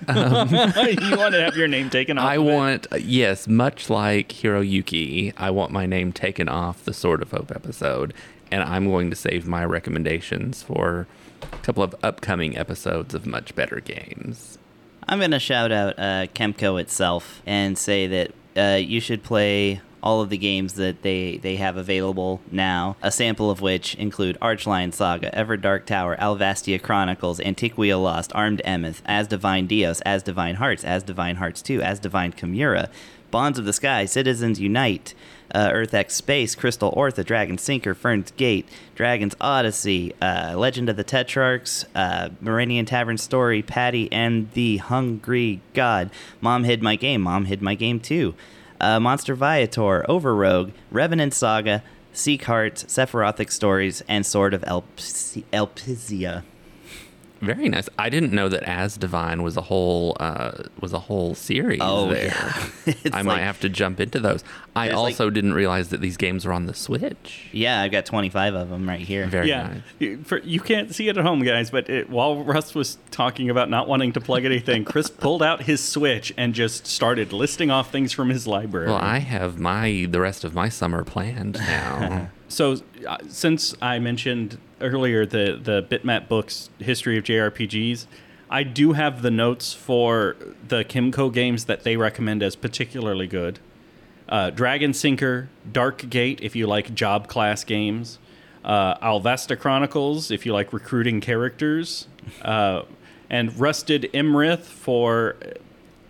want 1.16 1.35
to 1.35 1.40
have 1.42 1.57
your 1.57 1.68
name 1.68 1.90
taken 1.90 2.18
off? 2.18 2.25
I 2.25 2.35
of 2.37 2.47
it? 2.47 2.53
want, 2.53 2.87
yes, 2.99 3.47
much 3.47 3.88
like 3.88 4.29
Hiroyuki, 4.31 5.33
I 5.37 5.51
want 5.51 5.71
my 5.73 5.87
name 5.87 6.12
taken 6.12 6.49
off 6.49 6.85
the 6.85 6.92
Sword 6.92 7.23
of 7.23 7.31
Hope 7.31 7.51
episode, 7.53 8.12
and 8.50 8.62
I'm 8.62 8.87
going 8.87 9.11
to 9.11 9.16
save 9.16 9.46
my 9.46 9.64
recommendations 9.64 10.62
for 10.62 11.06
a 11.42 11.56
couple 11.58 11.82
of 11.82 11.94
upcoming 12.02 12.56
episodes 12.56 13.14
of 13.14 13.26
much 13.26 13.54
better 13.54 13.80
games. 13.80 14.58
I'm 15.08 15.18
going 15.18 15.30
to 15.30 15.38
shout 15.38 15.72
out 15.72 15.98
uh, 15.98 16.26
Kemco 16.34 16.80
itself 16.80 17.42
and 17.46 17.78
say 17.78 18.06
that 18.06 18.32
uh, 18.56 18.76
you 18.76 19.00
should 19.00 19.22
play 19.22 19.80
all 20.02 20.20
of 20.20 20.30
the 20.30 20.38
games 20.38 20.74
that 20.74 21.02
they, 21.02 21.38
they 21.38 21.56
have 21.56 21.76
available 21.76 22.40
now, 22.50 22.96
a 23.02 23.11
sample 23.11 23.50
of 23.50 23.61
which 23.61 23.94
include 23.96 24.38
Archlion 24.40 24.92
Saga, 24.92 25.30
Everdark 25.30 25.87
Tower, 25.87 26.16
Alvastia 26.16 26.80
Chronicles, 26.80 27.40
Antiquia 27.40 28.00
Lost, 28.00 28.32
Armed 28.34 28.62
Emeth, 28.64 29.02
Asdivine 29.02 29.66
Dios, 29.66 30.00
Asdivine 30.06 30.54
Hearts, 30.54 30.84
Asdivine 30.84 31.37
Hearts 31.37 31.62
2, 31.62 31.80
Asdivine 31.80 32.34
Chimera, 32.34 32.88
Bonds 33.30 33.58
of 33.58 33.64
the 33.64 33.72
Sky, 33.72 34.04
Citizens 34.04 34.60
Unite, 34.60 35.14
uh, 35.54 35.70
Earth 35.72 35.94
X 35.94 36.14
Space, 36.14 36.54
Crystal 36.54 36.92
Ortha, 36.92 37.24
Dragon 37.24 37.58
Sinker, 37.58 37.94
Fernz 37.94 38.30
Gate, 38.32 38.68
Dragon's 38.94 39.34
Odyssey, 39.40 40.14
uh, 40.20 40.54
Legend 40.56 40.88
of 40.88 40.96
the 40.96 41.04
Tetrarchs, 41.04 41.84
uh, 41.94 42.30
Marenian 42.42 42.86
Tavern 42.86 43.18
Story, 43.18 43.62
Patty 43.62 44.10
and 44.12 44.50
the 44.52 44.78
Hungry 44.78 45.60
God, 45.74 46.10
Mom 46.40 46.64
Hid 46.64 46.82
My 46.82 46.96
Game, 46.96 47.22
Mom 47.22 47.46
Hid 47.46 47.62
My 47.62 47.74
Game 47.74 48.00
too, 48.00 48.34
uh, 48.80 49.00
Monster 49.00 49.34
Viator, 49.34 50.04
Overrogue, 50.08 50.72
Revenant 50.90 51.34
Saga, 51.34 51.82
Seek 52.12 52.44
Hearts, 52.44 52.84
Sephirothic 52.84 53.50
Stories, 53.50 54.02
and 54.08 54.26
Sword 54.26 54.54
of 54.54 54.62
Elpisia. 54.62 56.42
Very 57.40 57.68
nice. 57.68 57.88
I 57.98 58.08
didn't 58.08 58.32
know 58.32 58.48
that 58.48 58.64
Asdivine 58.64 59.42
was 59.42 59.56
a 59.56 59.60
whole 59.62 60.16
uh, 60.18 60.64
was 60.80 60.92
a 60.92 60.98
whole 60.98 61.34
series 61.36 61.78
Oh, 61.82 62.08
there. 62.08 62.26
yeah. 62.26 62.68
It's 63.04 63.14
I 63.14 63.22
might 63.22 63.40
have 63.40 63.60
to 63.60 63.68
jump 63.68 64.00
into 64.00 64.18
those. 64.18 64.42
I 64.74 64.86
There's 64.86 64.96
like- 64.96 65.04
also 65.12 65.30
didn't 65.30 65.54
realize 65.54 65.90
that 65.90 66.00
these 66.00 66.16
games 66.16 66.44
were 66.44 66.52
on 66.52 66.66
the 66.66 66.74
Switch. 66.74 67.48
Yeah, 67.52 67.80
I've 67.82 67.92
got 67.92 68.06
25 68.06 68.54
of 68.54 68.70
them 68.70 68.88
right 68.88 69.00
here. 69.00 69.26
Very 69.26 69.48
Yeah, 69.48 69.68
nice. 69.68 69.82
You- 70.00 70.18
for, 70.24 70.38
you 70.38 70.58
can't 70.60 70.94
see 70.94 71.08
it 71.08 71.16
at 71.16 71.24
home, 71.24 71.42
guys. 71.44 71.70
But 71.70 71.88
it, 71.88 72.10
while 72.10 72.42
Russ 72.42 72.74
was 72.74 72.98
talking 73.10 73.50
about 73.50 73.70
not 73.70 73.86
wanting 73.88 74.12
to 74.14 74.20
plug 74.20 74.44
anything, 74.44 74.84
Chris 74.84 75.08
pulled 75.26 75.42
out 75.42 75.62
his 75.62 75.82
Switch 75.82 76.32
and 76.36 76.54
just 76.54 76.86
started 76.86 77.32
listing 77.32 77.70
off 77.70 77.92
things 77.92 78.12
from 78.12 78.30
his 78.30 78.46
library. 78.46 78.88
Well, 78.88 78.96
I 78.96 79.18
have 79.18 79.58
my 79.58 80.06
the 80.10 80.20
rest 80.20 80.42
of 80.44 80.54
my 80.54 80.68
summer 80.68 81.04
planned 81.04 81.54
now. 81.54 82.30
So, 82.49 82.77
uh, 83.07 83.19
since 83.29 83.75
I 83.81 83.99
mentioned 83.99 84.59
earlier 84.81 85.27
the 85.27 85.59
the 85.63 85.83
Bitmap 85.83 86.29
books 86.29 86.71
history 86.79 87.19
of 87.19 87.25
JRPGs, 87.25 88.07
I 88.51 88.63
do 88.63 88.94
have 88.94 89.23
the 89.23 89.31
notes 89.31 89.75
for 89.75 90.37
the 90.67 90.85
Kemco 90.85 91.33
games 91.33 91.67
that 91.67 91.85
they 91.85 91.96
recommend 91.96 92.42
as 92.42 92.57
particularly 92.57 93.27
good. 93.27 93.59
Uh, 94.29 94.51
Dragon 94.51 94.92
Sinker, 94.92 95.49
Dark 95.71 96.09
Gate, 96.11 96.40
if 96.42 96.55
you 96.55 96.67
like 96.67 96.94
job 96.94 97.29
class 97.29 97.65
games. 97.65 98.19
Uh, 98.65 98.96
Alvastia 98.99 99.59
Chronicles, 99.59 100.31
if 100.31 100.44
you 100.44 100.53
like 100.53 100.73
recruiting 100.73 101.21
characters. 101.21 102.09
Uh, 102.42 102.83
and 103.31 103.59
Rusted 103.59 104.11
Emeth 104.13 104.61
for. 104.61 105.37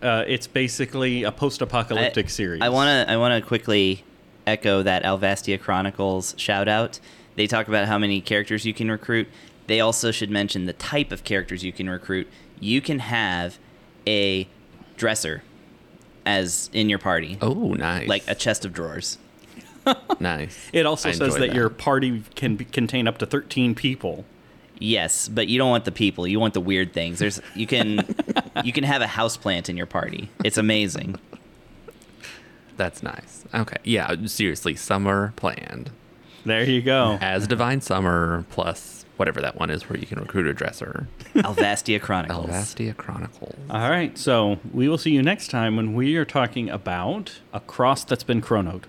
Uh, 0.01 0.23
it's 0.29 0.47
basically 0.47 1.25
a 1.25 1.33
post-apocalyptic 1.33 2.27
I, 2.27 2.29
series. 2.29 2.63
I 2.63 2.69
want 2.69 2.89
to 2.89 3.13
I 3.13 3.17
want 3.17 3.43
to 3.43 3.47
quickly 3.47 4.05
echo 4.49 4.83
that 4.83 5.05
Alvastia 5.05 5.61
Chronicles 5.61 6.35
shout 6.37 6.69
out. 6.69 6.99
They 7.37 7.47
talk 7.47 7.69
about 7.69 7.87
how 7.87 7.99
many 7.99 8.21
characters 8.21 8.65
you 8.65 8.75
can 8.75 8.91
recruit. 8.91 9.29
They 9.69 9.81
also 9.81 10.11
should 10.11 10.31
mention 10.31 10.67
the 10.67 10.73
type 10.73 11.13
of 11.13 11.23
characters 11.25 11.63
you 11.63 11.73
can 11.73 11.89
recruit. 11.89 12.27
You 12.59 12.81
can 12.81 12.99
have 12.99 13.59
a 14.07 14.49
dresser 14.97 15.43
as 16.27 16.69
in 16.73 16.89
your 16.89 16.99
party, 16.99 17.39
Oh, 17.41 17.75
nice. 17.75 18.09
like 18.09 18.25
a 18.27 18.35
chest 18.35 18.65
of 18.65 18.73
drawers. 18.73 19.19
nice. 20.21 20.69
It 20.73 20.85
also 20.85 21.09
I 21.09 21.13
says 21.13 21.35
enjoy 21.35 21.47
that, 21.47 21.55
your 21.55 21.71
party 21.71 22.23
can 22.35 22.57
be, 22.57 22.65
contain 22.65 23.07
up 23.09 23.19
to 23.19 23.27
13 23.27 23.75
people. 23.75 24.25
Yes, 24.81 25.29
but 25.29 25.49
you 25.49 25.59
don't 25.59 25.71
want 25.71 25.85
the 25.85 25.93
people. 25.93 26.27
You 26.27 26.39
want 26.39 26.55
the 26.55 26.61
weird 26.61 26.93
things. 26.93 27.19
There's 27.19 27.41
you 27.55 27.67
can 27.67 28.05
you 28.65 28.73
can 28.73 28.85
have 28.85 29.03
a 29.03 29.07
house 29.07 29.37
plant 29.37 29.69
in 29.69 29.77
your 29.77 29.87
party. 29.87 30.29
It's 30.45 30.59
amazing. 30.59 31.17
That's 32.79 33.03
nice. 33.03 33.45
Okay. 33.55 33.77
Yeah. 33.85 34.15
Seriously, 34.27 34.75
summer 34.77 35.35
planned 35.37 35.91
There 36.47 36.65
you 36.65 36.81
go. 36.81 37.19
as 37.21 37.47
Divine 37.47 37.81
Summer 37.83 38.47
plus 38.51 39.05
whatever 39.19 39.41
that 39.43 39.57
one 39.59 39.69
is 39.69 39.89
where 39.91 39.99
you 39.99 40.07
can 40.07 40.19
recruit 40.21 40.47
a 40.47 40.55
dresser. 40.55 41.09
Alvastia 41.35 42.01
Chronicles. 42.01 42.47
Alvastia 42.49 42.97
Chronicles. 42.97 43.57
All 43.69 43.91
right, 43.91 44.17
so 44.17 44.59
we 44.73 44.89
will 44.89 44.97
see 44.97 45.11
you 45.11 45.23
next 45.23 45.51
time 45.51 45.77
when 45.77 45.93
we 45.95 46.17
are 46.17 46.25
talking 46.25 46.71
about 46.71 47.41
a 47.53 47.59
cross 47.61 48.05
that's 48.05 48.23
been 48.25 48.41
chronoed. 48.41 48.85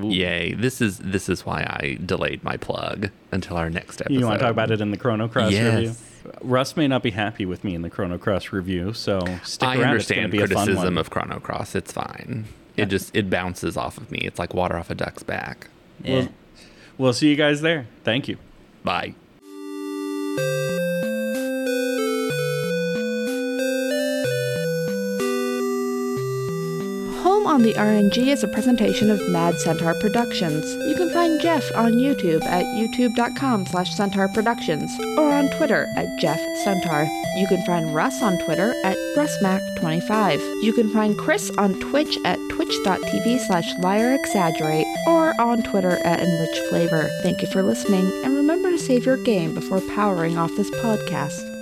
Yay! 0.00 0.52
This 0.52 0.80
is 0.80 0.98
this 0.98 1.28
is 1.28 1.44
why 1.46 1.62
I 1.62 1.98
delayed 2.04 2.44
my 2.44 2.56
plug 2.58 3.10
until 3.32 3.56
our 3.56 3.68
next 3.70 4.00
episode. 4.02 4.14
You 4.20 4.26
want 4.26 4.38
to 4.38 4.44
talk 4.44 4.52
about 4.52 4.70
it 4.70 4.80
in 4.80 4.90
the 4.92 4.96
Chrono 4.98 5.28
Cross 5.28 5.50
Yes. 5.52 5.74
review? 5.74 5.94
Russ 6.42 6.76
may 6.76 6.86
not 6.86 7.02
be 7.02 7.10
happy 7.10 7.46
with 7.46 7.64
me 7.64 7.74
in 7.74 7.80
the 7.82 7.88
Chrono 7.90 8.18
Cross 8.18 8.52
review, 8.52 8.92
so 8.92 9.18
stick 9.44 9.66
I 9.68 9.80
around. 9.80 9.96
It's 9.96 10.08
going 10.08 10.18
to 10.18 10.24
understand 10.26 10.30
be 10.30 10.38
a 10.38 10.46
fun 10.46 10.48
criticism 10.66 10.94
one. 10.94 10.98
of 10.98 11.10
Chrono 11.10 11.40
Cross. 11.40 11.74
It's 11.74 11.90
fine. 11.90 12.44
It 12.78 12.86
just 12.86 13.14
it 13.14 13.28
bounces 13.28 13.76
off 13.76 13.98
of 13.98 14.10
me. 14.10 14.18
It's 14.18 14.38
like 14.38 14.54
water 14.54 14.76
off 14.76 14.90
a 14.90 14.94
duck's 14.94 15.22
back. 15.22 15.68
Yeah. 16.02 16.14
We'll, 16.14 16.28
we'll 16.96 17.12
see 17.12 17.28
you 17.28 17.36
guys 17.36 17.60
there. 17.60 17.86
Thank 18.04 18.28
you. 18.28 18.38
Bye. 18.84 19.14
Home 27.22 27.46
on 27.46 27.62
the 27.62 27.74
RNG 27.74 28.28
is 28.28 28.44
a 28.44 28.48
presentation 28.48 29.10
of 29.10 29.28
Mad 29.28 29.58
Centaur 29.58 29.94
Productions. 30.00 30.64
You 30.88 30.94
can 30.94 31.10
find 31.12 31.40
Jeff 31.40 31.64
on 31.74 31.94
YouTube 31.94 32.44
at 32.44 32.64
youtube.com 32.64 33.66
slash 33.66 33.94
centaur 33.94 34.28
productions 34.28 34.90
or 35.18 35.32
on 35.32 35.50
Twitter 35.58 35.86
at 35.96 36.18
Jeff 36.20 36.40
Centaur. 36.64 37.04
You 37.36 37.46
can 37.48 37.64
find 37.66 37.94
Russ 37.94 38.22
on 38.22 38.38
Twitter 38.44 38.72
at 38.84 38.96
RussMac25. 39.16 40.62
You 40.62 40.72
can 40.72 40.92
find 40.92 41.18
Chris 41.18 41.50
on 41.58 41.78
Twitch 41.80 42.16
at 42.24 42.38
twitch.tv 42.58 43.38
slash 43.46 43.72
liarexaggerate 43.76 44.92
or 45.06 45.32
on 45.40 45.62
Twitter 45.62 46.04
at 46.04 46.18
enrichflavor. 46.18 47.08
Thank 47.22 47.40
you 47.40 47.46
for 47.46 47.62
listening 47.62 48.10
and 48.24 48.34
remember 48.34 48.70
to 48.72 48.78
save 48.78 49.06
your 49.06 49.16
game 49.16 49.54
before 49.54 49.80
powering 49.94 50.36
off 50.36 50.50
this 50.56 50.70
podcast. 50.72 51.57